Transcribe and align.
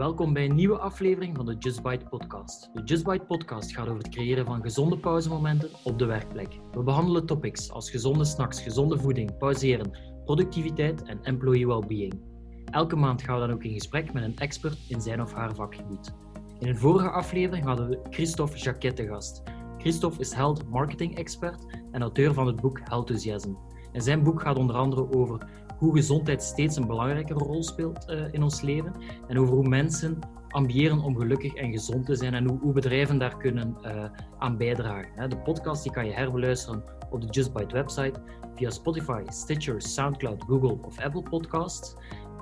Welkom 0.00 0.32
bij 0.32 0.44
een 0.44 0.54
nieuwe 0.54 0.78
aflevering 0.78 1.36
van 1.36 1.46
de 1.46 1.56
Just 1.58 1.82
Bite 1.82 2.04
podcast. 2.04 2.70
De 2.72 2.82
Just 2.82 3.04
Bite 3.04 3.24
podcast 3.24 3.74
gaat 3.74 3.86
over 3.88 4.02
het 4.02 4.08
creëren 4.08 4.46
van 4.46 4.62
gezonde 4.62 4.98
pauzemomenten 4.98 5.70
op 5.84 5.98
de 5.98 6.04
werkplek. 6.04 6.58
We 6.72 6.82
behandelen 6.82 7.26
topics 7.26 7.70
als 7.70 7.90
gezonde 7.90 8.24
snacks, 8.24 8.62
gezonde 8.62 8.98
voeding, 8.98 9.36
pauzeren, 9.38 9.98
productiviteit 10.24 11.02
en 11.02 11.22
employee 11.22 11.66
well-being. 11.66 12.20
Elke 12.64 12.96
maand 12.96 13.22
gaan 13.22 13.40
we 13.40 13.46
dan 13.46 13.56
ook 13.56 13.64
in 13.64 13.72
gesprek 13.72 14.12
met 14.12 14.22
een 14.22 14.36
expert 14.36 14.78
in 14.88 15.00
zijn 15.00 15.22
of 15.22 15.32
haar 15.32 15.54
vakgebied. 15.54 16.14
In 16.58 16.68
een 16.68 16.78
vorige 16.78 17.10
aflevering 17.10 17.64
hadden 17.64 17.88
we 17.88 18.00
Christophe 18.10 18.58
Jacquet 18.58 18.96
te 18.96 19.06
gast. 19.06 19.42
Christophe 19.78 20.20
is 20.20 20.32
health 20.32 20.68
marketing 20.68 21.16
expert 21.16 21.78
en 21.92 22.02
auteur 22.02 22.34
van 22.34 22.46
het 22.46 22.60
boek 22.60 22.80
Healthusiasm. 22.84 23.52
En 23.92 24.02
zijn 24.02 24.22
boek 24.22 24.40
gaat 24.40 24.58
onder 24.58 24.76
andere 24.76 25.12
over 25.12 25.46
hoe 25.78 25.94
gezondheid 25.94 26.42
steeds 26.42 26.76
een 26.76 26.86
belangrijke 26.86 27.34
rol 27.34 27.62
speelt 27.62 28.08
uh, 28.08 28.32
in 28.32 28.42
ons 28.42 28.60
leven 28.60 28.92
en 29.28 29.38
over 29.38 29.54
hoe 29.54 29.68
mensen 29.68 30.18
ambiëren 30.48 30.98
om 30.98 31.16
gelukkig 31.16 31.54
en 31.54 31.70
gezond 31.70 32.06
te 32.06 32.14
zijn 32.14 32.34
en 32.34 32.48
hoe, 32.48 32.58
hoe 32.58 32.72
bedrijven 32.72 33.18
daar 33.18 33.36
kunnen 33.36 33.76
uh, 33.82 34.04
aan 34.38 34.56
bijdragen. 34.56 35.30
De 35.30 35.38
podcast 35.38 35.82
die 35.82 35.92
kan 35.92 36.06
je 36.06 36.12
herbeluisteren 36.12 36.82
op 37.10 37.20
de 37.20 37.26
Just 37.26 37.52
Bite 37.52 37.74
website 37.74 38.20
via 38.54 38.70
Spotify, 38.70 39.22
Stitcher, 39.28 39.82
Soundcloud, 39.82 40.44
Google 40.46 40.78
of 40.82 41.00
Apple 41.00 41.22
Podcasts. 41.22 41.94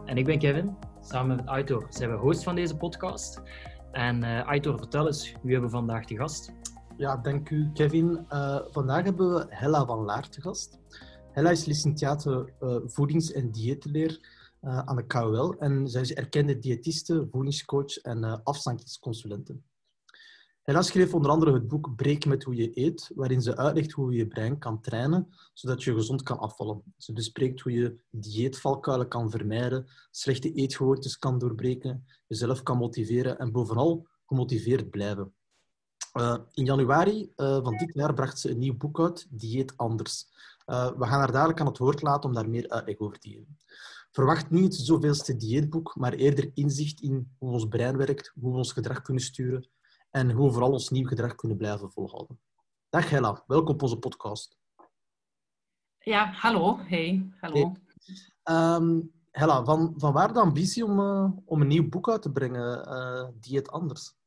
En 0.05 0.17
ik 0.17 0.25
ben 0.25 0.39
Kevin. 0.39 0.77
Samen 1.01 1.37
met 1.37 1.47
Aitor 1.47 1.87
zijn 1.89 2.11
we 2.11 2.17
host 2.17 2.42
van 2.42 2.55
deze 2.55 2.77
podcast. 2.77 3.42
En 3.92 4.25
uh, 4.25 4.47
Aitor, 4.47 4.78
vertel 4.78 5.06
eens, 5.06 5.33
wie 5.42 5.53
hebben 5.53 5.70
we 5.70 5.77
vandaag 5.77 6.05
te 6.05 6.17
gast? 6.17 6.53
Ja, 6.97 7.17
dank 7.17 7.51
u 7.51 7.70
Kevin. 7.73 8.27
Vandaag 8.70 9.05
hebben 9.05 9.34
we 9.34 9.47
Hella 9.48 9.87
van 9.87 10.05
Laar 10.05 10.28
te 10.28 10.41
gast. 10.41 10.78
Hella 11.38 11.51
is 11.51 11.65
licentiate 11.65 12.52
voedings- 12.87 13.33
en 13.33 13.51
dieetleer 13.51 14.20
uh, 14.62 14.78
aan 14.78 14.97
de 14.97 15.06
KUL 15.06 15.59
en 15.59 15.88
zij 15.88 16.01
is 16.01 16.12
erkende 16.12 16.59
diëtiste, 16.59 17.28
voedingscoach 17.30 17.97
en 17.97 18.19
uh, 18.24 18.37
afstankingsconsulente. 18.42 19.56
Hella 20.62 20.83
schreef 20.83 21.14
onder 21.14 21.31
andere 21.31 21.53
het 21.53 21.69
boek 21.69 21.97
Breek 21.97 22.27
met 22.27 22.42
hoe 22.42 22.55
je 22.55 22.78
eet, 22.78 23.11
waarin 23.14 23.42
ze 23.42 23.56
uitlegt 23.56 23.92
hoe 23.92 24.12
je 24.12 24.19
je 24.19 24.27
brein 24.27 24.59
kan 24.59 24.81
trainen, 24.81 25.28
zodat 25.53 25.83
je 25.83 25.94
gezond 25.94 26.22
kan 26.22 26.39
afvallen. 26.39 26.83
Ze 26.97 27.12
bespreekt 27.12 27.61
hoe 27.61 27.72
je 27.72 27.98
dieetvalkuilen 28.11 29.09
kan 29.09 29.31
vermijden, 29.31 29.86
slechte 30.11 30.53
eetgewoontes 30.53 31.19
kan 31.19 31.39
doorbreken, 31.39 32.06
jezelf 32.27 32.62
kan 32.62 32.78
motiveren 32.78 33.39
en 33.39 33.53
bovenal 33.53 34.06
gemotiveerd 34.27 34.91
blijven. 34.91 35.33
Uh, 36.14 36.36
in 36.53 36.64
januari 36.64 37.33
van 37.36 37.77
dit 37.77 37.91
jaar 37.94 38.14
bracht 38.14 38.39
ze 38.39 38.50
een 38.50 38.59
nieuw 38.59 38.77
boek 38.77 39.00
uit, 39.00 39.27
Dieet 39.31 39.77
Anders. 39.77 40.27
Uh, 40.70 40.86
we 40.86 41.06
gaan 41.06 41.19
haar 41.19 41.33
dadelijk 41.33 41.61
aan 41.61 41.66
het 41.66 41.78
woord 41.78 42.02
laten 42.02 42.28
om 42.28 42.34
daar 42.34 42.48
meer 42.48 42.69
uitleg 42.69 42.98
over 42.98 43.19
te 43.19 43.28
geven. 43.28 43.58
Verwacht 44.11 44.50
niet 44.50 44.77
het 44.77 44.86
zoveelste 44.86 45.36
dieetboek, 45.36 45.97
maar 45.97 46.12
eerder 46.12 46.50
inzicht 46.55 47.00
in 47.00 47.34
hoe 47.38 47.52
ons 47.52 47.69
brein 47.69 47.97
werkt, 47.97 48.33
hoe 48.41 48.50
we 48.50 48.56
ons 48.56 48.72
gedrag 48.72 49.02
kunnen 49.02 49.22
sturen 49.22 49.69
en 50.10 50.30
hoe 50.30 50.47
we 50.47 50.52
vooral 50.52 50.72
ons 50.72 50.88
nieuw 50.88 51.06
gedrag 51.06 51.34
kunnen 51.34 51.56
blijven 51.56 51.91
volhouden. 51.91 52.41
Dag 52.88 53.10
Hella, 53.10 53.44
welkom 53.47 53.75
op 53.75 53.83
onze 53.83 53.98
podcast. 53.98 54.58
Ja, 55.98 56.30
hallo. 56.33 56.78
Hey, 56.78 57.30
hallo. 57.41 57.72
Hey. 58.42 58.77
Um, 58.77 59.12
Hella, 59.30 59.64
van, 59.64 59.94
van 59.97 60.12
waar 60.12 60.32
de 60.32 60.41
ambitie 60.41 60.84
om, 60.84 61.00
uh, 61.00 61.30
om 61.44 61.60
een 61.60 61.66
nieuw 61.66 61.88
boek 61.88 62.10
uit 62.10 62.22
te 62.22 62.32
brengen, 62.32 62.88
uh, 62.88 63.28
Dieet 63.41 63.70
Anders? 63.70 64.17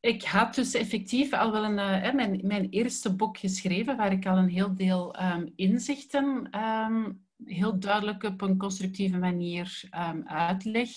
Ik 0.00 0.22
had 0.22 0.54
dus 0.54 0.74
effectief 0.74 1.32
al 1.32 1.52
wel 1.52 1.64
een, 1.64 2.04
uh, 2.06 2.12
mijn, 2.12 2.40
mijn 2.42 2.68
eerste 2.68 3.14
boek 3.14 3.38
geschreven, 3.38 3.96
waar 3.96 4.12
ik 4.12 4.26
al 4.26 4.36
een 4.36 4.48
heel 4.48 4.74
deel 4.74 5.22
um, 5.22 5.52
inzichten 5.56 6.58
um, 6.64 7.26
heel 7.44 7.78
duidelijk 7.78 8.22
op 8.22 8.40
een 8.40 8.58
constructieve 8.58 9.18
manier 9.18 9.82
um, 10.10 10.22
uitleg. 10.26 10.88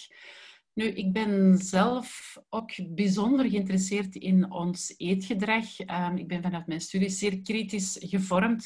Nu, 0.73 0.85
ik 0.85 1.13
ben 1.13 1.57
zelf 1.57 2.37
ook 2.49 2.71
bijzonder 2.89 3.49
geïnteresseerd 3.49 4.15
in 4.15 4.51
ons 4.51 4.93
eetgedrag. 4.97 5.79
ik 6.15 6.27
ben 6.27 6.41
vanuit 6.41 6.67
mijn 6.67 6.81
studie 6.81 7.09
zeer 7.09 7.41
kritisch 7.41 7.97
gevormd. 8.01 8.65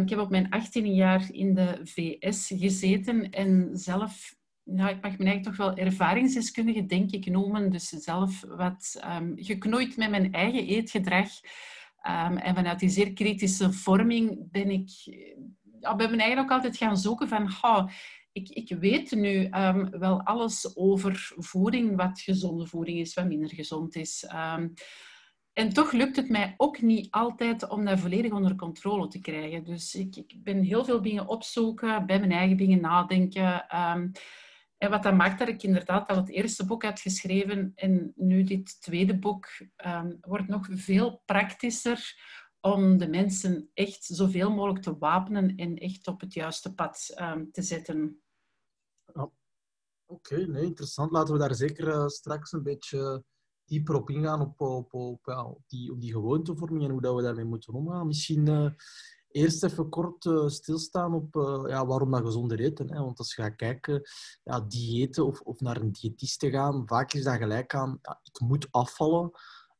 ik 0.00 0.08
heb 0.08 0.18
op 0.18 0.30
mijn 0.30 0.48
18e 0.62 0.82
jaar 0.82 1.32
in 1.32 1.54
de 1.54 1.80
VS 1.82 2.52
gezeten 2.56 3.30
en 3.30 3.70
zelf 3.72 4.34
ik 4.64 5.02
mag 5.02 5.18
me 5.18 5.24
eigenlijk 5.24 5.42
toch 5.42 5.56
wel 5.56 5.74
ervaringsdeskundige, 5.74 6.86
denk 6.86 7.10
ik, 7.10 7.26
noemen. 7.26 7.70
Dus 7.70 7.88
zelf 7.88 8.40
wat 8.40 9.00
um, 9.04 9.32
geknoeid 9.36 9.96
met 9.96 10.10
mijn 10.10 10.32
eigen 10.32 10.66
eetgedrag. 10.66 11.28
Um, 12.06 12.36
en 12.36 12.54
vanuit 12.54 12.78
die 12.78 12.88
zeer 12.88 13.12
kritische 13.12 13.72
vorming 13.72 14.50
ben 14.50 14.70
ik 14.70 14.88
ja, 15.80 15.96
ben 15.96 16.18
eigen 16.18 16.38
ook 16.38 16.50
altijd 16.50 16.76
gaan 16.76 16.96
zoeken 16.96 17.28
van... 17.28 17.50
Oh, 17.62 17.88
ik, 18.32 18.48
ik 18.48 18.76
weet 18.78 19.10
nu 19.10 19.48
um, 19.50 19.90
wel 19.90 20.22
alles 20.22 20.76
over 20.76 21.32
voeding, 21.36 21.96
wat 21.96 22.20
gezonde 22.20 22.66
voeding 22.66 22.98
is, 22.98 23.14
wat 23.14 23.26
minder 23.26 23.54
gezond 23.54 23.96
is. 23.96 24.26
En 25.52 25.72
toch 25.72 25.92
lukt 25.92 26.16
het 26.16 26.28
mij 26.28 26.54
ook 26.56 26.80
niet 26.80 27.10
altijd 27.10 27.68
om 27.68 27.84
dat 27.84 28.00
volledig 28.00 28.32
onder 28.32 28.56
controle 28.56 29.08
te 29.08 29.20
krijgen. 29.20 29.64
Dus 29.64 29.94
ik, 29.94 30.16
ik 30.16 30.34
ben 30.42 30.62
heel 30.62 30.84
veel 30.84 31.02
dingen 31.02 31.28
opzoeken, 31.28 32.06
bij 32.06 32.18
mijn 32.18 32.32
eigen 32.32 32.56
dingen 32.56 32.80
nadenken. 32.80 33.66
En 34.78 34.90
wat 34.90 35.02
dat 35.02 35.14
maakt 35.14 35.38
dat 35.38 35.48
ik 35.48 35.62
inderdaad 35.62 36.08
al 36.08 36.16
het 36.16 36.28
eerste 36.28 36.66
boek 36.66 36.82
had 36.82 37.00
geschreven 37.00 37.72
en 37.74 38.12
nu 38.16 38.44
dit 38.44 38.80
tweede 38.80 39.18
boek 39.18 39.46
um, 39.86 40.18
wordt 40.20 40.48
nog 40.48 40.66
veel 40.70 41.22
praktischer 41.24 42.14
om 42.60 42.98
de 42.98 43.08
mensen 43.08 43.70
echt 43.74 44.04
zoveel 44.04 44.50
mogelijk 44.50 44.82
te 44.82 44.98
wapenen 44.98 45.56
en 45.56 45.76
echt 45.76 46.06
op 46.06 46.20
het 46.20 46.34
juiste 46.34 46.74
pad 46.74 47.14
um, 47.20 47.50
te 47.52 47.62
zetten. 47.62 48.22
Oké, 50.06 50.36
interessant. 50.36 51.12
Laten 51.12 51.32
we 51.32 51.40
daar 51.40 51.54
zeker 51.54 51.88
uh, 51.88 52.06
straks 52.06 52.52
een 52.52 52.62
beetje 52.62 53.24
dieper 53.64 53.94
op 53.94 54.10
ingaan, 54.10 54.40
op, 54.40 54.60
op, 54.60 54.94
op, 54.94 55.62
die, 55.66 55.92
op 55.92 56.00
die 56.00 56.12
gewoontevorming 56.12 56.84
en 56.84 56.90
hoe 56.90 57.00
dat 57.00 57.14
we 57.14 57.22
daarmee 57.22 57.44
moeten 57.44 57.74
omgaan. 57.74 58.06
Misschien 58.06 58.46
uh, 58.46 58.70
eerst 59.34 59.64
even 59.64 59.88
kort 59.88 60.24
uh, 60.24 60.48
stilstaan 60.48 61.14
op 61.14 61.36
uh, 61.36 61.64
ja, 61.66 61.86
waarom 61.86 62.10
dat 62.10 62.24
gezonder 62.24 62.60
eten. 62.60 62.92
Hè? 62.92 63.00
Want 63.00 63.18
als 63.18 63.34
je 63.34 63.42
gaat 63.42 63.56
kijken, 63.56 64.02
ja, 64.44 64.60
diëten 64.60 65.26
of, 65.26 65.40
of 65.40 65.60
naar 65.60 65.76
een 65.76 65.92
diëtist 65.92 66.38
te 66.38 66.50
gaan, 66.50 66.82
vaak 66.86 67.12
is 67.12 67.24
dat 67.24 67.36
gelijk 67.36 67.74
aan, 67.74 68.00
ik 68.22 68.40
moet 68.40 68.68
afvallen. 68.70 69.30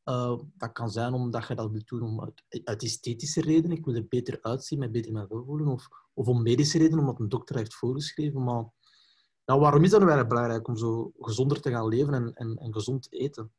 Uh, 0.05 0.39
dat 0.57 0.71
kan 0.71 0.91
zijn 0.91 1.13
omdat 1.13 1.47
je 1.47 1.55
dat 1.55 1.71
wilt 1.71 1.87
doen 1.87 2.01
om 2.01 2.21
uit, 2.21 2.43
uit, 2.63 2.83
esthetische 2.83 3.41
redenen. 3.41 3.77
Ik 3.77 3.85
wil 3.85 3.95
er 3.95 4.07
beter 4.07 4.37
uitzien, 4.41 4.79
mij 4.79 4.91
beter 4.91 5.11
mij. 5.11 5.25
Of, 5.27 5.87
of 6.13 6.27
om 6.27 6.41
medische 6.41 6.77
redenen, 6.77 6.99
omdat 6.99 7.19
een 7.19 7.29
dokter 7.29 7.55
heeft 7.55 7.75
voorgeschreven. 7.75 8.43
Maar 8.43 8.65
nou, 9.45 9.59
waarom 9.59 9.83
is 9.83 9.89
dat 9.89 9.99
eigenlijk 9.99 10.29
belangrijk 10.29 10.67
om 10.67 10.77
zo 10.77 11.11
gezonder 11.19 11.61
te 11.61 11.69
gaan 11.69 11.87
leven 11.87 12.13
en, 12.13 12.33
en, 12.33 12.57
en 12.57 12.73
gezond 12.73 13.07
eten? 13.13 13.51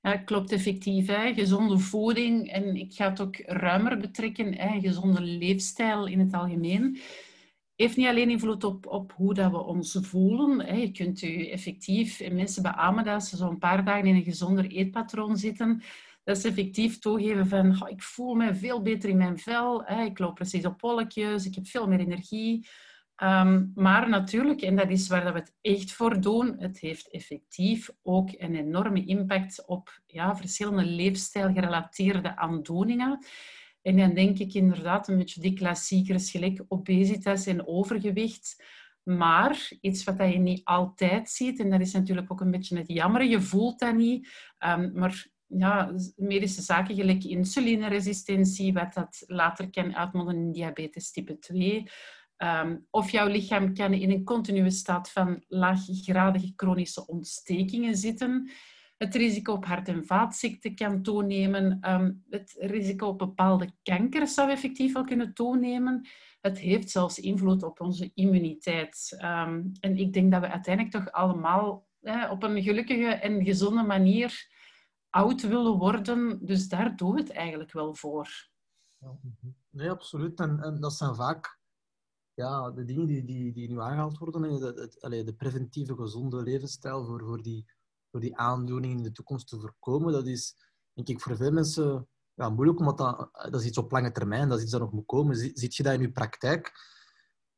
Ja, 0.00 0.16
klopt 0.16 0.52
effectief. 0.52 1.06
Hè. 1.06 1.34
Gezonde 1.34 1.78
voeding 1.78 2.50
en 2.50 2.76
ik 2.76 2.92
ga 2.92 3.08
het 3.08 3.20
ook 3.20 3.36
ruimer 3.36 3.98
betrekken, 3.98 4.54
hè. 4.54 4.80
gezonde 4.80 5.20
leefstijl 5.20 6.06
in 6.06 6.18
het 6.18 6.32
algemeen, 6.32 6.98
heeft 7.76 7.96
niet 7.96 8.06
alleen 8.06 8.30
invloed 8.30 8.64
op, 8.64 8.86
op 8.86 9.12
hoe 9.12 9.34
dat 9.34 9.50
we 9.50 9.64
ons 9.64 9.98
voelen. 10.00 10.66
Hè. 10.66 10.74
Je 10.74 10.90
kunt 10.90 11.22
u 11.22 11.46
effectief, 11.46 12.20
en 12.20 12.34
mensen 12.34 12.62
beamen 12.62 13.04
dat 13.04 13.24
ze 13.24 13.36
zo'n 13.36 13.58
paar 13.58 13.84
dagen 13.84 14.06
in 14.06 14.14
een 14.14 14.22
gezonder 14.22 14.66
eetpatroon 14.66 15.36
zitten, 15.36 15.82
dat 16.24 16.38
ze 16.38 16.48
effectief 16.48 16.98
toegeven 16.98 17.46
van 17.46 17.88
ik 17.88 18.02
voel 18.02 18.34
me 18.34 18.54
veel 18.54 18.82
beter 18.82 19.08
in 19.08 19.16
mijn 19.16 19.38
vel, 19.38 19.84
hè. 19.84 20.04
ik 20.04 20.18
loop 20.18 20.34
precies 20.34 20.66
op 20.66 20.80
wolkjes, 20.80 21.46
ik 21.46 21.54
heb 21.54 21.66
veel 21.66 21.88
meer 21.88 22.00
energie. 22.00 22.66
Um, 23.22 23.72
maar 23.74 24.08
natuurlijk, 24.08 24.60
en 24.60 24.76
dat 24.76 24.90
is 24.90 25.08
waar 25.08 25.32
we 25.32 25.38
het 25.38 25.54
echt 25.60 25.92
voor 25.92 26.20
doen, 26.20 26.56
het 26.58 26.80
heeft 26.80 27.10
effectief 27.10 27.90
ook 28.02 28.30
een 28.32 28.54
enorme 28.54 29.04
impact 29.04 29.66
op 29.66 30.00
ja, 30.06 30.36
verschillende 30.36 30.84
leefstijlgerelateerde 30.84 32.36
aandoeningen. 32.36 33.26
En 33.82 33.96
dan 33.96 34.14
denk 34.14 34.38
ik 34.38 34.54
inderdaad 34.54 35.08
een 35.08 35.16
beetje 35.16 35.40
die 35.40 35.52
klassiekers, 35.52 36.30
gelijk 36.30 36.64
obesitas 36.68 37.46
en 37.46 37.66
overgewicht. 37.66 38.64
Maar 39.02 39.70
iets 39.80 40.04
wat 40.04 40.18
je 40.18 40.38
niet 40.38 40.64
altijd 40.64 41.30
ziet, 41.30 41.60
en 41.60 41.70
dat 41.70 41.80
is 41.80 41.92
natuurlijk 41.92 42.32
ook 42.32 42.40
een 42.40 42.50
beetje 42.50 42.76
het 42.76 42.88
jammer, 42.88 43.24
je 43.24 43.40
voelt 43.40 43.78
dat 43.78 43.94
niet. 43.94 44.28
Um, 44.58 44.92
maar 44.94 45.26
ja, 45.46 45.92
medische 46.16 46.62
zaken 46.62 46.94
gelijk 46.94 47.24
insulineresistentie, 47.24 48.72
wat 48.72 48.94
dat 48.94 49.22
later 49.26 49.70
kan 49.70 49.96
uitmonden 49.96 50.36
in 50.36 50.52
diabetes 50.52 51.10
type 51.10 51.38
2. 51.38 51.86
Um, 52.42 52.86
of 52.90 53.10
jouw 53.10 53.28
lichaam 53.28 53.74
kan 53.74 53.92
in 53.92 54.10
een 54.10 54.24
continue 54.24 54.70
staat 54.70 55.10
van 55.10 55.44
laaggradige 55.48 56.52
chronische 56.56 57.06
ontstekingen 57.06 57.96
zitten. 57.96 58.50
Het 58.96 59.14
risico 59.14 59.52
op 59.52 59.64
hart- 59.64 59.88
en 59.88 60.06
vaatziekten 60.06 60.74
kan 60.74 61.02
toenemen. 61.02 61.90
Um, 61.90 62.24
het 62.30 62.56
risico 62.58 63.06
op 63.06 63.18
bepaalde 63.18 63.72
kankers 63.82 64.34
zou 64.34 64.50
effectief 64.50 64.92
wel 64.92 65.04
kunnen 65.04 65.34
toenemen. 65.34 66.08
Het 66.40 66.58
heeft 66.58 66.90
zelfs 66.90 67.18
invloed 67.18 67.62
op 67.62 67.80
onze 67.80 68.10
immuniteit. 68.14 69.18
Um, 69.22 69.72
en 69.80 69.96
ik 69.96 70.12
denk 70.12 70.32
dat 70.32 70.40
we 70.40 70.50
uiteindelijk 70.50 70.94
toch 70.94 71.12
allemaal 71.12 71.86
eh, 72.00 72.28
op 72.30 72.42
een 72.42 72.62
gelukkige 72.62 73.08
en 73.08 73.44
gezonde 73.44 73.82
manier 73.82 74.48
oud 75.10 75.42
willen 75.42 75.78
worden. 75.78 76.46
Dus 76.46 76.68
daar 76.68 76.96
doen 76.96 77.12
we 77.14 77.20
het 77.20 77.30
eigenlijk 77.30 77.72
wel 77.72 77.94
voor. 77.94 78.48
Nee, 79.70 79.90
absoluut. 79.90 80.40
En 80.40 80.76
dat 80.80 80.92
zijn 80.92 81.14
vaak 81.14 81.57
ja, 82.38 82.70
de 82.70 82.84
dingen 82.84 83.06
die, 83.06 83.24
die, 83.24 83.52
die 83.52 83.68
nu 83.68 83.80
aangehaald 83.80 84.18
worden, 84.18 84.60
de, 84.60 84.90
de, 85.00 85.24
de 85.24 85.34
preventieve 85.34 85.94
gezonde 85.94 86.42
levensstijl 86.42 87.04
voor, 87.04 87.24
voor, 87.24 87.42
die, 87.42 87.64
voor 88.10 88.20
die 88.20 88.36
aandoeningen 88.36 88.96
in 88.96 89.02
de 89.02 89.12
toekomst 89.12 89.48
te 89.48 89.60
voorkomen, 89.60 90.12
dat 90.12 90.26
is 90.26 90.54
denk 90.92 91.08
ik 91.08 91.20
voor 91.20 91.36
veel 91.36 91.52
mensen 91.52 92.08
ja, 92.34 92.48
moeilijk, 92.48 92.78
omdat 92.78 92.98
dat, 92.98 93.28
dat 93.50 93.60
is 93.60 93.66
iets 93.66 93.78
op 93.78 93.90
lange 93.90 94.12
termijn, 94.12 94.48
dat 94.48 94.56
is 94.56 94.62
iets 94.62 94.72
dat 94.72 94.80
nog 94.80 94.92
moet 94.92 95.06
komen. 95.06 95.36
Ziet 95.36 95.74
je 95.74 95.82
dat 95.82 95.94
in 95.94 96.00
je 96.00 96.10
praktijk? 96.10 96.72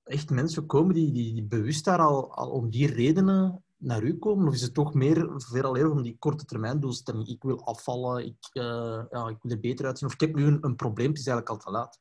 Echt 0.03 0.31
mensen 0.31 0.67
komen 0.67 0.95
die, 0.95 1.13
die, 1.13 1.45
bewust 1.45 1.85
daar 1.85 1.99
al, 1.99 2.35
al 2.35 2.51
om 2.51 2.71
die 2.71 2.87
redenen 2.87 3.65
naar 3.77 4.03
u 4.03 4.19
komen? 4.19 4.49
Of 4.49 4.55
is 4.55 4.63
het 4.63 4.75
toch 4.75 4.95
meer 4.95 5.31
veel 5.37 5.91
om 5.91 6.03
die 6.03 6.17
korte 6.19 6.45
termijn 6.45 6.81
doelstelling? 6.81 7.29
Ik 7.29 7.43
wil 7.43 7.65
afvallen, 7.65 8.27
ik, 8.27 8.51
uh, 8.53 9.05
ja, 9.11 9.29
ik 9.29 9.37
wil 9.43 9.53
er 9.53 9.61
beter 9.61 9.87
uitzien. 9.87 10.09
Of 10.09 10.15
ik 10.15 10.21
heb 10.21 10.35
nu 10.35 10.45
een, 10.45 10.59
een 10.61 10.77
probleem, 10.77 11.09
het 11.09 11.19
is 11.19 11.27
eigenlijk 11.27 11.57
al 11.57 11.65
te 11.65 11.79
laat. 11.79 12.01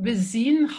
We 0.00 0.16
zien 0.16 0.70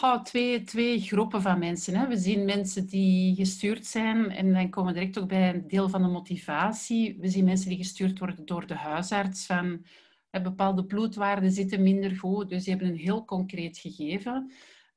twee, 0.66 1.00
groepen 1.00 1.42
van 1.42 1.60
mensen. 1.60 1.96
Hè. 1.96 2.08
We 2.08 2.18
zien 2.18 2.46
mensen 2.46 2.88
die 2.88 3.36
gestuurd 3.36 3.86
zijn 3.86 4.32
en 4.32 4.54
dan 4.54 4.70
komen 4.70 4.94
we 4.94 5.00
direct 5.00 5.20
ook 5.20 5.28
bij 5.28 5.50
een 5.50 5.68
deel 5.68 5.90
van 5.90 6.02
de 6.02 6.08
motivatie. 6.08 7.18
We 7.20 7.28
zien 7.28 7.46
mensen 7.46 7.70
die 7.70 7.78
gestuurd 7.78 8.20
worden 8.20 8.46
door 8.46 8.68
de 8.68 8.76
huisarts 8.76 9.46
van 9.46 9.86
hè, 10.30 10.42
bepaalde 10.42 10.86
bloedwaarden 10.86 11.52
zitten 11.52 11.84
minder 11.84 12.12
goed, 12.12 12.50
dus 12.50 12.64
die 12.64 12.74
hebben 12.74 12.92
een 12.92 13.00
heel 13.00 13.26
concreet 13.26 13.78
gegeven. 13.78 14.52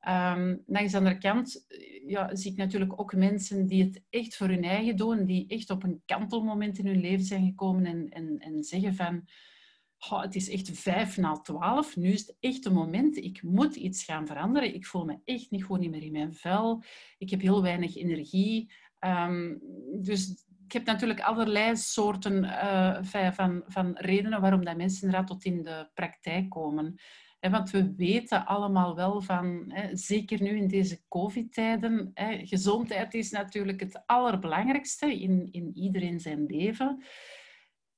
Um, 0.08 0.62
langs 0.66 0.92
de 0.92 0.98
andere 0.98 1.18
kant 1.18 1.66
ja, 2.06 2.36
zie 2.36 2.50
ik 2.50 2.56
natuurlijk 2.56 3.00
ook 3.00 3.14
mensen 3.14 3.66
die 3.66 3.84
het 3.84 4.02
echt 4.10 4.36
voor 4.36 4.48
hun 4.48 4.64
eigen 4.64 4.96
doen, 4.96 5.24
die 5.24 5.46
echt 5.48 5.70
op 5.70 5.82
een 5.82 6.02
kantelmoment 6.06 6.78
in 6.78 6.86
hun 6.86 7.00
leven 7.00 7.24
zijn 7.24 7.46
gekomen 7.46 7.86
en, 7.86 8.08
en, 8.08 8.38
en 8.38 8.64
zeggen 8.64 8.94
van 8.94 9.24
het 9.98 10.34
is 10.34 10.50
echt 10.50 10.70
vijf 10.78 11.16
na 11.16 11.40
twaalf, 11.40 11.96
nu 11.96 12.08
is 12.08 12.26
het 12.26 12.36
echt 12.40 12.64
een 12.64 12.72
moment, 12.72 13.16
ik 13.16 13.42
moet 13.42 13.76
iets 13.76 14.04
gaan 14.04 14.26
veranderen. 14.26 14.74
Ik 14.74 14.86
voel 14.86 15.04
me 15.04 15.18
echt 15.24 15.50
niet 15.50 15.64
goed 15.64 15.78
niet 15.78 15.90
meer 15.90 16.02
in 16.02 16.12
mijn 16.12 16.34
vel. 16.34 16.82
Ik 17.18 17.30
heb 17.30 17.40
heel 17.40 17.62
weinig 17.62 17.96
energie. 17.96 18.72
Um, 19.00 19.60
dus 20.02 20.44
ik 20.66 20.72
heb 20.72 20.84
natuurlijk 20.84 21.20
allerlei 21.20 21.76
soorten 21.76 22.44
uh, 22.44 22.98
van, 23.32 23.62
van 23.66 23.92
redenen 23.96 24.40
waarom 24.40 24.64
dat 24.64 24.76
mensen 24.76 25.02
inderdaad 25.06 25.28
tot 25.28 25.44
in 25.44 25.62
de 25.62 25.90
praktijk 25.94 26.50
komen. 26.50 26.94
want 27.40 27.70
we 27.70 27.94
weten 27.96 28.46
allemaal 28.46 28.94
wel 28.94 29.20
van, 29.20 29.74
zeker 29.92 30.42
nu 30.42 30.56
in 30.56 30.68
deze 30.68 31.00
COVID-tijden, 31.08 32.10
gezondheid 32.44 33.14
is 33.14 33.30
natuurlijk 33.30 33.80
het 33.80 34.02
allerbelangrijkste 34.06 35.20
in, 35.20 35.48
in 35.50 35.70
iedereen 35.74 36.20
zijn 36.20 36.46
leven. 36.46 37.04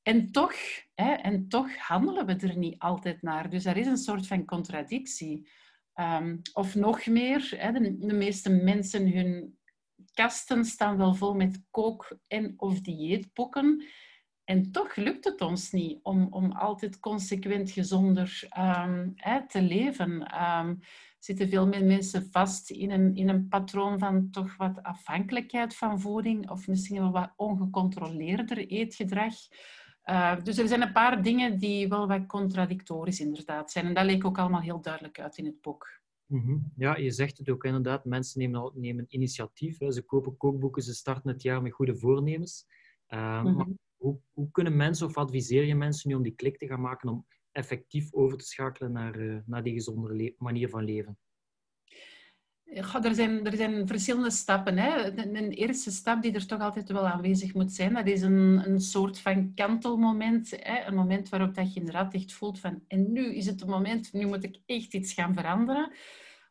En 0.07 0.31
toch, 0.31 0.55
hè, 0.95 1.13
en 1.13 1.49
toch 1.49 1.77
handelen 1.77 2.27
we 2.27 2.33
er 2.33 2.57
niet 2.57 2.79
altijd 2.79 3.23
naar. 3.23 3.51
Dus 3.51 3.65
er 3.65 3.77
is 3.77 3.87
een 3.87 3.97
soort 3.97 4.27
van 4.27 4.45
contradictie. 4.45 5.49
Um, 5.95 6.41
of 6.53 6.75
nog 6.75 7.07
meer, 7.07 7.55
hè, 7.57 7.73
de, 7.73 8.15
meeste 8.15 8.51
mensen, 8.51 9.13
hun 9.13 9.59
kasten 10.13 10.65
staan 10.65 10.97
wel 10.97 11.15
vol 11.15 11.35
met 11.35 11.63
kook- 11.71 12.19
en 12.27 12.55
of 12.57 12.81
dieetboeken. 12.81 13.85
En 14.45 14.73
toch 14.73 14.97
lukt 14.97 15.25
het 15.25 15.41
ons 15.41 15.71
niet 15.71 15.99
om, 16.03 16.27
om 16.31 16.53
altijd 16.53 17.01
consequent 17.01 17.71
gezonder 17.71 18.49
um, 18.59 19.13
hè, 19.15 19.49
te 19.49 19.63
leven. 19.63 20.43
Um, 20.43 20.79
zitten 21.19 21.49
veel 21.49 21.67
meer 21.67 21.85
mensen 21.85 22.29
vast 22.31 22.71
in 22.71 22.91
een, 22.91 23.15
in 23.15 23.29
een 23.29 23.49
patroon 23.49 23.99
van 23.99 24.31
toch 24.31 24.57
wat 24.57 24.83
afhankelijkheid 24.83 25.77
van 25.77 26.01
voeding 26.01 26.51
of 26.51 26.67
misschien 26.67 27.01
wel 27.01 27.13
wat 27.13 27.33
ongecontroleerder 27.37 28.59
eetgedrag. 28.67 29.35
Uh, 30.11 30.43
dus 30.43 30.59
er 30.59 30.69
zijn 30.69 30.83
een 30.83 30.93
paar 30.93 31.23
dingen 31.23 31.59
die 31.59 31.89
wel 31.89 32.09
wat 32.09 32.27
contradictorisch 32.27 33.21
inderdaad 33.21 33.71
zijn. 33.71 33.87
En 33.87 33.95
dat 33.95 34.05
leek 34.05 34.25
ook 34.25 34.39
allemaal 34.39 34.61
heel 34.61 34.81
duidelijk 34.81 35.21
uit 35.21 35.37
in 35.37 35.45
het 35.45 35.61
boek. 35.61 36.01
Mm 36.27 36.73
Ja, 36.77 36.97
je 36.97 37.11
zegt 37.11 37.39
het 37.39 37.51
ook 37.51 37.65
inderdaad. 37.65 38.05
Mensen 38.05 38.41
nemen, 38.41 38.73
nemen 38.75 39.05
initiatief. 39.09 39.79
Hè. 39.79 39.93
Ze 39.93 40.03
kopen 40.03 40.37
kookboeken, 40.37 40.83
ze 40.83 40.95
starten 40.95 41.31
het 41.31 41.43
jaar 41.43 41.63
met 41.63 41.73
goede 41.73 41.97
voornemens. 41.97 42.67
Uh, 43.09 43.43
maar 43.43 43.67
hoe, 43.97 44.19
hoe, 44.33 44.51
kunnen 44.51 44.77
mensen, 44.77 45.07
of 45.07 45.17
adviseer 45.17 45.65
je 45.65 45.75
mensen 45.75 46.11
nu 46.11 46.17
om 46.17 46.23
die 46.23 46.35
klik 46.35 46.59
te 46.59 46.67
gaan 46.67 46.81
maken 46.81 47.09
om 47.09 47.27
effectief 47.53 48.13
over 48.13 48.39
te 48.39 48.45
schakelen 48.45 48.93
naar, 48.93 49.21
uh, 49.21 49.39
naar 49.47 49.63
die 49.63 49.73
gezondere 49.73 50.35
manier 50.39 50.69
van 50.69 50.85
leven? 50.85 51.19
Er, 52.73 53.15
zijn, 53.15 53.47
er 53.47 53.57
zijn 53.57 53.87
verschillende 53.87 54.31
stappen. 54.31 54.79
Hè. 54.79 55.19
Een, 55.19 55.51
eerste 55.51 55.91
stap 55.91 56.23
die 56.23 56.33
er 56.33 56.47
toch 56.47 56.61
altijd 56.61 56.91
wel 56.91 57.07
aanwezig 57.07 57.55
moet 57.55 57.73
zijn, 57.73 57.95
dat 57.95 58.07
is 58.07 58.23
een, 58.23 58.63
een 58.67 58.81
soort 58.81 59.19
van 59.19 59.55
kantelmoment. 59.55 60.51
Hè. 60.51 60.87
Een 60.87 60.95
moment 60.95 61.29
waarop 61.29 61.55
dat 61.55 61.73
je 61.73 61.79
inderdaad 61.79 62.15
echt 62.15 62.33
voelt 62.33 62.61
van 62.61 62.83
en 62.89 63.13
nu 63.13 63.35
is 63.35 63.47
het 63.47 63.61
het 63.61 63.69
moment, 63.69 64.13
nu 64.13 64.27
moet 64.27 64.45
ik 64.45 64.59
echt 64.67 64.95
iets 64.95 65.13
gaan 65.13 65.35
veranderen. 65.35 65.93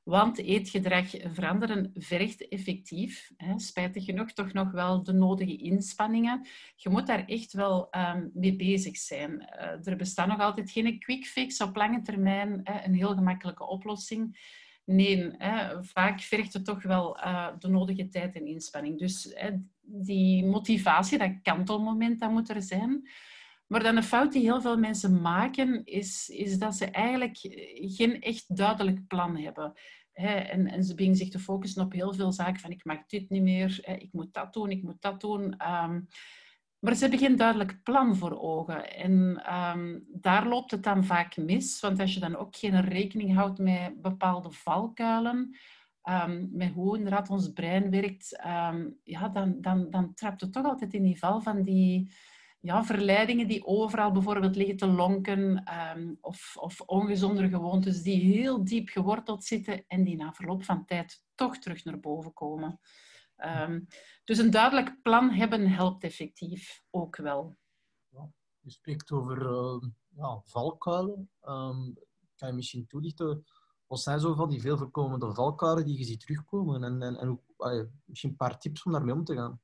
Want 0.06 0.38
eetgedrag 0.38 1.10
veranderen 1.34 1.92
vergt 1.94 2.48
effectief, 2.48 3.32
hè, 3.38 3.60
spijtig 3.60 4.06
genoeg, 4.06 4.32
toch 4.32 4.54
nog 4.54 4.72
wel 4.72 5.04
de 5.04 5.14
nodige 5.14 5.56
inspanningen. 5.58 6.48
Je 6.76 6.90
moet 6.90 7.08
daar 7.08 7.26
echt 7.26 7.54
wel 7.54 7.88
um, 7.92 8.32
mee 8.34 8.56
bezig 8.56 8.98
zijn. 8.98 9.32
Uh, 9.32 9.88
er 9.88 9.96
bestaat 9.96 10.28
nog 10.28 10.40
altijd 10.40 10.72
geen 10.72 11.00
quick 11.00 11.26
fix 11.26 11.62
op 11.62 11.76
lange 11.76 12.02
termijn, 12.02 12.60
hè, 12.64 12.86
een 12.86 12.94
heel 12.94 13.14
gemakkelijke 13.16 13.68
oplossing. 13.68 14.38
Nee, 14.86 15.32
hè, 15.38 15.84
vaak 15.84 16.22
vergt 16.22 16.54
het 16.54 16.66
toch 16.66 16.84
wel 16.84 17.18
uh, 17.18 17.48
de 17.60 17.68
nodige 17.68 18.08
tijd 18.08 18.36
en 18.36 18.48
inspanning. 18.48 19.00
Dus 19.00 19.32
hè, 19.36 19.52
die 19.82 20.46
motivatie, 20.46 21.18
dat 21.18 21.42
kantelmoment, 21.42 22.20
dat 22.20 22.32
moet 22.32 22.50
er 22.50 22.62
zijn. 22.62 23.10
Maar 23.68 23.84
dan 23.84 23.96
een 23.96 24.04
fout 24.04 24.32
die 24.32 24.42
heel 24.42 24.62
veel 24.62 24.78
mensen 24.78 25.22
maken, 25.22 25.86
is, 25.86 26.30
is 26.30 26.58
dat 26.58 26.76
ze 26.76 26.86
eigenlijk 26.86 27.38
geen 27.76 28.22
echt 28.22 28.56
duidelijk 28.56 29.08
plan 29.08 29.38
hebben. 29.38 29.74
en, 30.14 30.68
en, 30.68 30.84
ze 30.84 30.96
beginnen 30.96 31.20
zich 31.20 31.30
te 31.30 31.40
focussen 31.40 31.84
op 31.84 31.92
heel 31.92 32.14
veel 32.14 32.32
zaken 32.32 32.60
van 32.60 32.72
ik 32.72 32.86
mag 32.86 33.06
dit 33.06 33.30
niet 33.30 33.42
meer, 33.42 33.80
ik 34.00 34.10
moet 34.12 34.34
dat 34.34 34.54
doen, 34.54 34.70
ik 34.70 34.84
moet 34.84 35.02
dat 35.02 35.22
doen. 35.22 35.56
Um, 35.84 36.08
maar 36.80 36.94
ze 36.94 37.02
hebben 37.02 37.20
geen 37.20 37.36
duidelijk 37.36 37.84
plan 37.84 38.16
voor 38.16 38.40
ogen. 38.40 38.96
En 38.96 39.44
um, 39.54 40.06
daar 40.08 40.48
loopt 40.48 40.72
het 40.72 40.84
dan 40.84 41.04
vaak 41.04 41.38
mis. 41.38 41.80
Want 41.80 42.00
als 42.00 42.14
je 42.14 42.20
dan 42.20 42.36
ook 42.36 42.56
geen 42.56 42.82
rekening 42.82 43.34
houdt 43.36 43.60
met 43.60 44.02
bepaalde 44.02 44.52
valkuilen, 44.52 45.58
um, 46.04 46.50
met 46.52 46.72
hoe 46.74 46.98
inderdaad 46.98 47.30
ons 47.30 47.54
brein 47.54 47.90
werkt, 47.90 48.46
um, 48.46 49.00
ja, 49.04 49.30
dan, 49.30 49.62
dan, 49.62 49.90
dan 49.90 50.14
trapt 50.14 50.42
het 50.42 50.54
toch 50.54 50.66
altijd 50.66 50.94
in 50.94 51.04
die 51.04 51.20
val 51.20 51.42
van 51.42 51.64
die 51.64 52.12
ja, 52.60 52.84
verleidingen 52.84 53.48
die 53.48 53.66
overal 53.66 54.12
bijvoorbeeld 54.12 54.56
liggen 54.56 54.78
te 54.78 54.88
lonken. 54.88 55.64
of, 56.22 56.58
of 56.60 56.82
ongezondere 56.82 57.50
gewoontes 57.50 58.02
die 58.02 58.22
heel 58.22 58.64
diep 58.64 58.90
geworteld 58.90 59.44
zitten 59.44 59.84
en 59.88 60.04
die 60.04 60.16
na 60.16 60.34
verloop 60.34 60.64
van 60.64 60.86
tijd 60.86 61.24
toch 61.36 61.58
terug 61.58 61.84
naar 61.84 62.00
boven 62.00 62.34
komen. 62.34 62.80
Um, 63.38 63.88
dus 64.24 64.38
een 64.38 64.52
duidelijk 64.52 65.02
plan 65.02 65.30
hebben 65.30 65.70
helpt 65.70 66.04
effectief 66.04 66.84
ook 66.90 67.16
wel. 67.16 67.58
Ja, 68.10 68.32
je 68.60 68.72
spreekt 68.72 69.12
over 69.12 69.42
uh, 69.42 69.90
ja, 70.16 70.42
valkuilen. 70.44 71.30
Um, 71.42 71.94
kan 72.36 72.48
je 72.48 72.54
misschien 72.54 72.88
toelichten, 72.88 73.46
wat 73.88 74.00
zijn 74.00 74.20
zo 74.20 74.34
van 74.34 74.50
die 74.50 74.62
veel 74.62 74.78
voorkomende 74.78 75.34
valkuilen 75.34 75.86
die 75.86 75.98
je 75.98 76.04
ziet 76.04 76.20
terugkomen? 76.20 76.84
En, 76.84 77.02
en, 77.02 77.16
en 77.16 77.42
uh, 77.58 77.84
misschien 78.06 78.30
een 78.30 78.36
paar 78.36 78.60
tips 78.60 78.84
om 78.84 78.92
daarmee 78.92 79.14
om 79.14 79.24
te 79.24 79.36
gaan. 79.36 79.62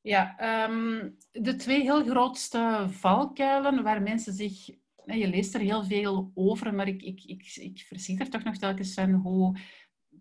Ja, 0.00 0.36
um, 0.68 1.16
de 1.30 1.56
twee 1.56 1.80
heel 1.80 2.04
grootste 2.04 2.86
valkuilen 2.90 3.82
waar 3.82 4.02
mensen 4.02 4.32
zich 4.32 4.66
je 5.16 5.28
leest 5.28 5.54
er 5.54 5.60
heel 5.60 5.84
veel 5.84 6.30
over, 6.34 6.74
maar 6.74 6.88
ik, 6.88 7.02
ik, 7.02 7.24
ik, 7.24 7.56
ik 7.56 7.80
verzie 7.80 8.18
er 8.18 8.30
toch 8.30 8.44
nog 8.44 8.56
telkens 8.56 8.94
van 8.94 9.12
hoe 9.12 9.58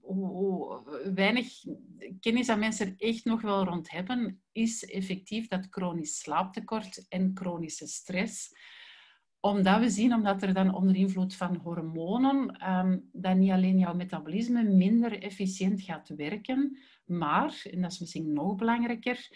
hoe 0.07 0.81
weinig 1.13 1.63
kennis 2.19 2.47
dat 2.47 2.57
mensen 2.57 2.87
er 2.87 2.93
echt 2.97 3.25
nog 3.25 3.41
wel 3.41 3.63
rond 3.63 3.91
hebben, 3.91 4.41
is 4.51 4.85
effectief 4.85 5.47
dat 5.47 5.67
chronisch 5.69 6.19
slaaptekort 6.19 7.05
en 7.09 7.31
chronische 7.33 7.87
stress. 7.87 8.55
Omdat 9.39 9.79
we 9.79 9.89
zien, 9.89 10.13
omdat 10.13 10.41
er 10.41 10.53
dan 10.53 10.75
onder 10.75 10.95
invloed 10.95 11.35
van 11.35 11.55
hormonen, 11.55 12.69
um, 12.69 13.09
dat 13.11 13.35
niet 13.35 13.51
alleen 13.51 13.77
jouw 13.77 13.93
metabolisme 13.93 14.63
minder 14.63 15.21
efficiënt 15.21 15.81
gaat 15.81 16.09
werken, 16.15 16.77
maar, 17.05 17.61
en 17.71 17.81
dat 17.81 17.91
is 17.91 17.99
misschien 17.99 18.33
nog 18.33 18.55
belangrijker, 18.55 19.29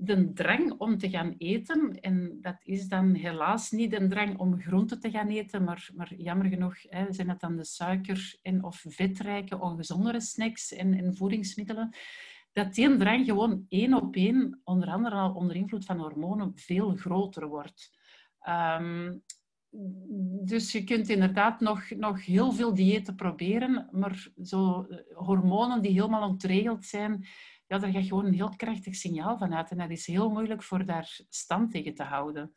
de 0.00 0.32
drang 0.32 0.72
om 0.72 0.98
te 0.98 1.10
gaan 1.10 1.34
eten. 1.38 2.00
En 2.00 2.38
dat 2.40 2.56
is 2.62 2.88
dan 2.88 3.14
helaas 3.14 3.70
niet 3.70 3.90
de 3.90 4.08
drang 4.08 4.38
om 4.38 4.60
groenten 4.60 5.00
te 5.00 5.10
gaan 5.10 5.28
eten, 5.28 5.64
maar, 5.64 5.88
maar 5.94 6.14
jammer 6.14 6.46
genoeg 6.46 6.76
hè, 6.82 7.12
zijn 7.12 7.28
het 7.28 7.40
dan 7.40 7.56
de 7.56 7.64
suiker- 7.64 8.38
en 8.42 8.64
of 8.64 8.84
vetrijke, 8.88 9.60
ongezondere 9.60 10.20
snacks 10.20 10.72
en, 10.72 10.94
en 10.94 11.16
voedingsmiddelen. 11.16 11.96
Dat 12.52 12.74
die 12.74 12.96
drang 12.96 13.24
gewoon 13.24 13.64
één 13.68 13.94
op 13.94 14.16
één, 14.16 14.60
onder 14.64 14.88
andere 14.88 15.14
al 15.14 15.32
onder 15.32 15.56
invloed 15.56 15.84
van 15.84 15.98
hormonen, 15.98 16.52
veel 16.54 16.96
groter 16.96 17.48
wordt. 17.48 17.96
Um, 18.48 19.22
dus 20.44 20.72
je 20.72 20.84
kunt 20.84 21.08
inderdaad 21.08 21.60
nog, 21.60 21.90
nog 21.90 22.24
heel 22.24 22.52
veel 22.52 22.74
diëten 22.74 23.14
proberen, 23.14 23.88
maar 23.90 24.28
zo 24.42 24.82
eh, 24.82 24.98
hormonen 25.14 25.82
die 25.82 25.92
helemaal 25.92 26.28
ontregeld 26.28 26.84
zijn, 26.84 27.26
ja, 27.68 27.78
daar 27.78 27.92
gaat 27.92 28.06
gewoon 28.06 28.24
een 28.24 28.34
heel 28.34 28.56
krachtig 28.56 28.94
signaal 28.94 29.38
van 29.38 29.54
uit. 29.54 29.70
En 29.70 29.78
dat 29.78 29.90
is 29.90 30.06
heel 30.06 30.30
moeilijk 30.30 30.62
voor 30.62 30.84
daar 30.84 31.20
stand 31.28 31.70
tegen 31.70 31.94
te 31.94 32.02
houden. 32.02 32.54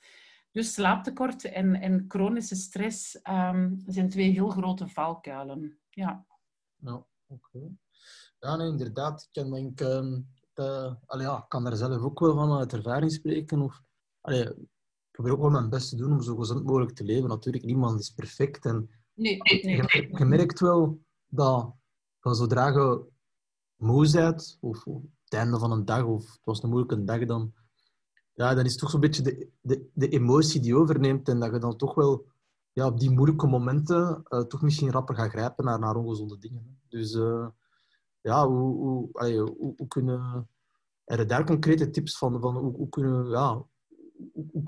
Dus 0.52 0.74
slaaptekort 0.74 1.44
en, 1.44 1.76
en 1.76 2.06
chronische 2.08 2.56
stress 2.56 3.20
um, 3.30 3.84
zijn 3.86 4.10
twee 4.10 4.32
heel 4.32 4.50
grote 4.50 4.88
valkuilen. 4.88 5.80
Ja. 5.90 6.26
Nou, 6.76 7.04
Oké. 7.32 7.60
Ja, 8.40 8.56
nee, 8.56 8.68
inderdaad. 8.68 9.30
Ik 9.32 9.42
kan, 9.42 9.52
denk, 9.52 9.82
allee, 11.06 11.26
ja, 11.26 11.46
kan 11.48 11.64
daar 11.64 11.76
zelf 11.76 12.02
ook 12.02 12.20
wel 12.20 12.34
van 12.34 12.58
uit 12.58 12.74
ervaring 12.74 13.12
spreken. 13.12 13.62
Of, 13.62 13.82
allee, 14.22 14.44
ik 14.44 15.12
probeer 15.12 15.32
ook 15.32 15.42
wel 15.42 15.50
mijn 15.50 15.70
best 15.70 15.90
te 15.90 15.96
doen 15.96 16.12
om 16.12 16.22
zo 16.22 16.36
gezond 16.36 16.64
mogelijk 16.64 16.96
te 16.96 17.04
leven. 17.04 17.30
Natuurlijk, 17.30 17.66
niemand 17.66 18.00
is 18.00 18.10
perfect. 18.10 18.66
En 18.66 18.90
nee, 19.14 19.38
nee. 19.38 19.76
Je, 19.76 20.08
je, 20.18 20.26
merkt 20.26 20.60
wel 20.60 21.02
dat, 21.28 21.76
dat 22.20 22.38
zodra 22.38 22.68
je 22.68 23.06
moe 23.82 24.36
of, 24.60 24.86
of 24.86 25.04
het 25.24 25.34
einde 25.34 25.60
van 25.60 25.72
een 25.72 25.86
dag, 25.86 26.04
of 26.04 26.22
het 26.22 26.46
was 26.46 26.64
een 26.64 26.70
moeilijke 26.70 27.04
dag, 27.04 27.26
dan, 27.26 27.54
ja, 28.34 28.54
dan 28.54 28.66
is 28.66 28.78
toch 28.78 28.90
zo'n 28.90 29.00
beetje 29.00 29.22
de, 29.22 29.50
de, 29.62 29.90
de 29.94 30.10
emotie 30.10 30.62
die 30.62 30.76
overneemt. 30.76 31.30
En 31.30 31.40
dat 31.40 31.52
je 31.52 31.60
dan 31.60 31.78
toch 31.78 31.96
wel 31.96 32.26
ja, 32.74 32.86
op 32.86 33.00
die 33.00 33.12
moeilijke 33.12 33.48
momenten 33.48 34.24
uh, 34.30 34.40
toch 34.40 34.62
misschien 34.62 34.92
rapper 34.92 35.16
gaat 35.16 35.30
grijpen 35.30 35.66
naar, 35.66 35.80
naar 35.80 35.96
ongezonde 35.96 36.38
dingen. 36.38 36.80
Dus 36.90 37.14
uh, 37.14 37.48
ja, 38.22 38.48
hoe, 38.48 38.76
hoe, 38.76 39.10
allee, 39.12 39.40
hoe, 39.40 39.74
hoe, 39.78 39.88
kunnen... 39.88 40.50
Er 41.04 41.28
daar 41.28 41.46
concrete 41.46 41.90
tips 41.90 42.18
van, 42.18 42.42
van 42.42 42.58
hoe, 42.58 42.76
hoe 42.76 42.90
kunnen... 42.90 43.30
Ja, 43.30 43.66
hoe, 44.52 44.64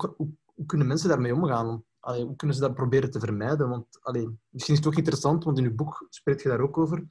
kunnen 0.66 0.86
mensen 0.86 1.08
daarmee 1.08 1.34
omgaan? 1.34 1.84
Hoe 2.00 2.36
kunnen 2.36 2.56
ze 2.56 2.62
dat 2.62 2.74
proberen 2.74 3.10
te 3.10 3.20
vermijden? 3.20 3.68
Want 3.68 3.98
allee, 4.00 4.38
misschien 4.48 4.74
is 4.74 4.80
het 4.80 4.82
toch 4.82 4.96
interessant, 4.96 5.44
want 5.44 5.58
in 5.58 5.64
uw 5.64 5.74
boek 5.74 6.06
spreekt 6.08 6.42
je 6.42 6.48
daar 6.48 6.60
ook 6.60 6.78
over. 6.78 7.06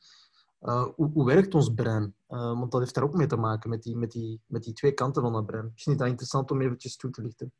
Uh, 0.64 0.88
hoe, 0.96 1.26
werkt 1.26 1.56
ons 1.56 1.74
brein? 1.74 2.16
Uh, 2.30 2.60
want 2.60 2.72
dat 2.72 2.82
heeft 2.82 2.94
daar 2.94 3.04
ook 3.04 3.14
mee 3.14 3.28
te 3.28 3.36
maken, 3.36 3.70
met 3.70 3.84
die, 3.84 3.96
met, 3.96 4.12
die, 4.12 4.42
met 4.46 4.64
die 4.64 4.74
twee 4.74 4.92
kanten 4.92 5.22
van 5.22 5.34
dat 5.34 5.46
brein. 5.46 5.70
Misschien 5.72 5.94
is 5.94 6.00
dat 6.00 6.08
interessant 6.08 6.52
om 6.52 6.62
eventjes 6.62 6.96
toe 6.96 7.12
te 7.12 7.22
lichten. 7.22 7.54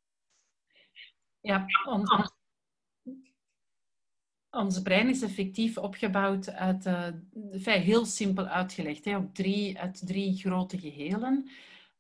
Ja, 1.40 1.66
ons 4.50 4.82
brein 4.82 5.10
is 5.10 5.22
effectief 5.22 5.78
opgebouwd 5.78 6.50
uit, 6.50 6.86
uh, 6.86 7.08
heel 7.64 8.06
simpel 8.06 8.46
uitgelegd, 8.46 9.06
hè, 9.06 9.18
op 9.18 9.36
drie, 9.36 9.80
uit 9.80 10.08
drie 10.08 10.38
grote 10.38 10.80
gehelen. 10.80 11.50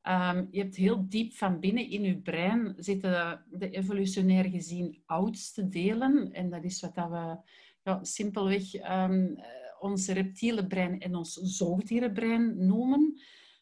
Um, 0.07 0.47
je 0.51 0.59
hebt 0.59 0.75
heel 0.75 1.05
diep 1.09 1.33
van 1.33 1.59
binnen 1.59 1.89
in 1.89 2.01
je 2.01 2.17
brein 2.17 2.75
zitten 2.77 3.43
de 3.49 3.69
evolutionair 3.69 4.49
gezien 4.49 5.01
oudste 5.05 5.69
delen. 5.69 6.33
En 6.33 6.49
dat 6.49 6.63
is 6.63 6.81
wat 6.81 6.95
dat 6.95 7.09
we 7.09 7.37
ja, 7.83 8.03
simpelweg 8.03 8.73
um, 8.73 9.37
ons 9.83 10.07
reptiele 10.07 10.67
brein 10.67 10.99
en 10.99 11.15
ons 11.15 11.33
zoogdierenbrein 11.33 12.65
noemen. 12.65 13.19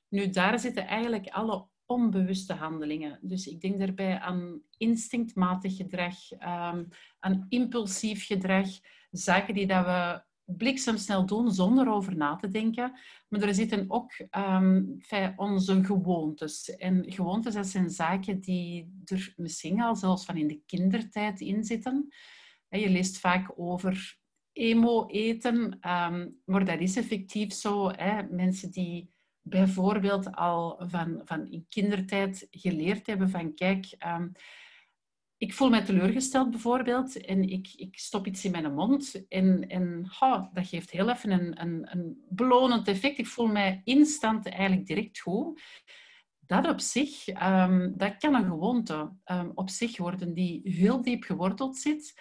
Nu, 0.09 0.29
daar 0.29 0.59
zitten 0.59 0.87
eigenlijk 0.87 1.27
alle 1.27 1.67
onbewuste 1.85 2.53
handelingen. 2.53 3.19
Dus 3.21 3.47
ik 3.47 3.61
denk 3.61 3.79
daarbij 3.79 4.19
aan 4.19 4.61
instinctmatig 4.77 5.75
gedrag, 5.75 6.15
um, 6.31 6.87
aan 7.19 7.45
impulsief 7.49 8.25
gedrag, 8.25 8.67
zaken 9.11 9.53
die 9.53 9.67
dat 9.67 9.85
we 9.85 10.21
bliksemsnel 10.57 11.25
doen 11.25 11.51
zonder 11.51 11.91
over 11.91 12.15
na 12.15 12.35
te 12.35 12.47
denken. 12.47 12.91
Maar 13.27 13.41
er 13.41 13.53
zitten 13.53 13.85
ook 13.87 14.11
um, 14.37 14.97
onze 15.35 15.83
gewoontes. 15.83 16.75
En 16.75 17.11
gewoontes, 17.11 17.53
dat 17.53 17.67
zijn 17.67 17.89
zaken 17.89 18.39
die 18.39 19.01
er 19.05 19.33
misschien 19.35 19.81
al 19.81 19.95
zelfs 19.95 20.25
van 20.25 20.37
in 20.37 20.47
de 20.47 20.61
kindertijd 20.65 21.41
in 21.41 21.63
zitten. 21.63 22.13
Je 22.69 22.89
leest 22.89 23.19
vaak 23.19 23.51
over 23.55 24.19
emo-eten, 24.53 25.79
um, 25.89 26.41
maar 26.45 26.65
dat 26.65 26.79
is 26.79 26.97
effectief 26.97 27.53
zo. 27.53 27.91
Hè. 27.91 28.23
Mensen 28.23 28.71
die 28.71 29.11
bijvoorbeeld 29.41 30.35
al 30.35 30.83
van, 30.87 31.21
van 31.23 31.51
in 31.51 31.65
kindertijd 31.69 32.47
geleerd 32.51 33.07
hebben 33.07 33.29
van 33.29 33.53
kijk, 33.53 33.95
um, 34.07 34.31
ik 35.37 35.53
voel 35.53 35.69
mij 35.69 35.83
teleurgesteld 35.83 36.51
bijvoorbeeld 36.51 37.25
en 37.25 37.49
ik, 37.49 37.73
ik 37.75 37.97
stop 37.97 38.27
iets 38.27 38.45
in 38.45 38.51
mijn 38.51 38.73
mond 38.73 39.25
en, 39.27 39.67
en 39.67 40.11
dat 40.53 40.67
geeft 40.67 40.91
heel 40.91 41.09
even 41.09 41.31
een, 41.31 41.61
een, 41.61 41.91
een 41.91 42.25
belonend 42.29 42.87
effect. 42.87 43.17
Ik 43.17 43.27
voel 43.27 43.47
mij 43.47 43.81
instant 43.83 44.49
eigenlijk 44.49 44.87
direct 44.87 45.19
goed. 45.19 45.61
Dat 46.39 46.67
op 46.67 46.79
zich, 46.79 47.27
um, 47.27 47.93
dat 47.97 48.17
kan 48.17 48.35
een 48.35 48.45
gewoonte 48.45 49.11
op 49.53 49.69
zich 49.69 49.97
worden 49.97 50.33
die 50.33 50.61
heel 50.63 51.01
diep 51.01 51.23
geworteld 51.23 51.77
zit 51.77 52.13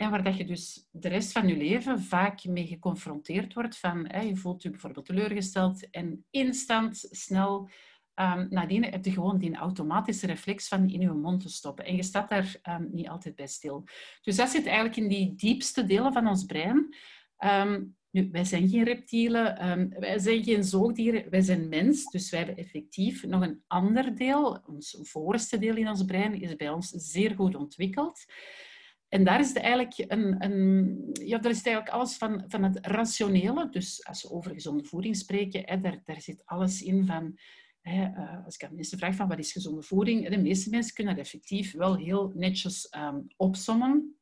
en 0.00 0.10
waar 0.10 0.24
dat 0.24 0.36
je 0.36 0.44
dus 0.44 0.88
de 0.90 1.08
rest 1.08 1.32
van 1.32 1.48
je 1.48 1.56
leven 1.56 2.00
vaak 2.00 2.44
mee 2.44 2.66
geconfronteerd 2.66 3.54
wordt 3.54 3.78
van 3.78 4.08
hè, 4.08 4.20
je 4.20 4.36
voelt 4.36 4.62
je 4.62 4.70
bijvoorbeeld 4.70 5.06
teleurgesteld 5.06 5.90
en 5.90 6.24
instant, 6.30 7.06
snel 7.10 7.68
um, 8.14 8.46
nadien 8.50 8.84
heb 8.84 9.04
je 9.04 9.12
gewoon 9.12 9.38
die 9.38 9.56
automatische 9.56 10.26
reflex 10.26 10.68
van 10.68 10.88
in 10.88 11.00
je 11.00 11.10
mond 11.10 11.40
te 11.40 11.48
stoppen. 11.48 11.84
En 11.84 11.96
je 11.96 12.02
staat 12.02 12.28
daar 12.28 12.56
um, 12.68 12.88
niet 12.92 13.08
altijd 13.08 13.34
bij 13.34 13.46
stil. 13.46 13.84
Dus 14.22 14.36
dat 14.36 14.48
zit 14.48 14.66
eigenlijk 14.66 14.96
in 14.96 15.08
die 15.08 15.34
diepste 15.34 15.84
delen 15.84 16.12
van 16.12 16.26
ons 16.26 16.44
brein. 16.44 16.96
Um, 17.38 17.96
nu, 18.10 18.28
wij 18.32 18.44
zijn 18.44 18.68
geen 18.68 18.84
reptielen, 18.84 19.56
wij 19.98 20.18
zijn 20.18 20.44
geen 20.44 20.64
zoogdieren, 20.64 21.30
wij 21.30 21.40
zijn 21.40 21.68
mens. 21.68 22.10
Dus 22.10 22.30
wij 22.30 22.38
hebben 22.38 22.56
effectief 22.56 23.24
nog 23.24 23.42
een 23.42 23.62
ander 23.66 24.16
deel. 24.16 24.62
Ons 24.66 24.98
voorste 25.02 25.58
deel 25.58 25.76
in 25.76 25.88
ons 25.88 26.04
brein 26.04 26.40
is 26.40 26.56
bij 26.56 26.70
ons 26.70 26.88
zeer 26.88 27.34
goed 27.34 27.54
ontwikkeld. 27.54 28.24
En 29.10 29.24
daar 29.24 29.40
is 29.40 29.52
eigenlijk, 29.52 29.94
een, 29.96 30.44
een, 30.44 31.10
ja, 31.12 31.38
daar 31.38 31.50
is 31.50 31.62
eigenlijk 31.62 31.94
alles 31.94 32.16
van, 32.16 32.44
van 32.46 32.62
het 32.62 32.86
rationele. 32.86 33.68
Dus 33.70 34.06
als 34.06 34.22
we 34.22 34.30
over 34.30 34.50
gezonde 34.50 34.84
voeding 34.84 35.16
spreken, 35.16 35.62
hè, 35.64 35.80
daar, 35.80 36.00
daar 36.04 36.20
zit 36.20 36.42
alles 36.44 36.82
in 36.82 37.06
van... 37.06 37.38
Hè, 37.80 38.08
uh, 38.08 38.44
als 38.44 38.54
ik 38.54 38.64
aan 38.64 38.74
mensen 38.74 38.98
vraag 38.98 39.14
van 39.14 39.28
wat 39.28 39.38
is 39.38 39.52
gezonde 39.52 39.82
voeding, 39.82 40.28
de 40.28 40.38
meeste 40.38 40.70
mensen 40.70 40.94
kunnen 40.94 41.16
dat 41.16 41.24
effectief 41.24 41.72
wel 41.72 41.96
heel 41.96 42.32
netjes 42.34 42.94
um, 42.96 43.26
opsommen. 43.36 44.16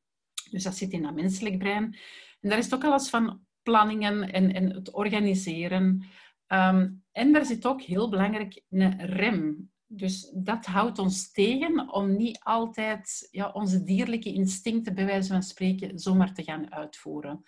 Dus 0.50 0.62
dat 0.62 0.76
zit 0.76 0.92
in 0.92 1.02
dat 1.02 1.14
menselijk 1.14 1.59
brein. 1.59 1.97
En 2.40 2.49
daar 2.49 2.59
is 2.59 2.64
het 2.64 2.75
ook 2.75 2.85
alles 2.85 3.09
van 3.09 3.40
planningen 3.62 4.33
en, 4.33 4.54
en 4.54 4.71
het 4.71 4.92
organiseren. 4.92 6.04
Um, 6.52 7.04
en 7.12 7.33
daar 7.33 7.45
zit 7.45 7.66
ook 7.66 7.83
heel 7.83 8.09
belangrijk 8.09 8.62
een 8.68 9.07
rem. 9.07 9.71
Dus 9.90 10.30
dat 10.35 10.66
houdt 10.66 10.99
ons 10.99 11.33
tegen 11.33 11.92
om 11.92 12.16
niet 12.16 12.38
altijd 12.42 13.28
ja, 13.30 13.50
onze 13.50 13.85
dierlijke 13.85 14.33
instincten, 14.33 14.95
bij 14.95 15.07
wijze 15.07 15.33
van 15.33 15.42
spreken, 15.42 15.99
zomaar 15.99 16.35
te 16.35 16.42
gaan 16.42 16.73
uitvoeren. 16.73 17.45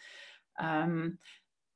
Um, 0.62 1.18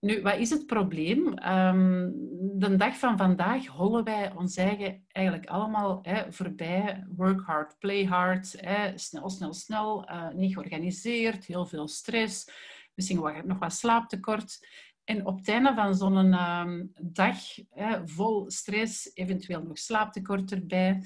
nu, 0.04 0.22
wat 0.22 0.36
is 0.36 0.50
het 0.50 0.66
probleem? 0.66 1.48
Um, 1.48 2.12
de 2.58 2.76
dag 2.76 2.98
van 2.98 3.16
vandaag 3.16 3.66
hollen 3.66 4.04
wij 4.04 4.32
ons 4.36 4.56
eigen 4.56 5.04
eigenlijk 5.08 5.46
allemaal 5.46 5.98
hè, 6.02 6.32
voorbij. 6.32 7.06
Work 7.16 7.40
hard, 7.40 7.78
play 7.78 8.04
hard, 8.04 8.54
hè, 8.56 8.98
snel, 8.98 9.30
snel, 9.30 9.52
snel, 9.52 10.10
uh, 10.10 10.28
niet 10.28 10.52
georganiseerd, 10.52 11.44
heel 11.44 11.66
veel 11.66 11.88
stress, 11.88 12.50
misschien 12.94 13.46
nog 13.46 13.58
wat 13.58 13.72
slaaptekort. 13.72 14.66
En 15.04 15.26
op 15.26 15.38
het 15.38 15.48
einde 15.48 15.74
van 15.74 15.94
zo'n 15.94 16.34
um, 16.34 16.92
dag 17.00 17.36
hè, 17.70 18.08
vol 18.08 18.50
stress, 18.50 19.10
eventueel 19.14 19.62
nog 19.62 19.78
slaaptekort 19.78 20.52
erbij, 20.52 21.02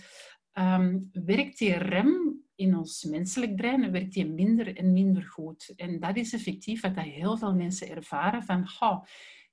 um, 0.52 1.10
werkt 1.12 1.58
die 1.58 1.76
rem 1.76 2.38
in 2.58 2.76
ons 2.76 3.04
menselijk 3.04 3.56
brein 3.56 3.90
werkt 3.90 4.12
die 4.12 4.26
minder 4.26 4.76
en 4.76 4.92
minder 4.92 5.22
goed. 5.22 5.72
En 5.76 6.00
dat 6.00 6.16
is 6.16 6.32
effectief 6.32 6.80
wat 6.80 6.98
heel 6.98 7.36
veel 7.36 7.54
mensen 7.54 7.88
ervaren 7.88 8.42
van 8.42 8.68
oh, 8.80 9.04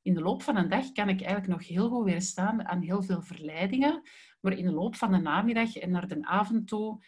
in 0.02 0.14
de 0.14 0.22
loop 0.22 0.42
van 0.42 0.56
een 0.56 0.70
dag 0.70 0.92
kan 0.92 1.10
ik 1.10 1.22
eigenlijk 1.22 1.48
nog 1.48 1.68
heel 1.68 1.90
goed 1.90 2.06
weerstaan 2.06 2.66
aan 2.68 2.82
heel 2.82 3.04
veel 3.04 3.22
verleidingen, 3.22 4.02
maar 4.42 4.54
in 4.54 4.66
de 4.66 4.72
loop 4.72 4.96
van 4.96 5.12
de 5.12 5.18
namiddag 5.18 5.76
en 5.76 5.92
naar 5.92 6.08
de 6.08 6.18
avond 6.22 6.68
toe, 6.68 7.04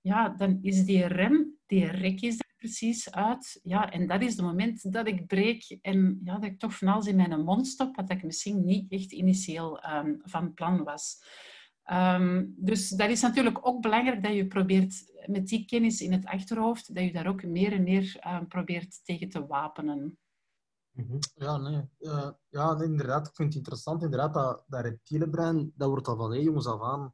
ja, 0.00 0.28
dan 0.28 0.58
is 0.62 0.84
die 0.84 1.06
rem, 1.06 1.58
die 1.66 1.86
rek 1.86 2.20
is 2.20 2.41
precies 2.62 3.10
uit. 3.10 3.60
Ja, 3.62 3.90
en 3.90 4.06
dat 4.06 4.22
is 4.22 4.36
het 4.36 4.44
moment 4.44 4.92
dat 4.92 5.06
ik 5.06 5.26
breek 5.26 5.78
en 5.80 6.20
ja, 6.24 6.34
dat 6.34 6.50
ik 6.50 6.58
toch 6.58 6.76
van 6.78 6.88
alles 6.88 7.06
in 7.06 7.16
mijn 7.16 7.44
mond 7.44 7.66
stop, 7.66 7.96
wat 7.96 8.10
ik 8.10 8.22
misschien 8.22 8.64
niet 8.64 8.90
echt 8.90 9.12
initieel 9.12 9.84
um, 9.84 10.20
van 10.24 10.54
plan 10.54 10.84
was. 10.84 11.24
Um, 11.92 12.54
dus 12.56 12.88
dat 12.88 13.10
is 13.10 13.20
natuurlijk 13.20 13.66
ook 13.66 13.82
belangrijk 13.82 14.22
dat 14.22 14.34
je 14.34 14.46
probeert 14.46 14.94
met 15.26 15.46
die 15.46 15.64
kennis 15.64 16.00
in 16.00 16.12
het 16.12 16.26
achterhoofd, 16.26 16.94
dat 16.94 17.04
je 17.04 17.12
daar 17.12 17.26
ook 17.26 17.42
meer 17.42 17.72
en 17.72 17.82
meer 17.82 18.20
uh, 18.26 18.40
probeert 18.48 19.04
tegen 19.04 19.28
te 19.28 19.46
wapenen. 19.46 20.18
Mhm. 20.90 21.18
Ja, 21.34 21.56
nee. 21.56 21.82
Uh, 21.98 22.30
ja, 22.48 22.74
nee, 22.74 22.86
inderdaad. 22.86 23.26
Ik 23.26 23.34
vind 23.34 23.48
het 23.48 23.56
interessant. 23.56 24.02
Inderdaad, 24.02 24.34
dat, 24.34 24.64
dat 24.66 24.84
reptiele 24.84 25.28
brein, 25.28 25.72
dat 25.76 25.88
wordt 25.88 26.08
al 26.08 26.16
van 26.16 26.30
hey, 26.30 26.42
jongens 26.42 26.66
af 26.66 26.82
aan... 26.82 27.10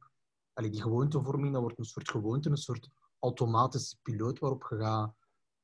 Allee, 0.53 0.71
die 0.71 0.81
gewoontevorming, 0.81 1.53
dat 1.53 1.61
wordt 1.61 1.79
een 1.79 1.85
soort 1.85 2.09
gewoonte, 2.09 2.49
een 2.49 2.57
soort 2.57 2.89
automatische 3.19 3.97
piloot 4.01 4.39
waarop 4.39 4.67
je 4.69 4.75
gaat 4.75 5.13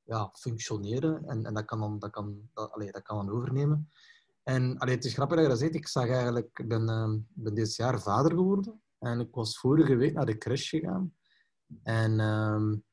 ja, 0.05 0.29
functioneren. 0.33 1.25
En, 1.25 1.45
en 1.45 1.53
dat, 1.53 1.65
kan 1.65 1.79
dan, 1.79 1.99
dat, 1.99 2.09
kan, 2.09 2.49
dat, 2.53 2.71
dat 2.91 3.01
kan 3.01 3.25
dan 3.25 3.35
overnemen. 3.35 3.89
En 4.43 4.77
allee, 4.77 4.95
het 4.95 5.05
is 5.05 5.13
grappig 5.13 5.35
dat 5.35 5.45
je 5.45 5.51
dat 5.51 5.59
zegt. 5.59 5.75
Ik 5.75 5.87
zag 5.87 6.07
eigenlijk... 6.07 6.59
Ik 6.59 6.67
ben, 6.67 6.89
uh, 6.89 7.13
ben 7.27 7.53
dit 7.53 7.75
jaar 7.75 8.01
vader 8.01 8.31
geworden. 8.31 8.81
En 8.99 9.19
ik 9.19 9.35
was 9.35 9.59
vorige 9.59 9.95
week 9.95 10.13
naar 10.13 10.25
de 10.25 10.37
crash 10.37 10.69
gegaan. 10.69 11.13
En 11.83 12.19
um, 12.19 12.83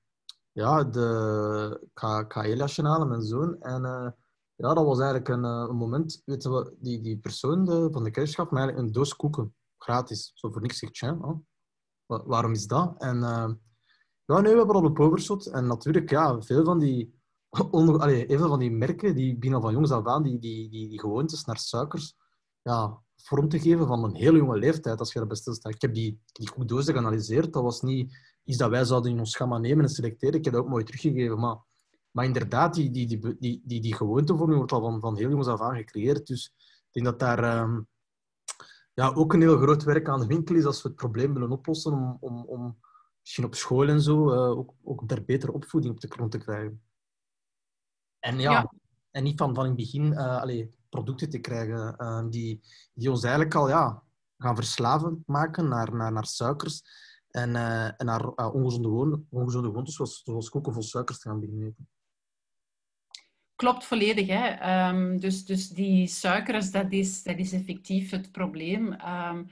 ja, 0.53 0.85
de, 0.85 1.79
ik 1.83 1.91
ga, 1.95 2.21
ik 2.21 2.33
ga 2.33 2.83
halen, 2.83 3.09
mijn 3.09 3.23
zoon. 3.23 3.61
En 3.61 3.85
uh, 3.85 4.11
ja, 4.55 4.75
dat 4.75 4.85
was 4.85 4.99
eigenlijk 4.99 5.29
een, 5.29 5.45
uh, 5.45 5.67
een 5.69 5.77
moment. 5.77 6.23
Weet 6.25 6.43
je, 6.43 6.77
die, 6.79 7.01
die 7.01 7.19
persoon 7.19 7.65
de, 7.65 7.89
van 7.91 8.05
de 8.05 8.11
crash 8.11 8.35
gaf 8.35 8.51
me 8.51 8.59
eigenlijk 8.59 8.87
een 8.87 8.93
doos 8.93 9.17
koeken. 9.17 9.55
Gratis. 9.79 10.33
Zo 10.35 10.51
voor 10.51 10.61
niks 10.61 10.79
zegt, 10.79 11.03
oh, 11.03 11.39
waarom 12.07 12.53
is 12.53 12.67
dat? 12.67 12.95
En 12.99 13.23
ja, 14.35 14.41
nee, 14.41 14.53
we 14.53 14.59
hebben 14.59 14.77
op 14.77 14.97
de 14.97 15.03
overshot. 15.03 15.47
En 15.47 15.67
natuurlijk, 15.67 16.11
ja, 16.11 16.43
veel 16.43 16.65
van 16.65 16.79
die, 16.79 17.15
even 18.33 18.49
van 18.49 18.59
die 18.59 18.71
merken 18.71 19.15
die 19.15 19.39
binnen 19.39 19.61
van 19.61 19.73
jongs 19.73 19.91
af 19.91 20.07
aan 20.07 20.23
die, 20.23 20.39
die, 20.39 20.71
die, 20.71 20.89
die 20.89 21.01
gewoontes 21.01 21.45
naar 21.45 21.59
suikers 21.59 22.17
ja, 22.63 23.03
vorm 23.17 23.49
te 23.49 23.61
geven 23.61 23.87
van 23.87 24.05
een 24.05 24.15
hele 24.15 24.39
jonge 24.39 24.59
leeftijd, 24.59 24.99
als 24.99 25.13
je 25.13 25.21
erbij 25.21 25.37
stilstaat. 25.37 25.75
Ik 25.75 25.83
heb 25.83 25.95
die, 25.95 26.21
die 26.33 26.51
koekdozen 26.51 26.95
geanalyseerd. 26.95 27.53
Dat 27.53 27.63
was 27.63 27.81
niet 27.81 28.17
iets 28.45 28.59
dat 28.59 28.71
wij 28.71 28.85
zouden 28.85 29.13
in 29.13 29.19
ons 29.19 29.31
schema 29.31 29.59
nemen 29.59 29.85
en 29.85 29.91
selecteren. 29.91 30.39
Ik 30.39 30.45
heb 30.45 30.55
dat 30.55 30.63
ook 30.63 30.69
mooi 30.69 30.85
teruggegeven. 30.85 31.39
Maar, 31.39 31.57
maar 32.11 32.25
inderdaad, 32.25 32.75
die, 32.75 32.91
die, 32.91 33.07
die, 33.07 33.37
die, 33.39 33.63
die, 33.65 33.81
die 33.81 33.95
gewoontevorming 33.95 34.59
wordt 34.59 34.73
al 34.73 34.81
van, 34.81 35.01
van 35.01 35.17
heel 35.17 35.31
jongs 35.31 35.47
af 35.47 35.61
aan 35.61 35.77
gecreëerd. 35.77 36.27
Dus 36.27 36.55
ik 36.57 36.93
denk 36.93 37.07
dat 37.07 37.19
daar 37.19 37.45
ehm, 37.45 37.81
ja, 38.95 39.13
ook 39.15 39.33
een 39.33 39.41
heel 39.41 39.59
groot 39.59 39.83
werk 39.83 40.09
aan 40.09 40.21
de 40.21 40.27
winkel 40.27 40.55
is 40.55 40.65
als 40.65 40.83
we 40.83 40.89
het 40.89 40.97
probleem 40.97 41.33
willen 41.35 41.51
oplossen 41.51 41.93
om, 41.93 42.17
om, 42.21 42.45
om 42.45 42.79
misschien 43.23 43.45
op 43.45 43.55
school 43.55 43.89
en 43.89 44.03
zo 44.03 44.33
uh, 44.33 44.59
ook, 44.59 44.75
ook 44.83 45.09
daar 45.09 45.25
betere 45.25 45.53
opvoeding 45.53 45.95
op 45.95 46.01
de 46.01 46.09
grond 46.09 46.31
te 46.31 46.39
krijgen. 46.39 46.83
En 48.19 48.39
ja, 48.39 48.73
en 49.11 49.23
niet 49.23 49.39
van, 49.39 49.55
van 49.55 49.65
in 49.65 49.71
het 49.71 49.81
begin 49.81 50.13
uh, 50.13 50.41
allee, 50.41 50.75
producten 50.89 51.31
te 51.31 51.39
krijgen 51.39 51.95
uh, 51.99 52.29
die, 52.31 52.61
die 52.95 53.11
ons 53.11 53.23
eigenlijk 53.23 53.55
al 53.55 53.69
ja, 53.69 54.03
gaan 54.39 54.57
verslaven 54.57 55.23
maken 55.27 55.69
naar, 55.69 55.95
naar, 55.95 56.13
naar 56.13 56.27
suikers 56.27 56.83
en, 57.31 57.57
en 57.97 58.07
naar 58.07 58.27
ongezonde, 58.35 58.89
gewoontes, 58.89 59.21
ongezonde 59.31 59.69
gewoontes 59.69 59.95
zoals, 59.95 60.23
zoals 60.25 60.49
koken 60.49 60.73
vol 60.73 60.83
suikers 60.83 61.19
te 61.19 61.29
gaan 61.29 61.41
beginnen 61.41 61.69
eten. 61.69 61.89
Klopt 63.55 63.85
volledig. 63.85 64.27
Hè? 64.27 64.89
Um, 64.89 65.21
dus, 65.21 65.45
dus 65.45 65.69
die 65.69 66.07
suikers, 66.07 66.71
dat 66.71 66.93
is, 66.93 67.23
dat 67.23 67.39
is 67.39 67.53
effectief 67.53 68.11
het 68.11 68.33
probleem. 68.33 68.93
Um, 68.93 69.49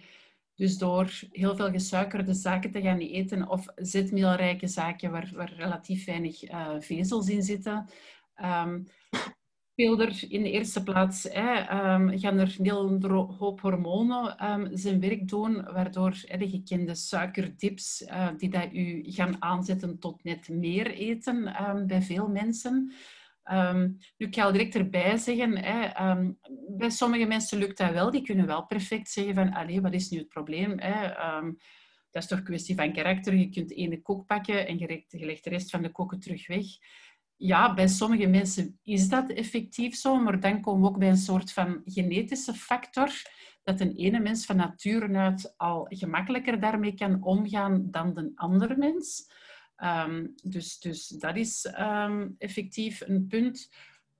dus 0.60 0.78
door 0.78 1.20
heel 1.30 1.56
veel 1.56 1.70
gesuikerde 1.70 2.34
zaken 2.34 2.70
te 2.70 2.80
gaan 2.80 2.98
eten 2.98 3.48
of 3.48 3.66
zetmeelrijke 3.76 4.66
zaken 4.66 5.10
waar, 5.10 5.32
waar 5.34 5.52
relatief 5.56 6.04
weinig 6.04 6.50
uh, 6.50 6.74
vezels 6.78 7.28
in 7.28 7.42
zitten, 7.42 7.88
um, 8.42 8.86
er 9.74 10.24
in 10.28 10.42
de 10.42 10.50
eerste 10.50 10.82
plaats 10.82 11.22
hè, 11.22 11.60
um, 11.94 12.18
gaan 12.18 12.38
er 12.38 12.54
een 12.58 12.64
heel 12.64 13.34
hoop 13.38 13.60
hormonen 13.60 14.50
um, 14.50 14.76
zijn 14.76 15.00
werk 15.00 15.28
doen, 15.28 15.62
waardoor 15.72 16.14
hè, 16.20 16.38
de 16.38 16.48
gekende 16.48 16.94
suikerdips, 16.94 18.02
uh, 18.02 18.28
die 18.36 18.50
dat 18.50 18.72
u 18.72 19.02
gaan 19.04 19.42
aanzetten 19.42 19.98
tot 19.98 20.24
net 20.24 20.48
meer 20.48 20.90
eten 20.90 21.54
bij 21.86 22.02
veel 22.02 22.28
mensen, 22.28 22.92
Um, 23.44 23.98
nu, 24.16 24.26
ik 24.26 24.34
ga 24.34 24.50
direct 24.50 24.74
erbij 24.74 25.16
zeggen, 25.16 25.58
hè, 25.58 26.10
um, 26.10 26.38
bij 26.76 26.90
sommige 26.90 27.26
mensen 27.26 27.58
lukt 27.58 27.78
dat 27.78 27.92
wel. 27.92 28.10
Die 28.10 28.22
kunnen 28.22 28.46
wel 28.46 28.66
perfect 28.66 29.10
zeggen 29.10 29.34
van, 29.34 29.80
wat 29.82 29.94
is 29.94 30.08
nu 30.08 30.18
het 30.18 30.28
probleem? 30.28 30.78
Hè? 30.78 31.36
Um, 31.36 31.56
dat 32.10 32.22
is 32.22 32.28
toch 32.28 32.38
een 32.38 32.44
kwestie 32.44 32.74
van 32.74 32.92
karakter. 32.92 33.34
Je 33.34 33.48
kunt 33.48 33.72
ene 33.72 34.02
koek 34.02 34.26
pakken 34.26 34.66
en 34.66 34.78
je 34.78 35.04
legt 35.10 35.44
de 35.44 35.50
rest 35.50 35.70
van 35.70 35.82
de 35.82 35.90
koeken 35.90 36.20
terug 36.20 36.46
weg. 36.46 36.64
Ja, 37.36 37.74
bij 37.74 37.88
sommige 37.88 38.26
mensen 38.26 38.78
is 38.82 39.08
dat 39.08 39.30
effectief 39.30 39.94
zo, 39.94 40.16
maar 40.16 40.40
dan 40.40 40.60
komen 40.60 40.82
we 40.82 40.88
ook 40.88 40.98
bij 40.98 41.08
een 41.08 41.16
soort 41.16 41.52
van 41.52 41.82
genetische 41.84 42.54
factor, 42.54 43.10
dat 43.62 43.80
een 43.80 43.96
ene 43.96 44.20
mens 44.20 44.46
van 44.46 44.56
nature 44.56 45.16
uit 45.16 45.54
al 45.56 45.86
gemakkelijker 45.88 46.60
daarmee 46.60 46.94
kan 46.94 47.22
omgaan 47.22 47.90
dan 47.90 48.14
de 48.14 48.32
andere 48.34 48.76
mens. 48.76 49.32
Um, 49.84 50.34
dus, 50.42 50.78
dus 50.78 51.08
dat 51.08 51.36
is 51.36 51.74
um, 51.78 52.34
effectief 52.38 53.00
een 53.00 53.26
punt. 53.26 53.70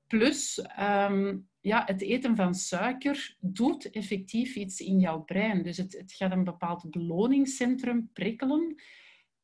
Plus, 0.06 0.64
um, 0.80 1.48
ja, 1.60 1.82
het 1.86 2.02
eten 2.02 2.36
van 2.36 2.54
suiker 2.54 3.36
doet 3.40 3.90
effectief 3.90 4.54
iets 4.54 4.80
in 4.80 4.98
jouw 4.98 5.20
brein. 5.20 5.62
Dus 5.62 5.76
het, 5.76 5.92
het 5.92 6.12
gaat 6.12 6.32
een 6.32 6.44
bepaald 6.44 6.90
beloningscentrum 6.90 8.10
prikkelen. 8.12 8.82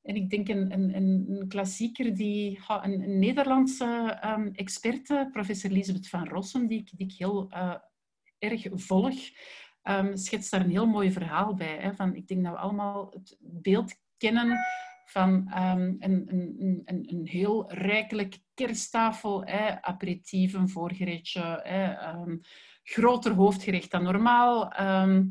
En 0.02 0.16
ik 0.16 0.30
denk 0.30 0.48
een, 0.48 0.72
een, 0.72 0.94
een 0.94 1.48
klassieker, 1.48 2.14
die, 2.14 2.60
een, 2.66 3.18
Nederlandse 3.18 4.20
um, 4.24 4.52
experte, 4.52 5.28
professor 5.32 5.70
Elisabeth 5.70 6.08
van 6.08 6.28
Rossum, 6.28 6.66
die, 6.66 6.84
die 6.84 7.06
ik 7.06 7.12
heel 7.12 7.50
uh, 7.52 7.74
erg 8.38 8.66
volg, 8.72 9.14
schetst 10.12 10.50
daar 10.50 10.60
een 10.60 10.70
heel 10.70 10.86
mooi 10.86 11.12
verhaal 11.12 11.54
bij. 11.54 11.76
Hè, 11.76 11.94
van, 11.94 12.14
ik 12.14 12.28
denk 12.28 12.44
dat 12.44 12.52
we 12.52 12.58
allemaal 12.58 13.10
het 13.10 13.36
beeld 13.40 13.94
kennen 14.16 14.58
van 15.10 15.30
um, 15.30 15.96
een, 15.98 16.24
een, 16.26 16.82
een, 16.84 17.04
een, 17.06 17.26
heel 17.26 17.72
rijkelijk 17.72 18.38
kersttafel, 18.54 19.44
hè, 19.44 19.82
aperitief, 19.82 20.52
een 20.52 20.68
voorgerechtje, 20.68 21.66
um, 22.26 22.40
groter 22.82 23.32
hoofdgerecht 23.32 23.90
dan 23.90 24.02
normaal. 24.02 24.80
Um, 24.80 25.30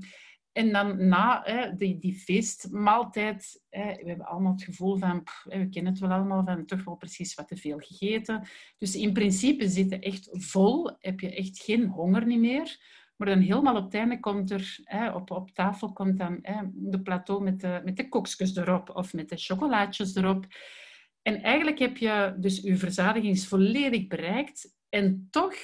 en 0.52 0.72
dan 0.72 1.08
na 1.08 1.44
die, 1.78 1.98
die 1.98 2.14
feestmaaltijd, 2.14 3.62
we 3.70 4.04
hebben 4.06 4.26
allemaal 4.26 4.52
het 4.52 4.64
gevoel 4.64 4.98
van, 4.98 5.24
pff, 5.24 5.44
we 5.44 5.70
kennen 5.70 5.92
het 5.92 6.02
wel 6.02 6.12
allemaal, 6.12 6.44
van 6.44 6.66
toch 6.66 6.84
wel 6.84 6.96
precies 6.96 7.34
wat 7.34 7.48
te 7.48 7.56
veel 7.56 7.78
gegeten. 7.78 8.48
Dus 8.78 8.96
in 8.96 9.14
principe 9.14 9.70
zitten 9.70 10.02
echt 10.02 10.30
vol, 10.32 10.96
heb 11.00 11.20
je 11.20 11.36
echt 11.36 11.60
geen 11.60 11.88
honger 11.88 12.26
niet 12.26 12.40
meer. 12.40 12.78
Maar 13.16 13.28
dan 13.28 13.40
helemaal 13.40 13.76
op 13.76 13.84
het 13.84 13.94
einde 13.94 14.20
komt 14.20 14.52
er, 14.52 14.78
op, 15.14 15.32
op 15.32 15.52
tafel 15.52 15.94
komt 15.94 16.18
dan 16.18 16.40
de 16.74 17.02
plateau 17.02 17.44
met 17.44 17.60
de, 17.60 17.82
met 17.84 17.98
de 17.98 18.10
koekjes 18.10 18.56
erop 18.56 18.90
of 18.90 19.14
met 19.14 19.30
de 19.30 19.38
chocolaatjes 19.38 20.16
erop. 20.16 20.46
En 21.22 21.42
eigenlijk 21.42 21.80
heb 21.80 21.98
je 21.98 22.36
dus 22.38 22.62
je 22.62 22.78
verzadiging 22.78 23.40
volledig 23.40 24.08
bereikt. 24.08 24.76
En 24.90 25.28
toch 25.32 25.56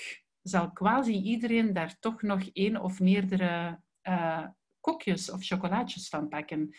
zal 0.41 0.71
quasi 0.71 1.13
iedereen 1.13 1.73
daar 1.73 1.99
toch 1.99 2.21
nog 2.21 2.49
één 2.53 2.81
of 2.81 2.99
meerdere 2.99 3.79
uh, 4.03 4.45
koekjes 4.79 5.31
of 5.31 5.45
chocolaatjes 5.45 6.09
van 6.09 6.27
pakken. 6.27 6.75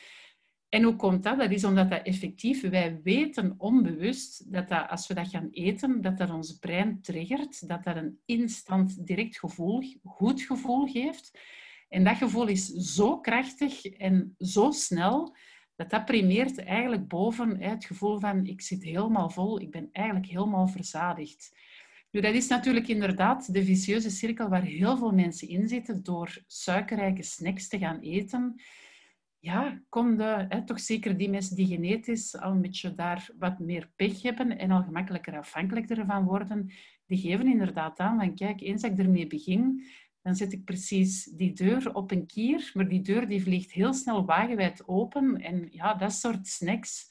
En 0.72 0.82
hoe 0.82 0.96
komt 0.96 1.22
dat? 1.22 1.38
Dat 1.38 1.50
is 1.50 1.64
omdat 1.64 1.90
dat 1.90 2.02
effectief, 2.02 2.68
wij 2.68 3.00
weten 3.02 3.54
onbewust 3.58 4.52
dat, 4.52 4.68
dat 4.68 4.88
als 4.88 5.06
we 5.06 5.14
dat 5.14 5.28
gaan 5.28 5.48
eten, 5.50 6.00
dat 6.00 6.18
dat 6.18 6.30
ons 6.30 6.58
brein 6.58 7.02
triggert, 7.02 7.68
dat 7.68 7.84
dat 7.84 7.96
een 7.96 8.18
instant 8.24 9.06
direct 9.06 9.38
gevoel, 9.38 9.82
goed 10.04 10.42
gevoel 10.42 10.86
geeft. 10.86 11.38
En 11.88 12.04
dat 12.04 12.16
gevoel 12.16 12.46
is 12.46 12.66
zo 12.66 13.20
krachtig 13.20 13.84
en 13.86 14.34
zo 14.38 14.70
snel, 14.70 15.36
dat 15.76 15.90
dat 15.90 16.04
primeert 16.04 16.58
eigenlijk 16.58 17.08
boven 17.08 17.60
het 17.60 17.84
gevoel 17.84 18.18
van 18.18 18.46
ik 18.46 18.60
zit 18.60 18.82
helemaal 18.82 19.30
vol, 19.30 19.60
ik 19.60 19.70
ben 19.70 19.88
eigenlijk 19.92 20.26
helemaal 20.26 20.68
verzadigd. 20.68 21.56
Nu, 22.10 22.20
dat 22.20 22.34
is 22.34 22.48
natuurlijk 22.48 22.88
inderdaad 22.88 23.52
de 23.52 23.64
vicieuze 23.64 24.10
cirkel 24.10 24.48
waar 24.48 24.62
heel 24.62 24.96
veel 24.96 25.12
mensen 25.12 25.48
in 25.48 25.68
zitten 25.68 26.02
door 26.02 26.42
suikerrijke 26.46 27.22
snacks 27.22 27.68
te 27.68 27.78
gaan 27.78 28.00
eten 28.00 28.60
ja, 29.42 29.82
konden 29.88 30.46
hè, 30.48 30.64
toch 30.64 30.80
zeker 30.80 31.16
die 31.16 31.30
mensen 31.30 31.56
die 31.56 31.66
genetisch 31.66 32.36
al 32.36 32.50
een 32.50 32.60
beetje 32.60 32.94
daar 32.94 33.30
wat 33.38 33.58
meer 33.58 33.90
pech 33.96 34.22
hebben 34.22 34.58
en 34.58 34.70
al 34.70 34.82
gemakkelijker 34.82 35.38
afhankelijk 35.38 35.90
ervan 35.90 36.24
worden, 36.24 36.72
die 37.06 37.18
geven 37.18 37.46
inderdaad 37.46 37.98
aan 37.98 38.18
van 38.18 38.34
kijk, 38.34 38.60
eens 38.60 38.82
ik 38.82 38.98
ermee 38.98 39.26
begin, 39.26 39.86
dan 40.20 40.34
zet 40.34 40.52
ik 40.52 40.64
precies 40.64 41.24
die 41.24 41.52
deur 41.52 41.94
op 41.94 42.10
een 42.10 42.26
kier, 42.26 42.70
maar 42.74 42.88
die 42.88 43.02
deur 43.02 43.28
die 43.28 43.42
vliegt 43.42 43.72
heel 43.72 43.94
snel 43.94 44.24
wagenwijd 44.24 44.88
open 44.88 45.36
en 45.36 45.68
ja, 45.70 45.94
dat 45.94 46.12
soort 46.12 46.46
snacks 46.46 47.10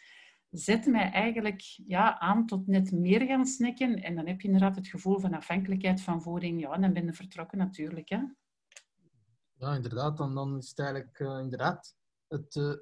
zetten 0.49 0.91
mij 0.91 1.11
eigenlijk 1.11 1.61
ja, 1.87 2.19
aan 2.19 2.45
tot 2.45 2.67
net 2.67 2.91
meer 2.91 3.25
gaan 3.25 3.45
snacken 3.45 3.95
en 4.03 4.15
dan 4.15 4.27
heb 4.27 4.41
je 4.41 4.47
inderdaad 4.47 4.75
het 4.75 4.87
gevoel 4.87 5.19
van 5.19 5.33
afhankelijkheid 5.33 6.01
van 6.01 6.21
voeding, 6.21 6.61
ja, 6.61 6.77
dan 6.77 6.93
ben 6.93 7.05
je 7.05 7.13
vertrokken 7.13 7.57
natuurlijk. 7.57 8.09
Hè. 8.09 8.19
Ja, 9.53 9.75
inderdaad, 9.75 10.17
dan, 10.17 10.57
is 10.57 10.69
het 10.69 10.79
eigenlijk 10.79 11.19
uh, 11.19 11.39
inderdaad 11.41 11.99
het, 12.31 12.55
uh, 12.55 12.73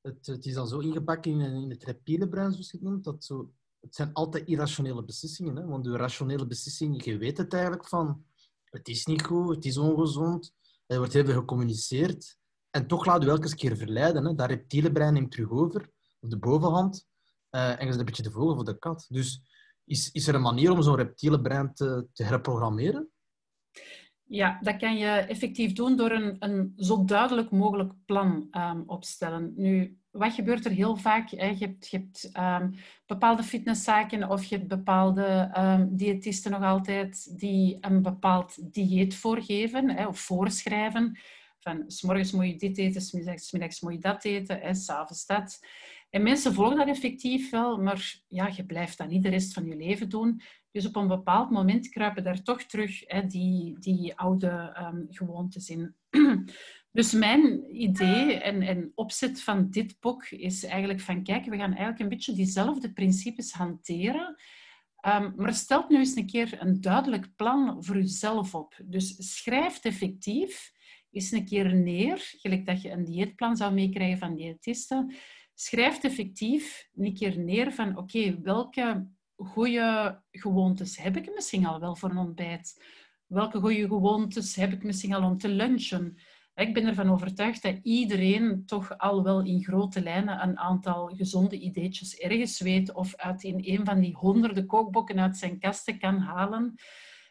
het, 0.00 0.26
het 0.26 0.46
is 0.46 0.54
dan 0.54 0.68
zo 0.68 0.78
ingepakt 0.78 1.26
in, 1.26 1.40
in 1.40 1.70
het 1.70 1.84
reptiele 1.84 2.28
brein, 2.28 2.52
zoals 2.52 2.70
je 2.70 2.76
het 2.76 2.86
noemt, 2.86 3.04
dat 3.04 3.24
zo, 3.24 3.52
het 3.80 3.94
zijn 3.94 4.12
altijd 4.12 4.46
irrationele 4.46 5.04
beslissingen. 5.04 5.56
Hè? 5.56 5.66
Want 5.66 5.84
de 5.84 5.96
rationele 5.96 6.46
beslissing, 6.46 7.04
je 7.04 7.18
weet 7.18 7.38
het 7.38 7.52
eigenlijk 7.52 7.88
van, 7.88 8.24
het 8.64 8.88
is 8.88 9.06
niet 9.06 9.22
goed, 9.22 9.54
het 9.54 9.64
is 9.64 9.76
ongezond, 9.76 10.54
er 10.86 10.98
wordt 10.98 11.12
heel 11.12 11.24
veel 11.24 11.38
gecommuniceerd. 11.38 12.38
En 12.70 12.86
toch 12.86 13.04
laat 13.04 13.24
u 13.24 13.28
elke 13.28 13.54
keer 13.54 13.76
verleiden. 13.76 14.24
Hè? 14.24 14.34
Dat 14.34 14.48
reptiele 14.48 14.92
brein 14.92 15.12
neemt 15.12 15.30
terug 15.30 15.50
over, 15.50 15.90
op 16.20 16.30
de 16.30 16.38
bovenhand, 16.38 17.06
uh, 17.50 17.80
en 17.80 17.86
je 17.86 17.98
een 17.98 18.04
beetje 18.04 18.22
de 18.22 18.30
vogel 18.30 18.54
voor 18.54 18.64
de 18.64 18.78
kat. 18.78 19.06
Dus 19.08 19.42
is, 19.84 20.10
is 20.10 20.26
er 20.26 20.34
een 20.34 20.40
manier 20.40 20.70
om 20.70 20.82
zo'n 20.82 20.96
reptiele 20.96 21.40
brein 21.40 21.74
te, 21.74 22.06
te 22.12 22.24
herprogrammeren? 22.24 23.10
Ja, 24.32 24.58
dat 24.60 24.76
kan 24.76 24.96
je 24.96 25.06
effectief 25.06 25.72
doen 25.72 25.96
door 25.96 26.10
een, 26.10 26.36
een 26.38 26.72
zo 26.76 27.04
duidelijk 27.04 27.50
mogelijk 27.50 27.92
plan 28.06 28.48
um, 28.52 28.82
opstellen. 28.86 29.52
Nu, 29.56 29.98
wat 30.10 30.32
gebeurt 30.32 30.64
er 30.64 30.70
heel 30.70 30.96
vaak? 30.96 31.30
Hè? 31.30 31.46
Je 31.46 31.66
hebt, 31.66 31.90
hebt 31.90 32.30
um, 32.38 32.74
bepaalde 33.06 33.42
fitnesszaken 33.42 34.28
of 34.28 34.44
je 34.44 34.56
hebt 34.56 34.68
bepaalde 34.68 35.54
um, 35.58 35.96
diëtisten 35.96 36.50
nog 36.50 36.62
altijd 36.62 37.38
die 37.40 37.78
een 37.80 38.02
bepaald 38.02 38.72
dieet 38.74 39.14
voorgeven 39.14 39.90
hè, 39.90 40.06
of 40.06 40.20
voorschrijven. 40.20 41.18
Van, 41.58 41.84
s 41.86 42.02
morgens 42.02 42.32
moet 42.32 42.46
je 42.46 42.56
dit 42.56 42.78
eten, 42.78 43.00
s 43.00 43.12
middags, 43.12 43.80
moet 43.80 43.92
je 43.92 43.98
dat 43.98 44.24
eten, 44.24 44.76
s'avonds 44.76 45.26
dat. 45.26 45.60
En 46.10 46.22
mensen 46.22 46.54
volgen 46.54 46.76
dat 46.76 46.88
effectief 46.88 47.50
wel, 47.50 47.78
maar 47.78 48.20
ja, 48.28 48.50
je 48.56 48.64
blijft 48.64 48.98
dat 48.98 49.08
niet 49.08 49.22
de 49.22 49.28
rest 49.28 49.52
van 49.52 49.66
je 49.66 49.76
leven 49.76 50.08
doen. 50.08 50.40
Dus 50.72 50.86
op 50.86 50.96
een 50.96 51.08
bepaald 51.08 51.50
moment 51.50 51.88
kruipen 51.88 52.24
daar 52.24 52.42
toch 52.42 52.62
terug 52.62 53.02
hè, 53.06 53.26
die, 53.26 53.78
die 53.78 54.16
oude 54.16 54.76
um, 54.80 55.06
gewoontes 55.10 55.68
in. 55.68 55.94
Dus 56.92 57.12
mijn 57.12 57.76
idee 57.82 58.34
en, 58.34 58.62
en 58.62 58.92
opzet 58.94 59.42
van 59.42 59.70
dit 59.70 59.96
boek 60.00 60.24
is 60.24 60.64
eigenlijk 60.64 61.00
van, 61.00 61.22
kijk, 61.22 61.44
we 61.44 61.56
gaan 61.56 61.70
eigenlijk 61.70 61.98
een 62.00 62.08
beetje 62.08 62.32
diezelfde 62.32 62.92
principes 62.92 63.52
hanteren, 63.52 64.36
Um, 65.06 65.32
maar 65.36 65.54
stel 65.54 65.84
nu 65.88 65.96
eens 65.96 66.16
een 66.16 66.26
keer 66.26 66.62
een 66.62 66.80
duidelijk 66.80 67.36
plan 67.36 67.84
voor 67.84 67.96
jezelf 67.96 68.54
op. 68.54 68.74
Dus 68.84 69.34
schrijf 69.34 69.84
effectief 69.84 70.72
eens 71.10 71.30
een 71.30 71.44
keer 71.44 71.74
neer, 71.74 72.16
gelijk 72.36 72.66
dat 72.66 72.82
je 72.82 72.90
een 72.90 73.04
dieetplan 73.04 73.56
zou 73.56 73.72
meekrijgen 73.74 74.18
van 74.18 74.34
diëtisten. 74.34 75.14
Schrijf 75.54 76.02
effectief 76.02 76.88
een 76.94 77.14
keer 77.14 77.38
neer 77.38 77.72
van 77.72 77.96
oké, 77.96 78.40
welke 78.40 79.08
goede 79.44 80.20
gewoontes 80.30 80.96
heb 80.96 81.16
ik 81.16 81.34
misschien 81.34 81.66
al 81.66 81.80
wel 81.80 81.96
voor 81.96 82.10
een 82.10 82.16
ontbijt? 82.16 82.84
Welke 83.26 83.60
goede 83.60 83.86
gewoontes 83.86 84.56
heb 84.56 84.72
ik 84.72 84.82
misschien 84.82 85.14
al 85.14 85.22
om 85.22 85.38
te 85.38 85.48
lunchen? 85.48 86.18
Ik 86.54 86.74
ben 86.74 86.86
ervan 86.86 87.10
overtuigd 87.10 87.62
dat 87.62 87.78
iedereen 87.82 88.62
toch 88.66 88.98
al 88.98 89.22
wel 89.22 89.44
in 89.44 89.64
grote 89.64 90.02
lijnen 90.02 90.42
een 90.42 90.58
aantal 90.58 91.06
gezonde 91.06 91.58
ideetjes 91.58 92.16
ergens 92.16 92.60
weet 92.60 92.94
of 92.94 93.16
uit 93.16 93.42
in 93.42 93.60
een 93.64 93.84
van 93.84 94.00
die 94.00 94.14
honderden 94.14 94.66
kookboeken 94.66 95.20
uit 95.20 95.36
zijn 95.36 95.58
kasten 95.58 95.98
kan 95.98 96.18
halen. 96.18 96.74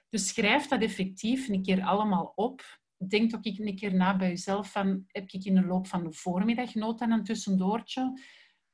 Dus 0.10 0.28
schrijf 0.28 0.67
dat 0.67 0.82
effectief 0.82 1.48
een 1.48 1.63
keer 1.63 1.82
allemaal 1.82 2.32
op. 2.36 2.80
Denk 3.08 3.36
ook 3.36 3.45
een 3.45 3.76
keer 3.76 3.95
na 3.95 4.17
bij 4.17 4.28
jezelf 4.28 4.72
van, 4.72 5.04
heb 5.08 5.30
ik 5.30 5.45
in 5.45 5.56
de 5.56 5.65
loop 5.65 5.88
van 5.88 6.04
de 6.04 6.12
voormiddag 6.12 6.74
nood 6.76 7.02
aan 7.02 7.12
een 7.12 7.24
tussendoortje? 7.24 8.19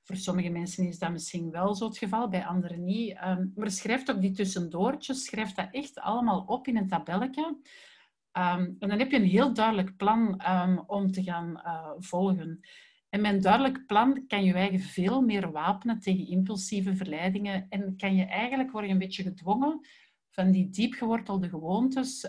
Voor 0.05 0.15
sommige 0.15 0.49
mensen 0.49 0.87
is 0.87 0.99
dat 0.99 1.11
misschien 1.11 1.51
wel 1.51 1.75
zo 1.75 1.85
het 1.85 1.97
geval, 1.97 2.29
bij 2.29 2.45
anderen 2.45 2.83
niet. 2.83 3.17
Um, 3.25 3.51
maar 3.55 3.71
schrijf 3.71 4.09
ook 4.09 4.21
die 4.21 4.31
tussendoortjes, 4.31 5.25
schrijf 5.25 5.51
dat 5.51 5.67
echt 5.71 5.99
allemaal 5.99 6.43
op 6.47 6.67
in 6.67 6.77
een 6.77 6.87
tabelletje. 6.87 7.57
Ehm, 8.31 8.61
en 8.79 8.89
dan 8.89 8.99
heb 8.99 9.11
je 9.11 9.17
een 9.17 9.27
heel 9.27 9.53
duidelijk 9.53 9.97
plan 9.97 10.41
um, 10.49 10.83
om 10.87 11.11
te 11.11 11.23
gaan 11.23 11.61
uh, 11.65 11.89
volgen. 11.97 12.59
En 13.09 13.21
met 13.21 13.33
een 13.33 13.41
duidelijk 13.41 13.85
plan 13.85 14.27
kan 14.27 14.43
je 14.43 14.53
eigen 14.53 14.79
veel 14.79 15.21
meer 15.21 15.51
wapenen 15.51 15.99
tegen 15.99 16.27
impulsieve 16.27 16.95
verleidingen 16.95 17.65
en 17.69 17.97
kan 17.97 18.15
je 18.15 18.25
eigenlijk 18.25 18.71
worden 18.71 18.91
een 18.91 18.97
beetje 18.97 19.23
gedwongen 19.23 19.87
van 20.29 20.51
die 20.51 20.69
diepgewortelde 20.69 21.49
gewoontes, 21.49 22.27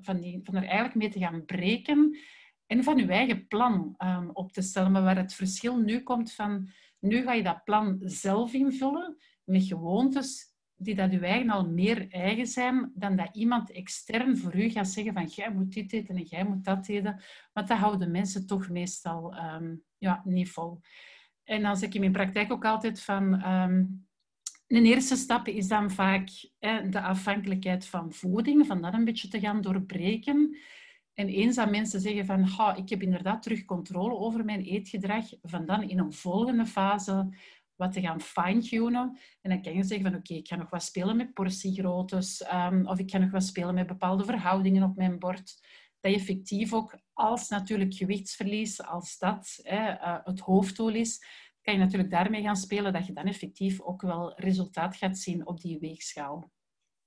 van, 0.00 0.20
die, 0.20 0.40
van 0.44 0.54
er 0.54 0.62
eigenlijk 0.64 0.94
mee 0.94 1.08
te 1.08 1.18
gaan 1.18 1.44
breken 1.44 2.18
en 2.66 2.84
van 2.84 2.96
je 2.96 3.06
eigen 3.06 3.46
plan 3.46 3.94
op 4.32 4.52
te 4.52 4.62
stellen. 4.62 4.92
Maar 4.92 5.02
waar 5.02 5.16
het 5.16 5.34
verschil 5.34 5.76
nu 5.76 6.02
komt 6.02 6.32
van, 6.32 6.68
nu 6.98 7.22
ga 7.22 7.32
je 7.32 7.42
dat 7.42 7.64
plan 7.64 7.98
zelf 8.00 8.52
invullen 8.52 9.16
met 9.44 9.64
gewoontes 9.64 10.56
die 10.80 10.94
dat 10.94 11.12
u 11.12 11.18
eigen 11.18 11.50
al 11.50 11.68
meer 11.68 12.10
eigen 12.10 12.46
zijn 12.46 12.92
dan 12.94 13.16
dat 13.16 13.28
iemand 13.32 13.70
extern 13.70 14.38
voor 14.38 14.56
u 14.56 14.68
gaat 14.68 14.88
zeggen 14.88 15.12
van 15.12 15.26
jij 15.26 15.52
moet 15.52 15.72
dit 15.72 15.92
eten 15.92 16.16
en 16.16 16.22
jij 16.22 16.44
moet 16.44 16.64
dat 16.64 16.88
eten. 16.88 17.22
Want 17.52 17.68
dat 17.68 17.78
houden 17.78 18.10
mensen 18.10 18.46
toch 18.46 18.68
meestal 18.68 19.36
um, 19.36 19.82
ja, 19.98 20.22
niet 20.24 20.50
vol. 20.50 20.80
En 21.44 21.62
dan 21.62 21.76
zeg 21.76 21.88
ik 21.88 21.94
in 21.94 22.00
mijn 22.00 22.12
praktijk 22.12 22.52
ook 22.52 22.64
altijd 22.64 23.02
van... 23.02 23.46
Um, 23.52 24.06
een 24.66 24.86
eerste 24.86 25.16
stap 25.16 25.46
is 25.46 25.68
dan 25.68 25.90
vaak 25.90 26.28
de 26.90 27.00
afhankelijkheid 27.00 27.86
van 27.86 28.12
voeding, 28.12 28.66
van 28.66 28.82
dat 28.82 28.94
een 28.94 29.04
beetje 29.04 29.28
te 29.28 29.40
gaan 29.40 29.60
doorbreken. 29.60 30.56
En 31.18 31.28
eens 31.28 31.56
dat 31.56 31.70
mensen 31.70 32.00
zeggen 32.00 32.26
van, 32.26 32.76
ik 32.76 32.88
heb 32.88 33.02
inderdaad 33.02 33.42
terug 33.42 33.64
controle 33.64 34.14
over 34.14 34.44
mijn 34.44 34.60
eetgedrag, 34.60 35.24
van 35.42 35.66
dan 35.66 35.82
in 35.82 35.98
een 35.98 36.12
volgende 36.12 36.66
fase 36.66 37.28
wat 37.74 37.92
te 37.92 38.00
gaan 38.00 38.20
fine-tunen. 38.20 39.18
En 39.40 39.50
dan 39.50 39.62
kan 39.62 39.74
je 39.74 39.82
zeggen 39.82 40.10
van 40.10 40.18
oké, 40.18 40.34
ik 40.34 40.48
ga 40.48 40.56
nog 40.56 40.70
wat 40.70 40.82
spelen 40.82 41.16
met 41.16 41.32
portiegroottes 41.32 42.52
um, 42.52 42.86
of 42.86 42.98
ik 42.98 43.10
ga 43.10 43.18
nog 43.18 43.30
wat 43.30 43.44
spelen 43.44 43.74
met 43.74 43.86
bepaalde 43.86 44.24
verhoudingen 44.24 44.82
op 44.82 44.96
mijn 44.96 45.18
bord. 45.18 45.66
Dat 46.00 46.12
je 46.12 46.18
effectief 46.18 46.72
ook, 46.72 46.98
als 47.12 47.48
natuurlijk 47.48 47.94
gewichtsverlies, 47.94 48.82
als 48.82 49.18
dat 49.18 49.58
hè, 49.62 49.90
uh, 49.92 50.18
het 50.24 50.40
hoofddoel 50.40 50.94
is, 50.94 51.24
kan 51.62 51.74
je 51.74 51.80
natuurlijk 51.80 52.10
daarmee 52.10 52.42
gaan 52.42 52.56
spelen 52.56 52.92
dat 52.92 53.06
je 53.06 53.12
dan 53.12 53.26
effectief 53.26 53.80
ook 53.80 54.02
wel 54.02 54.40
resultaat 54.40 54.96
gaat 54.96 55.18
zien 55.18 55.46
op 55.46 55.60
die 55.60 55.78
weegschaal. 55.78 56.50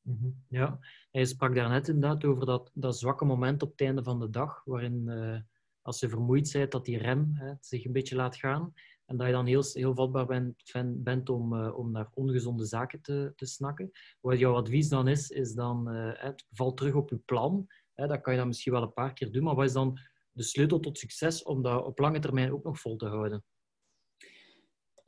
Mhm. 0.02 0.30
Ja, 0.48 0.80
hij 1.12 1.26
sprak 1.26 1.56
daarnet 1.56 1.88
inderdaad 1.88 2.26
over 2.26 2.46
dat, 2.46 2.72
dat 2.74 2.98
zwakke 2.98 3.26
moment 3.26 3.62
op 3.62 3.72
het 3.72 3.82
einde 3.82 4.04
van 4.04 4.20
de 4.20 4.30
dag, 4.30 4.62
waarin 4.66 5.08
uh, 5.08 5.40
als 5.82 6.00
je 6.00 6.10
vermoeid 6.10 6.52
bent, 6.52 6.72
dat 6.72 6.86
die 6.86 6.98
rem 6.98 7.32
hè, 7.34 7.54
zich 7.60 7.86
een 7.86 7.92
beetje 7.92 8.16
laat 8.16 8.36
gaan. 8.36 8.74
En 9.06 9.18
dat 9.18 9.28
je 9.28 9.34
dan 9.34 9.46
heel, 9.46 9.64
heel 9.74 9.96
vatbaar 9.96 10.26
bent, 10.26 10.64
bent 10.96 11.30
om, 11.30 11.54
uh, 11.54 11.78
om 11.78 11.92
naar 11.92 12.10
ongezonde 12.14 12.66
zaken 12.66 13.02
te, 13.02 13.34
te 13.36 13.46
snakken. 13.46 13.92
Wat 14.22 14.40
jouw 14.40 14.56
advies 14.56 14.90
dan 14.90 15.08
is, 15.08 15.30
is 15.30 15.54
dan 15.54 15.96
uh, 15.96 16.12
het 16.14 16.46
val 16.52 16.74
terug 16.74 16.94
op 16.94 17.10
je 17.10 17.18
plan. 17.18 17.68
Hè, 17.94 18.08
dat 18.08 18.22
kan 18.22 18.34
je 18.34 18.40
dan 18.40 18.48
misschien 18.48 18.74
wel 18.74 18.82
een 18.82 18.94
paar 18.94 19.14
keer 19.14 19.32
doen. 19.32 19.44
Maar 19.44 19.56
wat 19.56 19.66
is 19.66 19.74
dan 19.74 20.00
de 20.32 20.44
sleutel 20.44 20.80
tot 20.80 20.98
succes 20.98 21.44
om 21.44 21.62
dat 21.62 21.86
op 21.86 22.00
lange 22.00 22.20
termijn 22.20 22.54
ook 22.54 22.64
nog 22.64 22.80
vol 22.80 22.96
te 22.96 23.08
houden? 23.08 23.44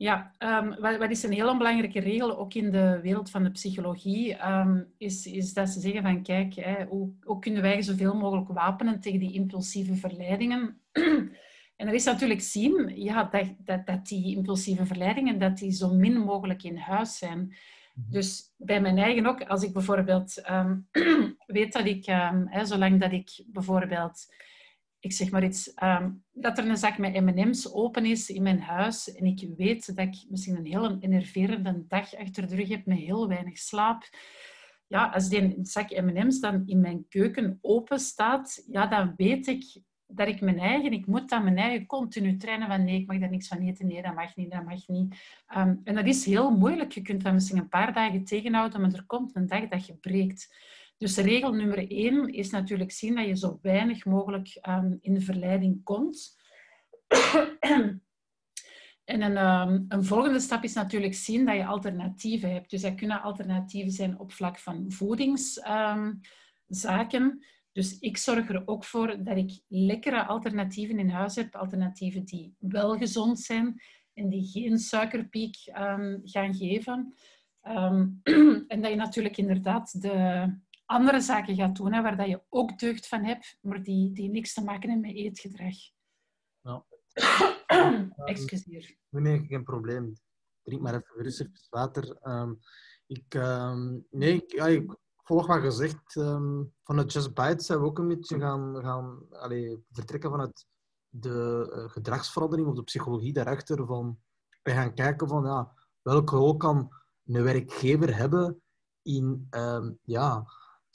Ja, 0.04 0.32
um, 0.38 0.80
wat, 0.80 0.96
wat, 0.96 1.10
is 1.10 1.22
een 1.22 1.32
heel 1.32 1.56
belangrijke 1.56 2.00
regel, 2.00 2.38
ook 2.38 2.54
in 2.54 2.70
de 2.70 3.00
wereld 3.02 3.30
van 3.30 3.42
de 3.42 3.50
psychologie, 3.50 4.48
um, 4.48 4.92
is, 4.98 5.26
is 5.26 5.52
dat 5.52 5.68
ze 5.68 5.80
zeggen 5.80 6.02
van 6.02 6.22
kijk, 6.22 6.54
hè, 6.54 6.84
hoe, 6.84 7.12
hoe 7.22 7.38
kunnen 7.38 7.62
wij 7.62 7.82
zoveel 7.82 8.14
mogelijk 8.14 8.48
wapenen 8.48 9.00
tegen 9.00 9.18
die 9.18 9.32
impulsieve 9.32 9.94
verleidingen? 9.94 10.78
En 11.76 11.88
er 11.88 11.94
is 11.94 12.04
natuurlijk 12.04 12.40
zien 12.40 12.92
ja, 12.94 13.24
dat, 13.24 13.54
dat, 13.58 13.86
dat 13.86 14.06
die 14.06 14.36
impulsieve 14.36 14.86
verleidingen 14.86 15.38
dat 15.38 15.58
die 15.58 15.72
zo 15.72 15.94
min 15.94 16.18
mogelijk 16.18 16.62
in 16.62 16.76
huis 16.76 17.18
zijn. 17.18 17.38
Mhm. 17.38 18.10
Dus 18.10 18.42
bij 18.56 18.80
mijn 18.80 18.98
eigen 18.98 19.26
ook, 19.26 19.42
als 19.42 19.62
ik 19.62 19.72
bijvoorbeeld 19.72 20.50
um, 20.50 20.88
weet 21.46 21.72
dat 21.72 21.86
ik, 21.86 22.04
hè, 22.46 22.64
zolang 22.64 23.00
dat 23.00 23.12
ik 23.12 23.44
bijvoorbeeld, 23.46 24.26
ik 25.04 25.12
zeg 25.12 25.30
maar 25.30 25.44
iets, 25.44 25.72
um, 25.82 26.24
dat 26.32 26.58
er 26.58 26.68
een 26.68 26.76
zak 26.76 26.98
met 26.98 27.20
M&M's 27.20 27.72
open 27.72 28.04
is 28.04 28.30
in 28.30 28.42
mijn 28.42 28.60
huis 28.60 29.12
en 29.14 29.24
ik 29.24 29.48
weet 29.56 29.86
dat 29.86 30.06
ik 30.06 30.24
misschien 30.28 30.56
een 30.56 30.66
heel 30.66 30.98
enerverende 30.98 31.84
dag 31.88 32.14
achter 32.14 32.48
de 32.48 32.56
rug 32.56 32.68
heb 32.68 32.86
met 32.86 32.98
heel 32.98 33.28
weinig 33.28 33.58
slaap, 33.58 34.08
ja, 34.86 35.06
als 35.06 35.28
die 35.28 35.58
zak 35.62 35.90
M&M's 35.90 36.40
dan 36.40 36.62
in 36.66 36.80
mijn 36.80 37.08
keuken 37.08 37.58
open 37.60 37.98
staat, 37.98 38.64
ja, 38.70 38.86
dan 38.86 39.12
weet 39.16 39.46
ik 39.46 39.82
dat 40.06 40.28
ik 40.28 40.40
mijn 40.40 40.58
eigen, 40.58 40.92
ik 40.92 41.06
moet 41.06 41.28
dan 41.28 41.44
mijn 41.44 41.58
eigen 41.58 41.86
continu 41.86 42.36
trainen 42.36 42.68
van 42.68 42.84
nee, 42.84 43.00
ik 43.00 43.06
mag 43.06 43.18
daar 43.18 43.30
niks 43.30 43.48
van 43.48 43.58
eten, 43.58 43.86
nee, 43.86 44.02
dat 44.02 44.14
mag 44.14 44.36
niet, 44.36 44.50
dat 44.50 44.64
mag 44.64 44.86
niet. 44.86 45.14
Um, 45.56 45.80
en 45.84 45.94
dat 45.94 46.06
is 46.06 46.24
heel 46.24 46.50
moeilijk. 46.50 46.92
Je 46.92 47.02
kunt 47.02 47.22
dat 47.22 47.32
misschien 47.32 47.58
een 47.58 47.68
paar 47.68 47.92
dagen 47.92 48.24
tegenhouden, 48.24 48.80
maar 48.80 48.92
er 48.92 49.06
komt 49.06 49.36
een 49.36 49.46
dag 49.46 49.68
dat 49.68 49.86
je 49.86 49.94
breekt. 49.94 50.54
Dus 50.96 51.16
regel 51.16 51.52
nummer 51.52 51.90
één 51.90 52.28
is 52.28 52.50
natuurlijk 52.50 52.92
zien 52.92 53.14
dat 53.14 53.26
je 53.26 53.36
zo 53.36 53.58
weinig 53.62 54.04
mogelijk 54.04 54.58
um, 54.68 54.98
in 55.00 55.14
de 55.14 55.20
verleiding 55.20 55.82
komt. 55.82 56.36
En 59.04 59.22
een, 59.22 59.36
um, 59.36 59.84
een, 59.88 60.04
volgende 60.04 60.40
stap 60.40 60.62
is 60.62 60.74
natuurlijk 60.74 61.14
zien 61.14 61.44
dat 61.44 61.56
je 61.56 61.66
alternatieven 61.66 62.52
hebt. 62.52 62.70
Dus 62.70 62.82
dat 62.82 62.94
kunnen 62.94 63.22
alternatieven 63.22 63.92
zijn 63.92 64.18
op 64.18 64.32
vlak 64.32 64.58
van 64.58 64.84
voedingszaken. 64.88 67.44
Dus 67.72 67.98
ik 67.98 68.16
zorg 68.16 68.48
er 68.48 68.62
ook 68.64 68.84
voor 68.84 69.24
dat 69.24 69.36
ik 69.36 69.60
lekkere 69.68 70.24
alternatieven 70.24 70.98
in 70.98 71.08
huis 71.08 71.34
heb. 71.34 71.54
Alternatieven 71.54 72.24
die 72.24 72.54
wel 72.58 72.96
gezond 72.96 73.40
zijn 73.40 73.80
en 74.14 74.28
die 74.28 74.46
geen 74.46 74.78
suikerpiek 74.78 75.56
um, 75.78 76.20
gaan 76.24 76.54
geven. 76.54 77.14
En 78.68 78.80
dat 78.80 78.90
je 78.90 78.96
natuurlijk 78.96 79.36
inderdaad 79.36 80.02
de 80.02 80.48
andere 80.94 81.20
zaken 81.20 81.56
gaat 81.56 81.76
doen 81.76 81.92
hè, 81.92 82.02
waar 82.02 82.16
dat 82.16 82.28
je 82.28 82.42
ook 82.48 82.78
deugd 82.78 83.08
van 83.08 83.24
hebt, 83.24 83.58
maar 83.60 83.82
die, 83.82 84.12
die 84.12 84.30
niks 84.30 84.54
te 84.54 84.64
maken 84.64 84.90
hebben 84.90 85.10
met 85.10 85.16
eetgedrag. 85.16 85.74
Ja. 86.60 86.84
Excuseer. 88.24 88.96
Nee, 89.08 89.22
nee, 89.22 89.46
geen 89.46 89.64
probleem. 89.64 90.16
Drink 90.62 90.82
maar 90.82 90.94
even 90.94 91.22
rustig 91.22 91.48
water. 91.70 92.18
Um, 92.22 92.58
ik, 93.06 93.34
nee, 94.10 94.34
ik, 94.34 94.52
ja, 94.52 94.66
ik 94.66 94.96
volg 95.24 95.46
wat 95.46 95.60
gezegd. 95.60 96.14
Um, 96.14 96.72
vanuit 96.82 97.12
Just 97.12 97.34
Bites 97.34 97.66
zijn 97.66 97.80
we 97.80 97.84
ook 97.84 97.98
een 97.98 98.08
beetje 98.08 98.38
gaan, 98.38 98.82
gaan 98.82 99.26
allee, 99.30 99.84
vertrekken 99.90 100.30
vanuit 100.30 100.66
de 101.08 101.70
uh, 101.76 101.90
gedragsverandering 101.90 102.68
of 102.68 102.74
de 102.74 102.82
psychologie 102.82 103.32
daarachter. 103.32 103.86
Van, 103.86 104.18
we 104.62 104.70
gaan 104.70 104.94
kijken 104.94 105.28
van 105.28 105.44
ja, 105.44 105.72
welke 106.02 106.36
rol 106.36 106.56
kan 106.56 106.92
een 107.24 107.42
werkgever 107.42 108.16
hebben 108.16 108.62
in 109.02 109.46
um, 109.50 109.98
ja, 110.02 110.46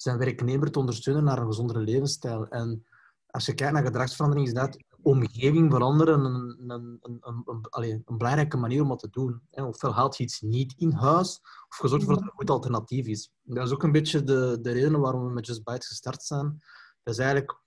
zijn 0.01 0.17
werknemer 0.17 0.71
te 0.71 0.79
ondersteunen 0.79 1.23
naar 1.23 1.37
een 1.37 1.45
gezondere 1.45 1.79
levensstijl. 1.79 2.47
En 2.47 2.85
als 3.27 3.45
je 3.45 3.53
kijkt 3.53 3.73
naar 3.73 3.85
gedragsverandering, 3.85 4.47
is 4.47 4.53
dat 4.53 4.77
omgeving 5.01 5.71
veranderen 5.71 6.25
een, 6.25 6.57
een, 6.67 6.99
een, 7.01 7.17
een, 7.21 8.03
een, 8.05 8.17
belangrijke 8.17 8.57
manier 8.57 8.81
om 8.81 8.87
dat 8.87 8.99
te 8.99 9.09
doen. 9.09 9.41
Ofwel 9.51 9.93
haalt 9.93 10.17
je 10.17 10.23
iets 10.23 10.41
niet 10.41 10.73
in 10.77 10.91
huis, 10.91 11.39
of 11.69 11.81
je 11.81 11.87
zorgt 11.87 11.93
ervoor 11.93 12.13
dat 12.13 12.23
er 12.23 12.29
een 12.29 12.37
goed 12.37 12.49
alternatief 12.49 13.05
is. 13.05 13.31
Dat 13.41 13.65
is 13.65 13.73
ook 13.73 13.83
een 13.83 13.91
beetje 13.91 14.23
de, 14.23 14.57
de 14.61 14.71
reden 14.71 14.99
waarom 14.99 15.25
we 15.25 15.33
met 15.33 15.45
Just 15.45 15.63
Bites 15.63 15.87
gestart 15.87 16.23
zijn. 16.23 16.63
Dat 17.03 17.13
is 17.13 17.19
eigenlijk 17.19 17.61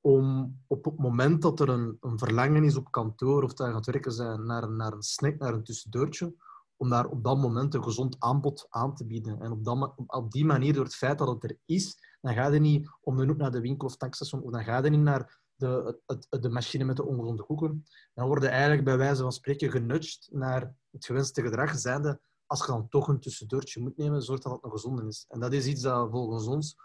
om 0.00 0.56
op 0.66 0.84
het 0.84 0.98
moment 0.98 1.42
dat 1.42 1.60
er 1.60 1.68
een, 1.68 1.96
een 2.00 2.18
verlangen 2.18 2.64
is 2.64 2.76
op 2.76 2.90
kantoor 2.90 3.42
of 3.42 3.54
dat 3.54 3.66
je 3.66 3.72
gaat 3.72 3.86
werken 3.86 4.12
zijn 4.12 4.46
naar, 4.46 4.70
naar 4.70 4.92
een 4.92 5.02
snack, 5.02 5.38
naar 5.38 5.54
een 5.54 5.64
tussendoortje, 5.64 6.34
om 6.76 6.88
daar 6.88 7.06
op 7.06 7.24
dat 7.24 7.38
moment 7.38 7.74
een 7.74 7.82
gezond 7.82 8.16
aanbod 8.18 8.66
aan 8.68 8.94
te 8.94 9.06
bieden. 9.06 9.40
En 9.40 9.50
op, 9.50 9.64
dat, 9.64 9.94
op 10.06 10.30
die 10.30 10.44
manier, 10.44 10.72
door 10.72 10.84
het 10.84 10.94
feit 10.94 11.18
dat 11.18 11.28
het 11.28 11.44
er 11.44 11.58
is, 11.64 11.96
dan 12.20 12.34
ga 12.34 12.46
je 12.46 12.60
niet 12.60 12.88
om 13.00 13.16
de 13.16 13.26
hoek 13.26 13.36
naar 13.36 13.50
de 13.50 13.60
winkel 13.60 13.88
of 13.88 13.96
tankstation, 13.96 14.42
of 14.42 14.52
dan 14.52 14.64
ga 14.64 14.84
je 14.84 14.90
niet 14.90 15.00
naar 15.00 15.40
de, 15.54 16.00
het, 16.06 16.26
de 16.30 16.48
machine 16.48 16.84
met 16.84 16.96
de 16.96 17.04
ongezonde 17.04 17.42
koeken. 17.42 17.84
Dan 18.14 18.26
worden 18.26 18.50
eigenlijk 18.50 18.84
bij 18.84 18.96
wijze 18.96 19.22
van 19.22 19.32
spreken 19.32 19.70
genudged 19.70 20.28
naar 20.32 20.74
het 20.90 21.04
gewenste 21.04 21.42
gedrag, 21.42 21.78
zijnde 21.78 22.20
als 22.46 22.60
je 22.60 22.66
dan 22.66 22.88
toch 22.88 23.08
een 23.08 23.20
tussendoortje 23.20 23.80
moet 23.80 23.96
nemen, 23.96 24.22
zorg 24.22 24.40
dat 24.40 24.52
het 24.52 24.62
nog 24.62 24.72
gezond 24.72 25.02
is. 25.02 25.24
En 25.28 25.40
dat 25.40 25.52
is 25.52 25.66
iets 25.66 25.82
dat 25.82 26.10
volgens 26.10 26.46
ons 26.46 26.76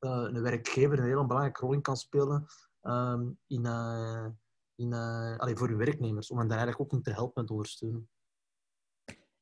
uh, 0.00 0.10
een 0.10 0.42
werkgever 0.42 0.98
een 0.98 1.04
hele 1.04 1.26
belangrijke 1.26 1.60
rol 1.60 1.72
in 1.72 1.82
kan 1.82 1.96
spelen 1.96 2.46
ehm, 2.80 3.30
in, 3.46 3.64
uh, 3.64 4.26
in, 4.74 4.92
allee, 5.38 5.56
voor 5.56 5.68
hun 5.68 5.76
werknemers, 5.76 6.30
om 6.30 6.38
hen 6.38 6.48
daar 6.48 6.58
eigenlijk 6.58 6.92
ook 6.92 6.98
in 6.98 7.04
te 7.04 7.12
helpen 7.12 7.40
en 7.40 7.46
te 7.46 7.52
ondersteunen. 7.52 8.08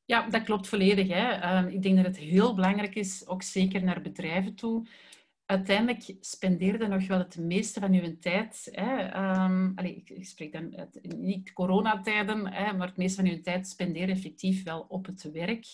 Ja, 0.06 0.28
dat 0.28 0.42
klopt 0.42 0.68
volledig. 0.68 1.08
Hè. 1.08 1.30
Ehm, 1.30 1.66
ik 1.66 1.82
denk 1.82 1.96
dat 1.96 2.06
het 2.06 2.18
heel 2.18 2.54
belangrijk 2.54 2.94
is, 2.94 3.26
ook 3.26 3.42
zeker 3.42 3.84
naar 3.84 4.00
bedrijven 4.00 4.54
toe. 4.54 4.86
Uiteindelijk 5.46 6.16
spendeerde 6.20 6.86
nog 6.86 7.06
wel 7.06 7.18
het 7.18 7.38
meeste 7.38 7.80
van 7.80 7.92
uw 7.92 8.18
tijd. 8.18 8.68
Hè. 8.70 9.04
Um, 9.44 9.72
allez, 9.74 9.96
ik, 9.96 10.24
spreek 10.24 10.52
dan 10.52 10.76
uit, 10.76 11.16
niet 11.16 11.52
coronatijden, 11.52 12.52
hè, 12.52 12.72
maar 12.72 12.86
het 12.86 12.96
meeste 12.96 13.22
van 13.22 13.30
uw 13.30 13.40
tijd 13.40 13.68
spendeer 13.68 14.08
effectief 14.08 14.62
wel 14.62 14.84
op 14.88 15.06
het 15.06 15.30
werk. 15.32 15.66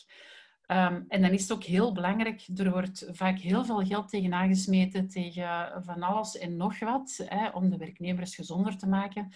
Um, 0.67 1.05
en 1.09 1.23
dan 1.23 1.31
is 1.31 1.43
het 1.43 1.53
ook 1.53 1.65
heel 1.65 1.93
belangrijk, 1.93 2.47
er 2.57 2.71
wordt 2.71 3.09
vaak 3.11 3.39
heel 3.39 3.65
veel 3.65 3.87
geld 3.87 4.09
tegen 4.09 4.35
aangesmeten, 4.35 5.09
tegen 5.09 5.83
van 5.85 6.03
alles 6.03 6.39
en 6.39 6.57
nog 6.57 6.79
wat, 6.79 7.25
hè, 7.25 7.49
om 7.49 7.71
de 7.71 7.77
werknemers 7.77 8.35
gezonder 8.35 8.77
te 8.77 8.89
maken. 8.89 9.33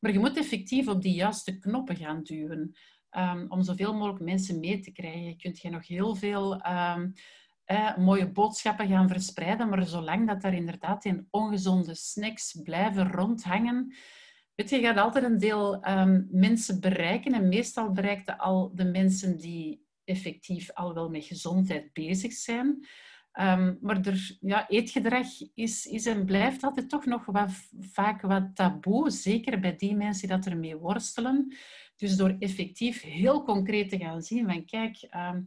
Maar 0.00 0.12
je 0.12 0.18
moet 0.18 0.36
effectief 0.36 0.88
op 0.88 1.02
die 1.02 1.14
juiste 1.14 1.58
knoppen 1.58 1.96
gaan 1.96 2.22
duwen 2.22 2.74
um, 3.10 3.46
om 3.48 3.62
zoveel 3.62 3.94
mogelijk 3.94 4.24
mensen 4.24 4.60
mee 4.60 4.80
te 4.80 4.92
krijgen. 4.92 5.24
Je 5.24 5.36
kunt 5.36 5.60
je 5.60 5.70
nog 5.70 5.86
heel 5.86 6.14
veel 6.14 6.66
um, 6.66 7.12
eh, 7.64 7.96
mooie 7.96 8.32
boodschappen 8.32 8.88
gaan 8.88 9.08
verspreiden, 9.08 9.68
maar 9.68 9.86
zolang 9.86 10.26
dat 10.26 10.44
er 10.44 10.52
inderdaad 10.52 11.04
in 11.04 11.26
ongezonde 11.30 11.94
snacks 11.94 12.60
blijven 12.62 13.12
rondhangen, 13.12 13.94
weet 14.54 14.70
je, 14.70 14.80
gaat 14.80 14.96
altijd 14.96 15.24
een 15.24 15.38
deel 15.38 15.88
um, 15.88 16.28
mensen 16.30 16.80
bereiken 16.80 17.32
en 17.32 17.48
meestal 17.48 17.92
bereikt 17.92 18.38
al 18.38 18.74
de 18.74 18.84
mensen 18.84 19.38
die 19.38 19.84
effectief 20.04 20.72
al 20.72 20.94
wel 20.94 21.08
met 21.08 21.24
gezondheid 21.24 21.92
bezig 21.92 22.32
zijn. 22.32 22.86
Maar 23.80 24.00
er, 24.02 24.36
ja, 24.40 24.68
eetgedrag 24.68 25.26
is, 25.54 25.86
is 25.86 26.06
en 26.06 26.24
blijft 26.24 26.62
altijd 26.62 26.88
toch 26.88 27.04
nog 27.04 27.24
wat, 27.24 27.50
vaak 27.80 28.20
wat 28.20 28.54
taboe, 28.54 29.10
zeker 29.10 29.60
bij 29.60 29.76
die 29.76 29.96
mensen 29.96 30.28
die 30.28 30.36
dat 30.36 30.46
ermee 30.46 30.76
worstelen. 30.76 31.56
Dus 31.96 32.16
door 32.16 32.36
effectief 32.38 33.02
heel 33.02 33.42
concreet 33.42 33.88
te 33.88 33.98
gaan 33.98 34.22
zien 34.22 34.46
van 34.46 34.64
kijk, 34.64 35.08
um, 35.14 35.44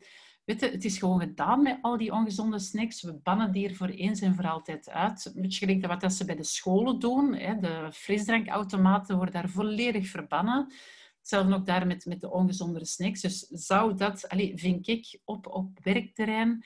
het 0.58 0.86
is 0.86 0.98
gewoon 0.98 1.20
gedaan 1.20 1.62
met 1.62 1.78
al 1.82 1.98
die 1.98 2.12
ongezonde 2.12 2.60
snacks. 2.60 3.02
We 3.02 3.14
bannen 3.14 3.52
die 3.52 3.68
er 3.68 3.76
voor 3.76 3.88
eens 3.88 4.22
en 4.22 4.36
voor 4.36 4.50
altijd 4.50 4.90
uit. 4.90 5.32
Een 5.36 5.42
beetje 5.42 5.66
gelijk 5.66 6.02
wat 6.02 6.14
ze 6.14 6.26
bij 6.26 6.36
de 6.36 6.44
scholen 6.44 7.00
doen. 7.00 7.36
Hè. 7.36 7.60
De 7.60 7.90
frisdrankautomaten 7.94 9.16
worden 9.16 9.34
daar 9.34 9.50
volledig 9.50 10.08
verbannen. 10.08 10.74
Hetzelfde 11.20 11.56
ook 11.56 11.66
daar 11.66 11.88
met, 11.88 12.06
met 12.06 12.22
de 12.22 12.32
ongezondere 12.32 12.86
snacks. 12.86 13.22
Dus 13.22 13.40
zou 13.40 13.96
dat, 13.96 14.30
allez, 14.30 14.62
vind 14.62 14.88
ik, 14.88 15.20
op, 15.26 15.48
op 15.48 15.80
werkterrein 15.84 16.64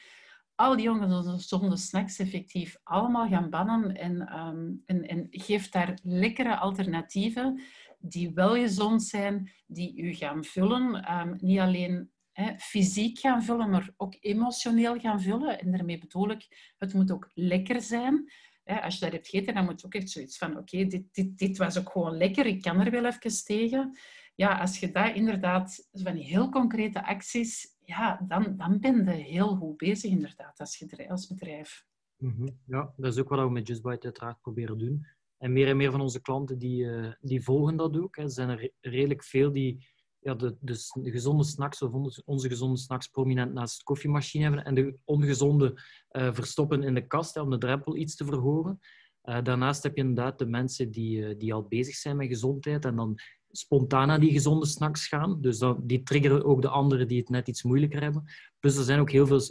al 0.56 0.76
die 0.76 0.92
ongezonde 0.92 1.78
snacks 1.78 2.20
effectief 2.20 2.78
allemaal 2.84 3.28
gaan 3.28 3.50
bannen 3.50 3.96
en, 3.96 4.40
um, 4.40 4.84
en, 4.86 5.08
en 5.08 5.28
geef 5.30 5.70
daar 5.70 6.00
lekkere 6.04 6.58
alternatieven 6.58 7.62
die 8.06 8.34
wel 8.34 8.56
gezond 8.56 9.04
zijn, 9.04 9.52
die 9.68 10.02
u 10.02 10.14
gaan 10.14 10.44
vullen. 10.44 11.12
Um, 11.20 11.36
niet 11.40 11.60
alleen 11.60 12.12
hè, 12.32 12.58
fysiek 12.58 13.20
gaan 13.20 13.44
vullen, 13.44 13.70
maar 13.70 13.94
ook 13.98 14.16
emotioneel 14.20 15.00
gaan 15.00 15.22
vullen. 15.22 15.60
En 15.60 15.72
daarmee 15.72 15.98
bedoel 15.98 16.30
ik, 16.30 16.74
het 16.78 16.94
moet 16.94 17.12
ook 17.12 17.32
lekker 17.34 17.82
zijn. 17.82 18.32
als 18.64 18.94
je 18.94 19.00
dat 19.00 19.12
hebt 19.12 19.28
gegeten, 19.28 19.54
dan 19.54 19.66
moet 19.66 19.80
je 19.80 19.86
ook 19.86 19.94
echt 19.94 20.10
zoiets 20.10 20.38
van, 20.38 20.58
oké, 20.58 20.86
dit, 20.86 21.14
dit, 21.14 21.38
dit 21.38 21.58
was 21.58 21.78
ook 21.78 21.92
gewoon 21.92 22.18
lekker, 22.18 22.46
ik 22.46 22.62
kan 22.62 22.80
er 22.80 22.92
wel 22.92 23.06
even 23.06 23.44
tegen. 23.44 23.98
Ja, 24.36 24.60
als 24.60 24.80
je 24.80 24.92
daar 24.92 25.16
inderdaad 25.16 25.90
van 25.92 26.14
die 26.14 26.24
heel 26.24 26.50
concrete 26.50 27.06
acties, 27.06 27.78
ja, 27.86 28.26
dan, 28.28 28.58
dan 28.58 28.80
ben 28.80 29.06
je 29.06 29.24
heel 29.24 29.56
goed 29.56 29.78
bezig 29.78 30.12
inderdaad 30.12 30.60
als, 30.60 30.86
als 31.08 31.28
bedrijf. 31.28 31.86
Mhm. 32.18 32.48
Ja, 32.66 32.94
dat 32.98 33.14
is 33.14 33.20
ook 33.20 33.30
wat 33.30 33.40
we 33.40 33.50
met 33.50 33.68
JustBite 33.68 34.04
uiteraard 34.04 34.42
proberen 34.42 34.78
doen. 34.78 35.06
En 35.44 35.54
meer 35.54 35.68
en 35.68 35.78
meer 35.78 35.92
van 35.92 36.02
onze 36.02 36.22
klanten 36.22 36.58
die, 36.58 36.84
uh, 36.84 37.12
die 37.22 37.44
volgen 37.44 37.76
dat 37.76 37.98
ook. 37.98 38.18
Er 38.18 38.32
zijn 38.32 38.50
er 38.50 38.70
redelijk 38.82 39.24
veel 39.24 39.52
die 39.52 39.88
ja, 40.20 40.34
de, 40.34 40.58
de, 40.60 40.74
de, 41.02 41.12
gezonde 41.12 41.44
snacks 41.44 41.82
of 41.82 41.92
onze 42.26 42.50
gezonde 42.50 42.78
snacks 42.78 43.08
prominent 43.08 43.54
naast 43.54 43.78
de 43.78 43.84
koffiemachine 43.84 44.44
hebben 44.44 44.66
en 44.66 44.76
de 44.76 44.98
ongezonde 45.04 45.82
uh, 46.12 46.34
verstoppen 46.34 46.84
in 46.84 46.94
de 46.94 47.08
kast 47.08 47.36
hè, 47.36 47.42
om 47.42 47.50
de 47.50 47.58
drempel 47.58 47.96
iets 47.96 48.16
te 48.16 48.26
verhogen. 48.26 48.80
Uh, 49.24 49.42
daarnaast 49.44 49.84
heb 49.84 49.96
je 49.96 50.02
inderdaad 50.02 50.40
de 50.40 50.46
mensen 50.46 50.92
die, 50.92 51.38
die 51.38 51.54
al 51.54 51.68
bezig 51.68 51.96
zijn 51.96 52.18
met 52.18 52.28
gezondheid 52.28 52.86
en 52.86 52.96
dan 52.96 53.20
spontaan 53.52 54.08
naar 54.08 54.20
die 54.20 54.32
gezonde 54.32 54.66
snacks 54.66 55.08
gaan. 55.08 55.42
Dus 55.42 55.58
dan, 55.58 55.82
die 55.84 56.04
triggeren 56.04 56.46
ook 56.46 56.62
de 56.62 56.70
anderen 56.70 57.08
die 57.08 57.20
het 57.20 57.30
net 57.30 57.48
iets 57.48 57.64
moeilijker 57.64 58.02
hebben. 58.02 58.24
Plus 58.60 58.78
er 58.78 58.84
zijn 58.84 59.00
ook 59.00 59.12
heel 59.12 59.28
veel 59.28 59.42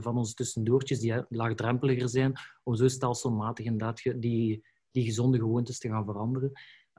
van 0.00 0.16
onze 0.16 0.34
tussendoortjes 0.34 1.00
die 1.00 1.24
laagdrempeliger 1.28 2.08
zijn, 2.08 2.32
om 2.62 2.74
zo 2.74 2.88
stelselmatig 2.88 3.64
inderdaad 3.64 4.02
die, 4.16 4.62
die 4.90 5.04
gezonde 5.04 5.38
gewoontes 5.38 5.78
te 5.78 5.88
gaan 5.88 6.04
veranderen. 6.04 6.52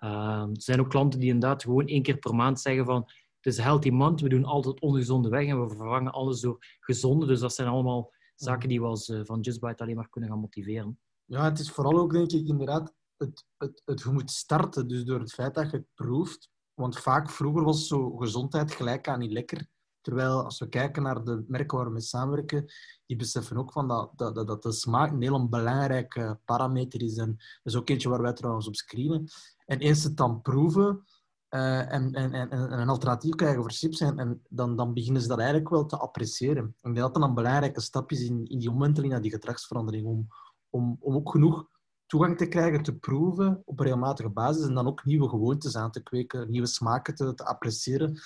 Uh, 0.03 0.41
er 0.41 0.61
zijn 0.61 0.79
ook 0.79 0.89
klanten 0.89 1.19
die 1.19 1.29
inderdaad 1.29 1.63
gewoon 1.63 1.87
één 1.87 2.01
keer 2.01 2.17
per 2.17 2.35
maand 2.35 2.59
zeggen 2.59 2.85
van 2.85 3.09
het 3.41 3.53
is 3.53 3.57
een 3.57 3.63
healthy 3.63 3.89
month, 3.89 4.21
we 4.21 4.29
doen 4.29 4.45
altijd 4.45 4.79
ongezonde 4.79 5.29
weg 5.29 5.47
en 5.47 5.61
we 5.61 5.67
vervangen 5.67 6.11
alles 6.11 6.39
door 6.39 6.57
gezonde. 6.79 7.25
Dus 7.25 7.39
dat 7.39 7.53
zijn 7.53 7.67
allemaal 7.67 8.11
zaken 8.35 8.69
die 8.69 8.81
we 8.81 8.87
als 8.87 9.09
uh, 9.09 9.21
van 9.23 9.39
JustBite 9.39 9.83
alleen 9.83 9.95
maar 9.95 10.09
kunnen 10.09 10.29
gaan 10.29 10.39
motiveren. 10.39 10.99
Ja, 11.25 11.43
het 11.43 11.59
is 11.59 11.71
vooral 11.71 11.99
ook 11.99 12.11
denk 12.11 12.31
ik 12.31 12.47
inderdaad 12.47 12.93
het, 13.17 13.45
het, 13.57 13.81
het, 13.85 14.05
moet 14.05 14.31
starten. 14.31 14.87
Dus 14.87 15.03
door 15.03 15.19
het 15.19 15.33
feit 15.33 15.53
dat 15.53 15.71
je 15.71 15.77
het 15.77 15.87
proeft. 15.93 16.49
Want 16.73 16.99
vaak 16.99 17.29
vroeger 17.29 17.63
was 17.63 17.87
zo 17.87 18.15
gezondheid 18.15 18.71
gelijk 18.71 19.07
aan 19.07 19.19
niet 19.19 19.31
lekker. 19.31 19.67
Terwijl 20.01 20.43
als 20.43 20.59
we 20.59 20.69
kijken 20.69 21.03
naar 21.03 21.23
de 21.23 21.43
merken 21.47 21.77
waar 21.77 21.85
we 21.87 21.93
mee 21.93 22.01
samenwerken, 22.01 22.65
die 23.05 23.17
beseffen 23.17 23.57
ook 23.57 23.71
van 23.71 23.87
dat, 23.87 24.11
dat, 24.15 24.47
dat 24.47 24.63
de 24.63 24.71
smaak 24.71 25.11
een 25.11 25.21
heel 25.21 25.49
belangrijke 25.49 26.39
parameter 26.45 27.01
is. 27.01 27.17
En 27.17 27.27
dat 27.37 27.73
is 27.73 27.75
ook 27.75 27.89
eentje 27.89 28.09
waar 28.09 28.21
wij 28.21 28.33
trouwens 28.33 28.67
op 28.67 28.75
screenen. 28.75 29.27
En 29.65 29.79
eens 29.79 30.03
het 30.03 30.17
dan 30.17 30.41
proeven 30.41 31.03
uh, 31.49 31.93
en, 31.93 32.13
en, 32.13 32.33
en, 32.33 32.49
en, 32.49 32.79
een 32.79 32.89
alternatief 32.89 33.35
krijgen 33.35 33.61
voor 33.61 33.71
chips, 33.71 33.99
en, 33.99 34.19
en 34.19 34.41
dan, 34.49 34.75
dan 34.75 34.93
beginnen 34.93 35.21
ze 35.21 35.27
dat 35.27 35.37
eigenlijk 35.37 35.69
wel 35.69 35.85
te 35.85 35.97
appreciëren. 35.97 36.63
En 36.63 36.89
ik 36.89 36.95
denk 36.95 36.95
dat 36.95 37.13
dat 37.13 37.23
een 37.23 37.33
belangrijke 37.33 37.81
stap 37.81 38.11
is 38.11 38.21
in, 38.21 38.45
in 38.45 38.59
die 38.59 38.69
omwenteling 38.69 39.11
naar 39.11 39.21
die 39.21 39.31
gedragsverandering. 39.31 40.05
Om, 40.05 40.27
om, 40.69 40.97
om 40.99 41.15
ook 41.15 41.31
genoeg 41.31 41.67
toegang 42.05 42.37
te 42.37 42.47
krijgen, 42.47 42.83
te 42.83 42.95
proeven 42.95 43.61
op 43.65 43.79
regelmatige 43.79 44.29
basis 44.29 44.67
en 44.67 44.73
dan 44.73 44.87
ook 44.87 45.05
nieuwe 45.05 45.29
gewoontes 45.29 45.75
aan 45.75 45.91
te 45.91 46.03
kweken, 46.03 46.51
nieuwe 46.51 46.67
smaken 46.67 47.15
te, 47.15 47.33
te 47.33 47.45
appreciëren. 47.45 48.19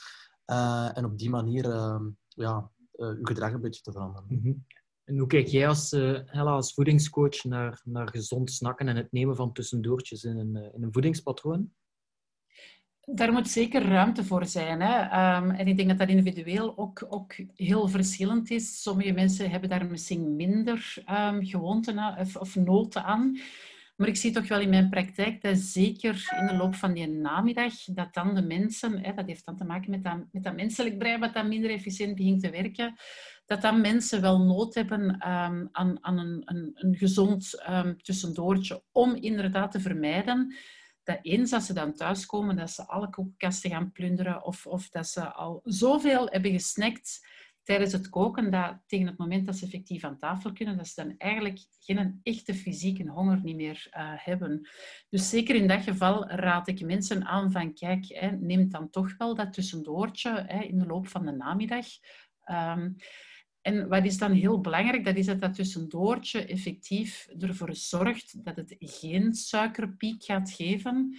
Uh, 0.48 0.98
en 0.98 1.06
op 1.06 1.18
die 1.18 1.30
manier 1.30 1.66
uh, 1.66 2.02
ja, 2.28 2.72
uh, 2.96 3.08
uw 3.08 3.24
gedrag 3.24 3.54
een 3.54 3.62
beetje 3.62 3.82
te 3.82 3.92
veranderen. 3.92 4.26
Mm 4.28 4.42
-hmm. 4.42 4.66
En 5.04 5.18
hoe 5.18 5.28
kijk 5.28 5.48
jij 5.48 5.68
als, 5.68 5.92
Hella, 6.26 6.52
als 6.52 6.74
voedingscoach 6.74 7.44
naar, 7.44 7.82
naar 7.84 8.10
gezond 8.10 8.52
snakken 8.52 8.88
en 8.88 8.96
het 8.96 9.12
nemen 9.12 9.36
van 9.36 9.54
tussendoortjes 9.54 10.24
in 10.24 10.38
een, 10.38 10.74
in 10.74 10.84
een 10.84 10.94
voedingspatroon? 10.94 11.72
Daar 13.06 13.32
moet 13.32 13.48
zeker 13.48 13.88
ruimte 13.88 14.24
voor 14.24 14.46
zijn. 14.46 14.82
Hè? 14.82 15.02
Um, 15.38 15.52
en 15.52 15.68
ik 15.68 15.78
denk 15.78 15.90
dat 15.90 15.98
dat 15.98 16.08
individueel 16.08 16.78
ook, 16.78 17.06
ook 17.10 17.34
heel 17.56 17.88
verschillend 17.88 18.52
is. 18.52 18.82
Sommige 18.82 19.12
mensen 19.12 19.50
hebben 19.50 19.70
daar 19.70 19.86
misschien 19.86 20.36
minder 20.36 21.04
um, 21.10 21.46
gewoonten 21.46 22.18
of, 22.18 22.36
of 22.36 22.56
noten 22.56 23.04
aan. 23.04 23.38
Maar 23.96 24.08
ik 24.08 24.16
zie 24.16 24.32
toch 24.32 24.48
wel 24.48 24.60
in 24.60 24.70
mijn 24.70 24.90
praktijk 24.90 25.42
dat 25.42 25.58
zeker 25.58 26.34
in 26.40 26.48
de 26.48 26.56
loop 26.56 26.76
van 26.76 26.94
die 26.94 27.08
namiddag, 27.08 27.74
dat 27.84 28.14
dan 28.14 28.36
de 28.36 28.42
mensen, 28.42 29.00
hè, 29.04 29.14
dat 29.14 29.28
heeft 29.28 29.46
dan 29.46 29.58
te 29.58 29.64
maken 29.64 29.92
met 29.92 30.04
dat, 30.04 30.18
met 30.32 30.44
dat 30.44 30.56
menselijk 30.56 30.98
brein 30.98 31.20
wat 31.20 31.34
dan 31.34 31.48
minder 31.48 31.70
efficiënt 31.70 32.16
begint 32.16 32.42
te 32.42 32.50
werken, 32.50 32.96
dat 33.46 33.62
dan 33.62 33.82
mensen 33.82 34.22
wel 34.22 34.40
nood 34.40 34.76
hebben 34.76 35.02
um, 35.02 35.70
aan, 35.72 35.98
aan 36.02 36.18
een, 36.18 36.42
een, 36.46 36.72
een 36.74 36.96
gezond 36.96 37.66
um, 37.70 38.02
tussendoortje 38.02 38.84
om 38.92 39.16
inderdaad 39.16 39.72
te 39.72 39.80
vermijden 39.80 40.56
dat 41.06 41.20
eens 41.22 41.54
als 41.54 41.66
ze 41.66 41.74
dan 41.74 41.94
thuiskomen, 41.94 42.56
dat 42.56 42.72
ze 42.72 42.88
alle 42.88 43.10
koelkasten 43.10 43.70
gaan 43.70 43.92
plunderen 43.92 44.44
of, 44.44 44.66
of 44.66 44.90
dat 44.90 45.08
ze 45.08 45.32
al 45.32 45.62
zoveel 45.64 46.28
hebben 46.28 46.52
gesnackt 46.52 47.28
tijdens 47.66 47.92
het 47.92 48.10
koken, 48.10 48.52
dat 48.52 48.78
tegen 48.88 49.08
het 49.08 49.18
moment 49.18 49.46
dat 49.46 49.56
ze 49.56 49.66
effectief 49.66 50.04
aan 50.04 50.20
tafel 50.20 50.54
kunnen, 50.54 50.78
dat 50.78 50.88
ze 50.88 51.04
dan 51.04 51.16
eigenlijk 51.18 51.60
geen 51.80 52.20
echte 52.24 52.54
fysieke 52.54 53.10
honger 53.10 53.40
niet 53.44 53.56
meer 53.56 53.88
uh, 53.90 54.12
hebben. 54.16 54.70
Dus 55.10 55.30
zeker 55.30 55.56
in 55.56 55.68
dat 55.68 55.82
geval 55.82 56.28
raad 56.30 56.68
ik 56.68 56.86
mensen 56.86 57.26
aan 57.26 57.52
van, 57.52 57.74
kijk, 57.74 58.06
hè, 58.08 58.32
neem 58.32 58.70
dan 58.70 58.90
toch 58.90 59.18
wel 59.18 59.36
dat 59.36 59.54
tussendoortje 59.54 60.44
hè, 60.48 60.64
in 60.64 60.80
de 60.80 60.86
loop 60.86 61.08
van 61.08 61.26
de 61.26 61.32
namiddag. 61.32 61.86
Um, 62.52 62.96
en 63.62 63.88
wat 63.88 64.06
is 64.06 64.18
dan 64.18 64.32
heel 64.32 64.62
belangrijk, 64.62 65.06
dat 65.06 65.16
is 65.16 65.26
dat 65.26 65.42
dat 65.42 65.54
tussendoortje 65.54 66.46
effectief 66.46 67.28
ervoor 67.40 67.76
zorgt 67.76 68.46
dat 68.46 68.56
het 68.56 68.76
geen 68.80 69.34
suikerpiek 69.34 70.24
gaat 70.24 70.52
geven, 70.52 71.18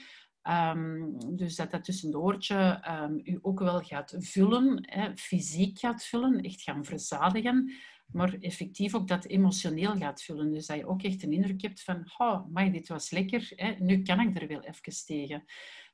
Um, 0.48 1.36
dus 1.36 1.56
dat 1.56 1.70
dat 1.70 1.84
tussendoortje 1.84 2.82
um, 2.88 3.20
u 3.24 3.38
ook 3.42 3.58
wel 3.58 3.80
gaat 3.80 4.14
vullen, 4.18 4.78
hè, 4.90 5.16
fysiek 5.16 5.78
gaat 5.78 6.04
vullen, 6.04 6.40
echt 6.40 6.62
gaan 6.62 6.84
verzadigen, 6.84 7.72
maar 8.06 8.36
effectief 8.40 8.94
ook 8.94 9.08
dat 9.08 9.24
emotioneel 9.24 9.96
gaat 9.96 10.22
vullen. 10.22 10.52
Dus 10.52 10.66
dat 10.66 10.76
je 10.76 10.86
ook 10.86 11.02
echt 11.02 11.22
een 11.22 11.32
indruk 11.32 11.62
hebt 11.62 11.82
van, 11.82 12.12
oh, 12.16 12.46
maar 12.48 12.72
dit 12.72 12.88
was 12.88 13.10
lekker, 13.10 13.52
hè, 13.56 13.74
nu 13.78 14.02
kan 14.02 14.20
ik 14.20 14.40
er 14.40 14.48
wel 14.48 14.62
even 14.62 15.06
tegen. 15.06 15.44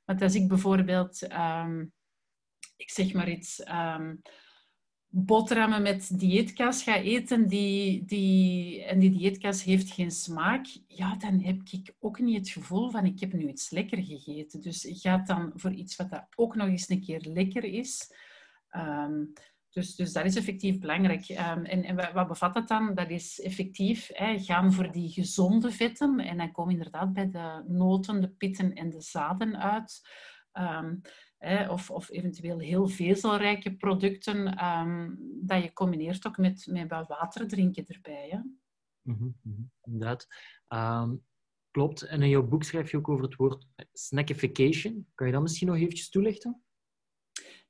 Want 0.05 0.23
als 0.23 0.35
ik 0.35 0.49
bijvoorbeeld, 0.49 1.33
um, 1.33 1.93
ik 2.77 2.91
zeg 2.91 3.12
maar 3.12 3.29
iets, 3.31 3.62
boterhammen 5.14 5.83
met 5.83 6.18
dieetkaas 6.18 6.83
ga 6.83 6.96
eten 6.96 7.48
die, 7.48 8.05
die, 8.05 8.85
en 8.85 8.98
die 8.98 9.11
dieetkaas 9.11 9.62
heeft 9.64 9.90
geen 9.90 10.11
smaak, 10.11 10.66
ja, 10.87 11.16
dan 11.16 11.40
heb 11.40 11.61
ik 11.70 11.94
ook 11.98 12.18
niet 12.18 12.38
het 12.38 12.48
gevoel 12.48 12.90
van 12.90 13.05
ik 13.05 13.20
heb 13.20 13.33
nu 13.33 13.48
iets 13.48 13.70
lekker 13.70 14.03
gegeten. 14.03 14.61
Dus 14.61 14.87
ga 14.90 15.18
dan 15.18 15.53
voor 15.55 15.72
iets 15.72 15.96
wat 15.96 16.11
dat 16.11 16.27
ook 16.35 16.55
nog 16.55 16.68
eens 16.68 16.88
een 16.88 17.01
keer 17.01 17.20
lekker 17.20 17.64
is. 17.64 18.12
Ehm, 18.68 19.25
dus, 19.70 19.94
dus 19.94 20.12
dat 20.12 20.25
is 20.25 20.37
effectief 20.37 20.79
belangrijk. 20.79 21.29
Ehm, 21.29 21.64
en, 21.64 21.85
en 21.85 22.14
wat 22.14 22.29
bevat 22.29 22.55
dat 22.55 22.68
dan? 22.68 22.94
Dat 22.94 23.11
is 23.11 23.40
effectief 23.40 24.11
hè, 24.12 24.38
gaan 24.38 24.72
voor 24.72 24.92
die 24.92 25.09
gezonde 25.09 25.70
vetten. 25.70 26.18
En 26.18 26.37
dan 26.37 26.53
komen 26.53 26.72
inderdaad 26.72 27.12
bij 27.12 27.31
de 27.31 27.64
noten, 27.68 28.20
de 28.20 28.29
pitten 28.29 28.75
en 28.75 28.90
de 28.90 29.01
zaden 29.01 29.59
uit. 29.59 30.01
Um, 30.53 31.01
of, 31.68 31.90
of 31.90 32.11
eventueel 32.11 32.59
heel 32.59 32.88
vezelrijke 32.88 33.76
producten, 33.76 34.64
um, 34.64 35.18
dat 35.42 35.62
je 35.62 35.72
combineert 35.72 36.26
ook 36.26 36.38
met, 36.38 36.66
met 36.70 36.88
wat 36.88 37.09
water 37.09 37.48
drinken 37.48 37.87
erbij. 37.87 38.28
Hè? 38.31 38.38
Mm 39.02 39.37
-hmm, 39.42 39.70
inderdaad. 39.83 40.26
Um, 40.68 41.24
klopt. 41.70 42.02
En 42.02 42.22
in 42.22 42.28
jouw 42.28 42.46
boek 42.46 42.62
schrijf 42.62 42.90
je 42.90 42.96
ook 42.96 43.09
over 43.09 43.24
het 43.24 43.37
woord 43.37 43.66
snackification. 43.92 45.07
Kan 45.14 45.26
je 45.26 45.33
dat 45.33 45.42
misschien 45.42 45.66
nog 45.66 45.76
eventjes 45.76 46.09
toelichten? 46.09 46.62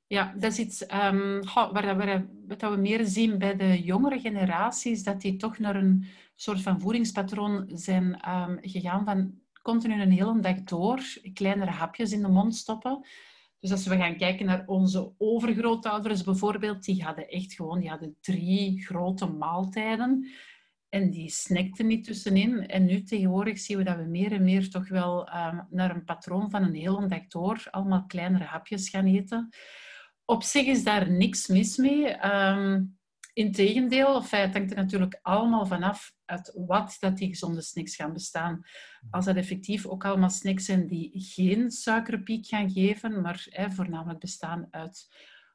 Ja, 0.07 0.33
dat 0.37 0.51
is 0.51 0.59
iets 0.59 0.81
um, 0.81 1.43
waar, 1.43 1.97
waar, 1.97 2.27
wat 2.47 2.61
we 2.61 2.75
meer 2.75 3.05
zien 3.05 3.37
bij 3.37 3.55
de 3.55 3.81
jongere 3.81 4.19
generaties, 4.19 5.03
dat 5.03 5.21
die 5.21 5.35
toch 5.35 5.57
naar 5.57 5.75
een 5.75 6.05
soort 6.35 6.61
van 6.61 6.79
voedingspatroon 6.79 7.69
zijn 7.73 8.19
gegaan 8.61 9.05
van 9.05 9.41
continu 9.61 10.01
een 10.01 10.11
hele 10.11 10.39
dag 10.39 10.63
door 10.63 10.99
kleinere 11.33 11.71
hapjes 11.71 12.11
in 12.11 12.21
de 12.21 12.27
mond 12.27 12.55
stoppen. 12.55 13.05
Dus 13.63 13.71
als 13.71 13.87
we 13.87 13.97
gaan 13.97 14.17
kijken 14.17 14.45
naar 14.45 14.63
onze 14.65 15.13
overgrootouders 15.17 16.23
bijvoorbeeld, 16.23 16.83
die 16.83 17.03
hadden 17.03 17.27
echt 17.27 17.53
gewoon 17.53 17.79
die 17.79 17.89
hadden 17.89 18.17
drie 18.21 18.85
grote 18.85 19.25
maaltijden. 19.25 20.27
En 20.89 21.09
die 21.09 21.29
snackten 21.29 21.87
niet 21.87 22.03
tussenin. 22.03 22.67
En 22.67 22.85
nu 22.85 23.03
tegenwoordig 23.03 23.59
zien 23.59 23.77
we 23.77 23.83
dat 23.83 23.95
we 23.95 24.03
meer 24.03 24.31
en 24.31 24.43
meer 24.43 24.69
toch 24.69 24.87
wel 24.87 25.19
um, 25.27 25.67
naar 25.69 25.95
een 25.95 26.03
patroon 26.03 26.49
van 26.49 26.63
een 26.63 26.75
hele 26.75 27.07
dag 27.07 27.27
door 27.27 27.67
allemaal 27.71 28.05
kleinere 28.05 28.43
hapjes 28.43 28.89
gaan 28.89 29.05
eten. 29.05 29.49
Op 30.25 30.43
zich 30.43 30.65
is 30.65 30.83
daar 30.83 31.11
niks 31.11 31.47
mis 31.47 31.77
mee. 31.77 32.25
Um, 32.25 32.97
Integendeel, 33.33 34.15
of 34.15 34.31
het 34.31 34.53
hangt 34.53 34.71
er 34.71 34.77
natuurlijk 34.77 35.19
allemaal 35.21 35.65
vanaf 35.65 36.13
uit 36.33 36.51
wat 36.55 36.97
dat 36.99 37.17
die 37.17 37.27
gezonde 37.27 37.61
snacks 37.61 37.95
gaan 37.95 38.13
bestaan. 38.13 38.61
Als 39.09 39.25
dat 39.25 39.35
effectief 39.35 39.85
ook 39.85 40.05
allemaal 40.05 40.29
snacks 40.29 40.65
zijn 40.65 40.87
die 40.87 41.11
geen 41.13 41.71
suikerpiek 41.71 42.47
gaan 42.47 42.71
geven, 42.71 43.21
maar 43.21 43.45
hè, 43.49 43.71
voornamelijk 43.71 44.19
bestaan 44.19 44.67
uit 44.71 45.07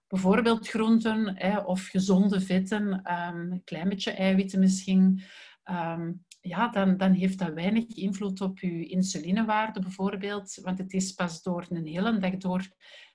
bijvoorbeeld 0.08 0.68
groenten 0.68 1.36
hè, 1.36 1.58
of 1.58 1.86
gezonde 1.86 2.40
vetten, 2.40 2.92
um, 2.92 3.52
een 3.52 3.64
klein 3.64 3.88
beetje 3.88 4.10
eiwitten 4.10 4.58
misschien, 4.60 5.22
um, 5.64 6.24
ja, 6.40 6.68
dan, 6.68 6.96
dan 6.96 7.12
heeft 7.12 7.38
dat 7.38 7.52
weinig 7.52 7.86
invloed 7.86 8.40
op 8.40 8.58
je 8.58 8.86
insulinewaarde 8.86 9.80
bijvoorbeeld. 9.80 10.58
Want 10.62 10.78
het 10.78 10.92
is 10.92 11.12
pas 11.12 11.42
door 11.42 11.66
een 11.68 11.86
hele 11.86 12.18
dag 12.18 12.36
door 12.36 12.68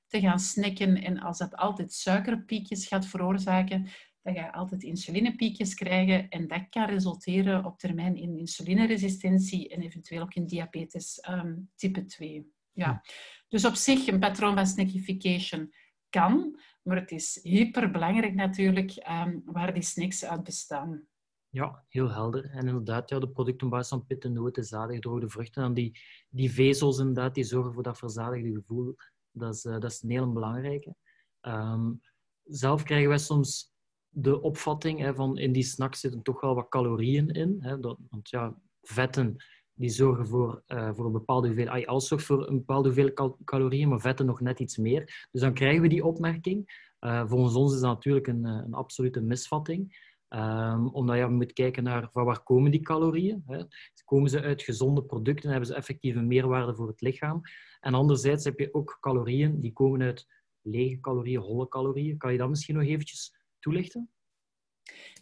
te 0.08 0.20
gaan 0.20 0.40
snacken 0.40 1.02
en 1.04 1.20
als 1.20 1.38
dat 1.38 1.56
altijd 1.56 1.94
suikerpiekjes 1.94 2.88
gaat 2.88 3.06
veroorzaken, 3.06 3.88
dan 4.24 4.34
ga 4.34 4.42
je 4.42 4.54
altijd 4.54 4.84
insulinepiekjes 4.84 5.74
krijgen 5.74 6.30
en 6.30 6.48
dat 6.48 6.70
kan 6.70 6.86
resulteren 6.86 7.66
op 7.66 7.80
termijn 7.80 8.16
in 8.16 8.38
insulineresistentie 8.38 9.70
en 9.70 9.82
eventueel 9.82 10.22
ook 10.22 10.34
in 10.34 10.46
diabetes 10.46 11.28
um, 11.30 11.70
type 11.76 12.06
2. 12.06 12.52
Ja. 12.72 13.04
Dus 13.48 13.66
op 13.66 13.76
zich 13.76 14.08
een 14.08 14.20
patroon 14.20 14.56
van 14.56 14.68
snackification 14.68 15.74
kan, 16.10 16.60
maar 16.84 16.98
het 16.98 17.12
is 17.12 17.40
hyperbelangrijk 17.44 18.34
natuurlijk 18.34 19.08
um, 19.10 19.42
waar 19.46 19.74
die 19.74 19.84
snacks 19.84 20.26
uit 20.26 20.44
bestaan. 20.44 21.08
Ja, 21.50 21.86
heel 21.90 22.12
helder. 22.12 22.50
En 22.50 22.68
inderdaad, 22.68 23.10
ja, 23.10 23.20
de 23.20 23.30
producten 23.30 23.66
op 23.68 23.74
basis 23.74 23.90
van 23.90 24.06
pitten, 24.06 24.34
noten, 24.34 24.64
zadig, 24.64 24.96
gedroogde 24.96 25.30
vruchten 25.30 25.64
en 25.64 25.74
die, 25.74 26.00
die 26.30 26.52
vezels 26.52 27.00
inderdaad, 27.00 27.36
die 27.36 27.44
zorgen 27.44 27.74
voor 27.74 27.84
dat 27.84 27.98
verzadigde 27.98 28.52
gevoel. 28.52 28.96
Dat 29.32 29.54
is, 29.54 29.66
uh, 29.66 29.80
dat 29.80 29.92
is 29.92 30.02
een 30.02 30.10
heel 30.10 30.32
belangrijke. 30.32 30.96
Um, 31.42 32.02
zelf 32.44 32.84
krijgen 32.84 33.10
wij 33.10 33.18
soms 33.18 33.73
de 34.14 34.42
opvatting 34.42 35.00
hè, 35.00 35.16
van 35.16 35.38
in 35.38 35.52
die 35.52 35.64
snacks 35.64 36.00
zitten 36.00 36.22
toch 36.22 36.42
wel 36.42 36.56
wat 36.56 36.70
calorieën 36.70 37.30
in. 37.30 37.58
Hè, 37.60 37.80
dat, 37.80 37.98
want 38.10 38.30
ja, 38.30 38.56
vetten 38.82 39.36
die 39.74 39.90
zorgen 39.90 40.28
voor, 40.28 40.64
uh, 40.68 40.90
voor 40.94 41.06
een 41.06 41.12
bepaalde 41.12 41.48
hoeveelheid, 41.48 41.86
alles 41.86 42.08
zorgt 42.08 42.26
voor 42.26 42.48
een 42.48 42.58
bepaalde 42.58 42.88
hoeveelheid 42.88 43.36
calorieën, 43.44 43.90
maar 43.90 44.00
vetten 44.00 44.26
nog 44.26 44.42
net 44.42 44.60
iets 44.60 44.78
meer. 44.78 45.28
Dus 45.32 45.42
dan 45.42 45.54
krijgen 45.54 45.82
we 45.82 45.88
die 45.88 46.06
opmerking. 46.06 46.92
Uh, 47.00 47.28
volgens 47.28 47.56
ons 47.56 47.74
is 47.74 47.80
dat 47.80 47.90
natuurlijk 47.90 48.28
een, 48.28 48.46
eh, 48.46 48.62
een 48.66 48.74
absolute 48.74 49.22
misvatting. 49.22 50.12
Um, 50.30 50.88
omdat 50.88 51.18
je 51.18 51.28
moet 51.28 51.54
kijken 51.54 51.84
naar 51.84 52.10
van 52.12 52.26
waar 52.26 52.44
komen 52.44 52.72
die 52.72 52.82
calorieën. 52.82 53.44
Hè? 53.48 53.64
Komen 54.06 54.30
ze 54.30 54.42
uit 54.42 54.62
gezonde 54.62 55.04
producten, 55.04 55.50
hebben 55.50 55.68
ze 55.68 55.76
effectief 55.76 56.16
een 56.16 56.28
meerwaarde 56.28 56.76
voor 56.76 56.88
het 56.88 57.02
lichaam. 57.02 57.42
En 57.80 57.94
anderzijds 57.94 58.44
heb 58.44 58.60
je 58.60 58.74
ook 58.74 58.98
calorieën 59.00 59.62
die 59.62 59.74
komen 59.74 60.02
uit 60.02 60.28
lege 60.62 61.00
calorieën, 61.00 61.40
holle 61.40 61.68
calorieën. 61.68 62.18
Kan 62.18 62.32
je 62.32 62.38
dat 62.38 62.50
misschien 62.50 62.76
nog 62.76 62.84
eventjes 62.84 63.36
toelichten? 63.64 64.10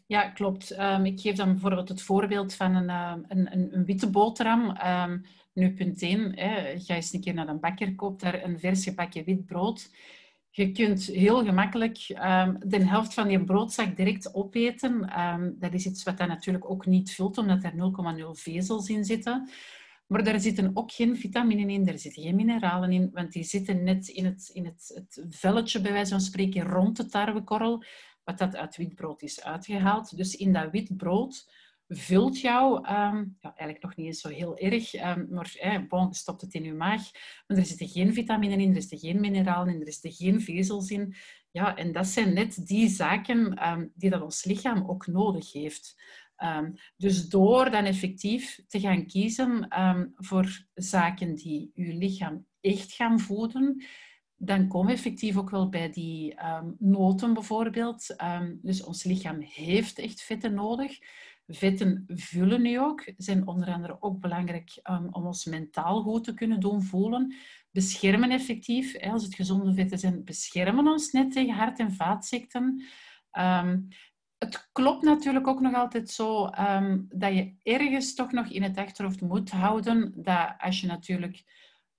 Ja, 0.05 0.29
klopt. 0.29 0.79
Um, 0.79 1.05
ik 1.05 1.19
geef 1.19 1.35
dan 1.35 1.51
bijvoorbeeld 1.51 1.89
het 1.89 2.01
voorbeeld 2.01 2.53
van 2.53 2.75
een, 2.75 2.89
uh, 2.89 3.13
een, 3.27 3.73
een, 3.73 3.85
witte 3.85 4.09
boterham. 4.09 4.77
Um, 4.85 5.25
nu 5.53 5.73
punt 5.73 6.01
1, 6.01 6.39
hè, 6.39 6.79
ga 6.79 6.95
eens 6.95 7.13
een 7.13 7.21
keer 7.21 7.33
naar 7.33 7.47
een 7.47 7.59
bakker, 7.59 7.95
koop 7.95 8.19
daar 8.19 8.43
een 8.43 8.59
vers 8.59 8.83
gebakken 8.83 9.23
wit 9.23 9.45
brood. 9.45 9.89
Je 10.49 10.71
kunt 10.71 11.05
heel 11.05 11.43
gemakkelijk 11.43 11.97
de 12.65 12.83
helft 12.85 13.13
van 13.13 13.29
je 13.29 13.43
broodzak 13.43 13.95
direct 13.95 14.33
opeten. 14.33 15.09
dat 15.59 15.73
is 15.73 15.85
iets 15.85 16.03
wat 16.03 16.17
dan 16.17 16.27
natuurlijk 16.27 16.69
ook 16.69 16.85
niet 16.85 17.11
vult, 17.11 17.37
omdat 17.37 17.63
er 17.63 17.73
0,0 17.73 17.77
vezels 18.31 18.89
in 18.89 19.05
zitten. 19.05 19.49
Maar 20.07 20.23
daar 20.23 20.39
zitten 20.39 20.71
ook 20.73 20.91
geen 20.91 21.17
vitaminen 21.17 21.69
in, 21.69 21.87
er 21.87 21.99
zitten 21.99 22.23
geen 22.23 22.35
mineralen 22.35 22.91
in, 22.91 23.09
want 23.13 23.31
die 23.31 23.43
zitten 23.43 23.83
net 23.83 24.07
in 24.07 24.25
het, 24.25 24.49
in 24.53 24.65
het, 24.65 24.91
het 24.95 25.25
velletje, 25.29 25.81
bij 25.81 25.91
wijze 25.91 26.11
van 26.11 26.21
spreken, 26.21 26.63
rond 26.63 26.97
de 26.97 27.05
tarwekorrel 27.05 27.83
wat 28.37 28.51
dat 28.51 28.61
uit 28.61 28.77
wit 28.77 28.95
brood 28.95 29.21
is 29.21 29.43
uitgehaald. 29.43 30.17
Dus 30.17 30.35
in 30.35 30.53
dat 30.53 30.71
wit 30.71 30.97
brood 30.97 31.49
vult 31.87 32.39
jou, 32.39 32.75
um, 32.77 33.37
ja, 33.39 33.53
eigenlijk 33.55 33.81
nog 33.81 33.95
niet 33.95 34.05
eens 34.05 34.21
zo 34.21 34.29
heel 34.29 34.57
erg, 34.57 34.93
um, 34.93 35.27
maar 35.29 35.55
eh, 35.59 35.79
bon, 35.87 36.13
stopt 36.13 36.41
het 36.41 36.53
in 36.53 36.63
je 36.63 36.73
maag. 36.73 37.01
Maar 37.47 37.57
er 37.57 37.65
zitten 37.65 37.87
geen 37.87 38.13
vitaminen 38.13 38.59
in, 38.59 38.75
er 38.75 38.81
zitten 38.81 38.99
geen 38.99 39.19
mineralen 39.19 39.73
in, 39.73 39.85
er 39.85 39.93
zitten 39.93 40.11
geen 40.11 40.41
vezels 40.41 40.89
in. 40.89 41.15
Ja, 41.51 41.75
en 41.75 41.91
dat 41.91 42.07
zijn 42.07 42.33
net 42.33 42.67
die 42.67 42.89
zaken 42.89 43.69
um, 43.69 43.91
die 43.95 44.09
dat 44.09 44.21
ons 44.21 44.43
lichaam 44.43 44.89
ook 44.89 45.07
nodig 45.07 45.53
heeft. 45.53 46.01
Dus 46.97 47.29
door 47.29 47.71
dan 47.71 47.85
effectief 47.85 48.59
te 48.67 48.79
gaan 48.79 49.05
kiezen 49.05 49.67
voor 50.15 50.65
zaken 50.73 51.35
die 51.35 51.71
je 51.73 51.93
lichaam 51.93 52.45
echt 52.61 52.91
gaan 52.91 53.19
voeden, 53.19 53.83
dan 54.43 54.67
komen 54.67 54.87
we 54.87 54.93
effectief 54.93 55.37
ook 55.37 55.49
wel 55.49 55.69
bij 55.69 55.91
die 55.91 56.35
um, 56.45 56.75
noten 56.79 57.33
bijvoorbeeld. 57.33 58.15
Um, 58.23 58.59
dus 58.61 58.83
ons 58.83 59.03
lichaam 59.03 59.39
heeft 59.39 59.99
echt 59.99 60.21
vetten 60.21 60.53
nodig. 60.53 60.99
Vetten 61.47 62.03
vullen 62.07 62.61
nu 62.61 62.79
ook, 62.79 63.13
zijn 63.17 63.47
onder 63.47 63.73
andere 63.73 64.01
ook 64.01 64.19
belangrijk 64.19 64.79
um, 64.89 65.07
om 65.11 65.25
ons 65.25 65.45
mentaal 65.45 66.01
goed 66.01 66.23
te 66.23 66.33
kunnen 66.33 66.59
doen 66.59 66.83
voelen. 66.83 67.35
Beschermen 67.71 68.31
effectief, 68.31 68.93
hè, 68.97 69.11
als 69.11 69.23
het 69.23 69.35
gezonde 69.35 69.73
vetten 69.73 69.99
zijn, 69.99 70.23
beschermen 70.23 70.87
ons 70.87 71.11
net 71.11 71.31
tegen 71.31 71.53
hart- 71.53 71.79
en 71.79 71.93
vaatziekten. 71.93 72.83
het 74.37 74.69
klopt 74.71 75.03
natuurlijk 75.03 75.47
ook 75.47 75.61
nog 75.61 75.73
altijd 75.73 76.09
zo 76.09 76.49
dat 77.09 77.33
je 77.33 77.55
ergens 77.63 78.15
toch 78.15 78.31
nog 78.31 78.47
in 78.47 78.63
het 78.63 78.77
achterhoofd 78.77 79.21
moet 79.21 79.51
houden 79.51 80.13
dat 80.15 80.53
als 80.57 80.81
je 80.81 80.87
natuurlijk 80.87 81.43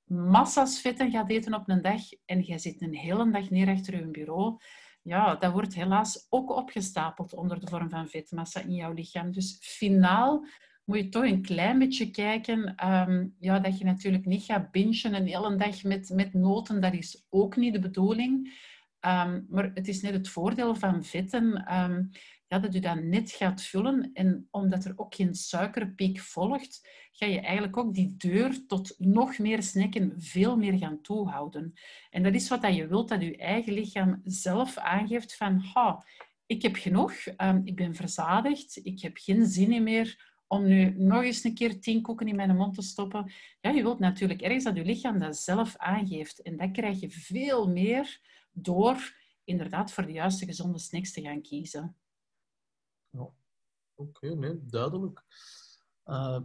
massa's 0.05 0.81
vetten 0.81 1.11
gaat 1.11 1.31
eten 1.31 1.55
op 1.55 1.69
een 1.69 1.83
dag 1.83 2.03
en 2.25 2.41
jij 2.41 2.59
zit 2.59 2.83
een 2.83 2.95
hele 2.95 3.31
dag 3.31 3.51
neer 3.51 3.69
achter 3.69 3.97
je 3.97 4.11
bureau, 4.11 4.59
ja, 5.03 5.35
dat 5.35 5.53
wordt 5.53 5.75
helaas 5.75 6.27
ook 6.29 6.51
opgestapeld 6.51 7.35
onder 7.35 7.61
de 7.61 7.67
vorm 7.67 7.91
van 7.91 8.09
vetmassa 8.09 8.61
in 8.61 8.75
jouw 8.75 8.93
lichaam. 8.93 9.33
Dus 9.33 9.59
finaal 9.61 10.47
moet 10.85 10.97
je 10.97 11.09
toch 11.09 11.25
een 11.25 11.43
klein 11.43 11.79
beetje 11.79 12.11
kijken 12.11 12.89
um, 12.89 13.35
ja, 13.39 13.59
dat 13.59 13.79
je 13.79 13.85
natuurlijk 13.85 14.27
niet 14.27 14.45
gaat 14.45 14.71
bingen 14.71 15.15
een 15.15 15.27
hele 15.27 15.57
dag 15.57 15.83
met, 15.83 16.11
met 16.15 16.35
noten. 16.35 16.81
Dat 16.81 16.93
is 16.93 17.27
ook 17.31 17.57
niet 17.57 17.73
de 17.73 17.79
bedoeling. 17.79 18.61
Um, 19.01 19.47
maar 19.49 19.71
het 19.75 19.89
is 19.89 20.03
net 20.03 20.13
het 20.13 20.29
voordeel 20.29 20.75
van 20.75 21.05
vetten. 21.05 21.75
Um, 21.81 22.11
dat 22.61 22.73
je 22.73 22.81
dat 22.81 23.03
net 23.03 23.31
gaat 23.31 23.63
vullen. 23.63 24.11
En 24.13 24.49
omdat 24.51 24.85
er 24.85 24.93
ook 24.97 25.15
geen 25.15 25.35
suikerpiek 25.35 26.21
volgt, 26.21 26.89
ga 27.13 27.27
je 27.27 27.41
eigenlijk 27.41 27.77
ook 27.77 27.95
die 27.95 28.15
deur 28.17 28.67
tot 28.67 28.95
nog 28.99 29.39
meer 29.39 29.63
snacken 29.63 30.15
veel 30.17 30.57
meer 30.57 30.79
gaan 30.79 31.01
toehouden. 31.01 31.73
En 32.11 32.23
dat 32.23 32.35
is 32.35 32.49
wat 32.49 32.63
dat 32.63 32.75
je 32.75 32.87
wilt, 32.87 33.09
dat 33.09 33.23
je 33.23 33.37
eigen 33.37 33.73
lichaam 33.73 34.21
zelf 34.25 34.77
aangeeft 34.77 35.37
van 35.37 35.59
ha, 35.59 36.05
ik 36.47 36.63
heb 36.63 36.77
genoeg, 36.77 37.13
um, 37.37 37.61
ik 37.65 37.77
ben 37.77 37.95
verzadigd, 37.95 38.81
ik 38.83 39.01
heb 39.01 39.17
geen 39.17 39.47
zin 39.47 39.83
meer 39.83 40.31
om 40.47 40.65
nu 40.65 40.95
nog 40.97 41.23
eens 41.23 41.45
een 41.45 41.55
keer 41.55 41.81
tien 41.81 42.03
koeken 42.03 42.29
in 42.29 42.37
mijn 42.37 42.57
mond 42.57 42.75
te 42.75 42.83
stoppen. 42.83 43.33
Ja, 43.61 43.71
je 43.71 43.83
wilt 43.83 43.99
natuurlijk 43.99 44.43
ergens 44.43 44.65
dat 44.65 44.77
je 44.77 44.85
lichaam 44.85 45.19
dat 45.19 45.37
zelf 45.37 45.77
aangeeft. 45.77 46.43
En 46.43 46.57
dat 46.57 46.71
krijg 46.71 47.01
je 47.01 47.11
veel 47.11 47.69
meer 47.69 48.21
door 48.51 49.21
inderdaad 49.45 49.93
voor 49.93 50.07
de 50.07 50.13
juiste 50.13 50.47
gezonde 50.47 50.79
snacks 50.79 51.13
te 51.13 51.21
gaan 51.21 51.43
kiezen. 51.43 51.97
Oké, 54.03 54.35
nee, 54.35 54.67
duidelijk. 54.67 55.23
Uh. 56.07 56.39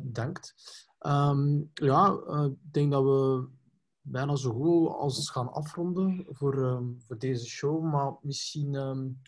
Ehm, 0.98 1.62
ja, 1.74 2.20
uh, 2.28 2.44
ik 2.46 2.74
denk 2.74 2.92
dat 2.92 3.04
we 3.04 3.48
bijna 4.02 4.36
zo 4.36 4.54
goed 4.54 4.90
als 4.90 5.30
gaan 5.30 5.52
afronden 5.52 6.26
voor, 6.30 6.64
ehm, 6.64 6.86
voor 6.98 7.18
deze 7.18 7.46
show. 7.46 7.84
Maar 7.84 8.18
misschien, 8.22 8.76
um, 8.76 9.22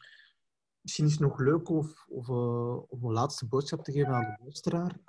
misschien 0.82 1.06
is 1.06 1.12
het 1.12 1.22
nog 1.22 1.40
leuk 1.40 1.70
of, 1.70 2.06
of, 2.10 2.28
uh, 2.28 2.92
of, 2.92 3.02
een 3.02 3.12
laatste 3.12 3.48
boodschap 3.48 3.84
te 3.84 3.92
geven 3.92 4.14
aan 4.14 4.36
de 4.38 4.44
luisteraar. 4.44 5.00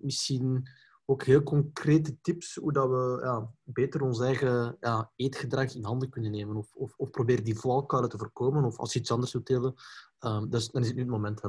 misschien 0.00 0.68
ook 1.04 1.24
heel 1.24 1.42
concrete 1.42 2.20
tips 2.20 2.54
hoe 2.54 2.72
dat 2.72 2.88
we 2.88 3.20
ja, 3.22 3.50
beter 3.62 4.02
ons 4.02 4.20
eigen 4.20 4.76
ja, 4.80 5.12
eetgedrag 5.16 5.74
in 5.74 5.84
handen 5.84 6.08
kunnen 6.10 6.30
nemen. 6.30 6.56
Of, 6.56 6.74
of, 6.74 6.94
of 6.96 7.10
probeer 7.10 7.44
die 7.44 7.58
valkuilen 7.58 8.10
te 8.10 8.18
voorkomen. 8.18 8.64
Of 8.64 8.78
als 8.78 8.92
je 8.92 8.98
iets 8.98 9.10
anders 9.10 9.32
wilt 9.32 9.46
delen, 9.46 9.74
dus, 10.48 10.70
dan 10.70 10.82
is 10.82 10.86
het 10.86 10.96
nu 10.96 11.02
het 11.02 11.10
moment. 11.10 11.42
Hè? 11.42 11.48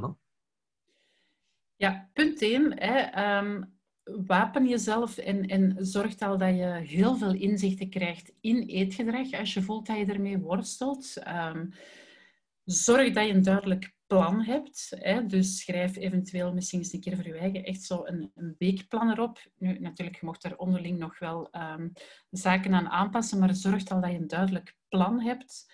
Ja, 1.82 2.10
punt 2.12 2.42
1. 2.42 2.78
Hè, 2.78 3.38
um, 3.38 3.78
wapen 4.02 4.68
jezelf 4.68 5.18
en, 5.18 5.46
en 5.46 5.76
zorg 5.78 6.18
al 6.18 6.38
dat 6.38 6.56
je 6.56 6.82
heel 6.84 7.16
veel 7.16 7.34
inzichten 7.34 7.90
krijgt 7.90 8.32
in 8.40 8.62
eetgedrag 8.62 9.32
als 9.32 9.54
je 9.54 9.62
voelt 9.62 9.86
dat 9.86 9.96
je 9.96 10.04
ermee 10.04 10.38
worstelt. 10.38 11.16
Um, 11.28 11.72
zorg 12.64 13.12
dat 13.12 13.26
je 13.26 13.32
een 13.32 13.42
duidelijk 13.42 13.92
plan 14.06 14.44
hebt. 14.44 14.92
Hè? 14.98 15.26
Dus 15.26 15.58
schrijf 15.58 15.96
eventueel 15.96 16.52
misschien 16.52 16.78
eens 16.78 16.92
een 16.92 17.00
keer 17.00 17.36
eigen 17.36 17.64
echt 17.64 17.82
zo 17.82 18.02
een, 18.04 18.30
een 18.34 18.54
weekplan 18.58 19.10
erop. 19.10 19.38
Nu, 19.56 19.78
natuurlijk, 19.78 20.20
je 20.20 20.26
mocht 20.26 20.42
daar 20.42 20.56
onderling 20.56 20.98
nog 20.98 21.18
wel 21.18 21.48
um, 21.52 21.92
zaken 22.30 22.74
aan 22.74 22.88
aanpassen, 22.88 23.38
maar 23.38 23.54
zorg 23.54 23.88
al 23.88 24.00
dat 24.00 24.10
je 24.10 24.16
een 24.16 24.26
duidelijk 24.26 24.76
plan 24.88 25.20
hebt. 25.20 25.66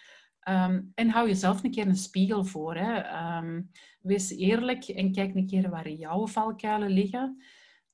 Um, 0.51 0.92
en 0.94 1.09
hou 1.09 1.28
jezelf 1.28 1.64
een 1.64 1.70
keer 1.70 1.86
een 1.86 1.96
spiegel 1.96 2.44
voor. 2.44 2.76
Hè. 2.76 3.16
Um, 3.38 3.70
wees 4.01 4.30
eerlijk 4.30 4.84
en 4.84 5.12
kijk 5.12 5.34
een 5.34 5.46
keer 5.46 5.70
waar 5.70 5.90
jouw 5.90 6.26
valkuilen 6.26 6.90
liggen. 6.90 7.42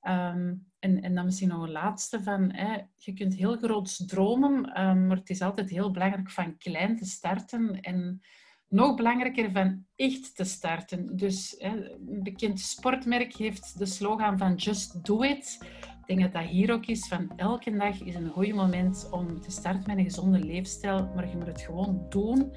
Um, 0.03 0.67
en, 0.79 1.03
en 1.03 1.15
dan 1.15 1.25
misschien 1.25 1.49
nog 1.49 1.63
een 1.63 1.71
laatste 1.71 2.23
van, 2.23 2.53
hè, 2.53 2.79
je 2.95 3.13
kunt 3.13 3.35
heel 3.35 3.57
groot 3.57 4.09
dromen, 4.09 4.61
maar 5.07 5.17
het 5.17 5.31
is 5.31 5.41
altijd 5.41 5.71
heel 5.71 5.91
belangrijk 5.91 6.31
van 6.31 6.57
klein 6.57 6.97
te 6.97 7.05
starten 7.05 7.81
en 7.81 8.21
nog 8.69 8.97
belangrijker 8.97 9.53
van 9.53 9.87
echt 9.97 10.37
te 10.37 10.45
starten. 10.45 11.17
Dus 11.17 11.55
hè, 11.59 11.91
een 11.91 12.23
bekend 12.23 12.61
sportmerk 12.61 13.37
heeft 13.37 13.79
de 13.79 13.87
slogan 13.87 14.39
van 14.39 14.55
Just 14.55 15.05
Do 15.05 15.23
It. 15.23 15.59
Ik 16.07 16.17
denk 16.17 16.33
dat 16.33 16.43
dat 16.43 16.51
hier 16.51 16.73
ook 16.73 16.87
is 16.87 17.09
van 17.09 17.31
elke 17.37 17.77
dag 17.77 18.01
is 18.01 18.15
een 18.15 18.29
goed 18.29 18.55
moment 18.55 19.09
om 19.11 19.41
te 19.41 19.51
starten 19.51 19.83
met 19.87 19.99
een 19.99 20.05
gezonde 20.05 20.39
leefstijl, 20.39 21.09
maar 21.15 21.29
je 21.29 21.37
moet 21.37 21.47
het 21.47 21.61
gewoon 21.61 22.07
doen 22.09 22.53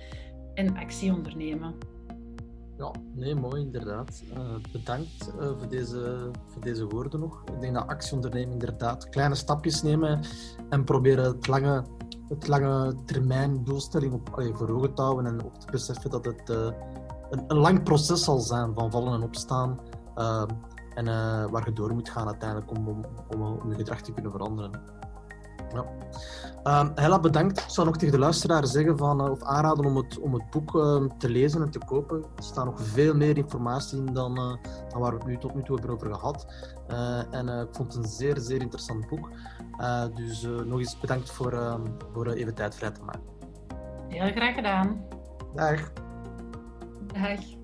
en 0.53 0.77
actie 0.77 1.13
ondernemen. 1.13 1.73
Ja, 2.77 2.91
nee, 3.13 3.35
mooi 3.35 3.61
inderdaad. 3.61 4.23
Uh, 4.33 4.55
bedankt 4.71 5.33
uh, 5.39 5.47
voor, 5.57 5.69
deze, 5.69 6.31
voor 6.47 6.61
deze 6.61 6.85
woorden 6.85 7.19
nog. 7.19 7.43
Ik 7.53 7.61
denk 7.61 7.73
dat 7.73 7.87
actie 7.87 8.13
ondernemen 8.13 8.51
inderdaad 8.51 9.09
kleine 9.09 9.35
stapjes 9.35 9.81
nemen 9.81 10.19
en 10.69 10.83
proberen 10.83 11.25
het 11.25 11.47
lange, 11.47 11.83
het 12.27 12.47
lange 12.47 12.95
termijn 13.05 13.63
doelstelling 13.63 14.13
op, 14.13 14.29
allee, 14.29 14.53
voor 14.53 14.69
ogen 14.69 14.93
te 14.93 15.01
houden 15.01 15.25
en 15.25 15.45
ook 15.45 15.55
te 15.59 15.71
beseffen 15.71 16.09
dat 16.09 16.25
het 16.25 16.49
uh, 16.49 16.69
een, 17.29 17.43
een, 17.47 17.57
lang 17.57 17.83
proces 17.83 18.23
zal 18.23 18.39
zijn 18.39 18.73
van 18.73 18.91
vallen 18.91 19.13
en 19.13 19.23
opstaan. 19.23 19.79
En 20.97 21.05
uh, 21.05 21.45
waar 21.49 21.65
je 21.65 21.73
door 21.73 21.93
moet 21.93 22.09
gaan 22.09 22.27
uiteindelijk 22.27 22.71
om, 22.71 22.87
om, 22.87 23.01
om, 23.27 23.41
om 23.41 23.69
je 23.69 23.75
gedrag 23.75 24.01
te 24.01 24.13
kunnen 24.13 24.31
veranderen. 24.31 24.71
Ja. 25.73 25.85
Uh, 26.63 26.89
Hella, 26.95 27.19
bedankt. 27.19 27.59
Ik 27.59 27.69
zou 27.69 27.87
nog 27.87 27.97
tegen 27.97 28.13
de 28.13 28.19
luisteraar 28.19 28.67
zeggen 28.67 28.97
van, 28.97 29.25
uh, 29.25 29.31
of 29.31 29.43
aanraden 29.43 29.85
om 29.85 29.95
het, 29.97 30.19
om 30.19 30.33
het 30.33 30.49
boek 30.49 30.75
uh, 30.75 31.03
te 31.17 31.29
lezen 31.29 31.61
en 31.61 31.71
te 31.71 31.79
kopen. 31.85 32.17
Er 32.35 32.43
staat 32.43 32.65
nog 32.65 32.81
veel 32.81 33.15
meer 33.15 33.37
informatie 33.37 33.97
in 33.97 34.13
dan, 34.13 34.35
dan 34.89 35.01
waar 35.01 35.11
we 35.11 35.17
het 35.17 35.27
nu 35.27 35.37
tot 35.37 35.55
nu 35.55 35.63
toe 35.63 35.79
hebben 35.79 35.95
over 35.95 36.13
gehad. 36.13 36.47
en 37.31 37.47
ik 37.47 37.75
vond 37.75 37.93
het 37.93 38.03
een 38.03 38.09
zeer, 38.09 38.37
zeer 38.37 38.61
interessant 38.61 39.07
boek. 39.07 39.29
dus 40.15 40.41
nog 40.65 40.79
eens 40.79 40.99
bedankt 40.99 41.31
voor, 41.31 41.79
voor 42.13 42.27
even 42.27 42.55
tijd 42.55 42.75
vrij 42.75 42.91
te 42.91 43.03
maken. 43.03 43.21
Heel 44.07 44.31
graag 44.31 44.55
gedaan. 44.55 45.05
Dag. 45.55 45.91
Dag. 47.13 47.56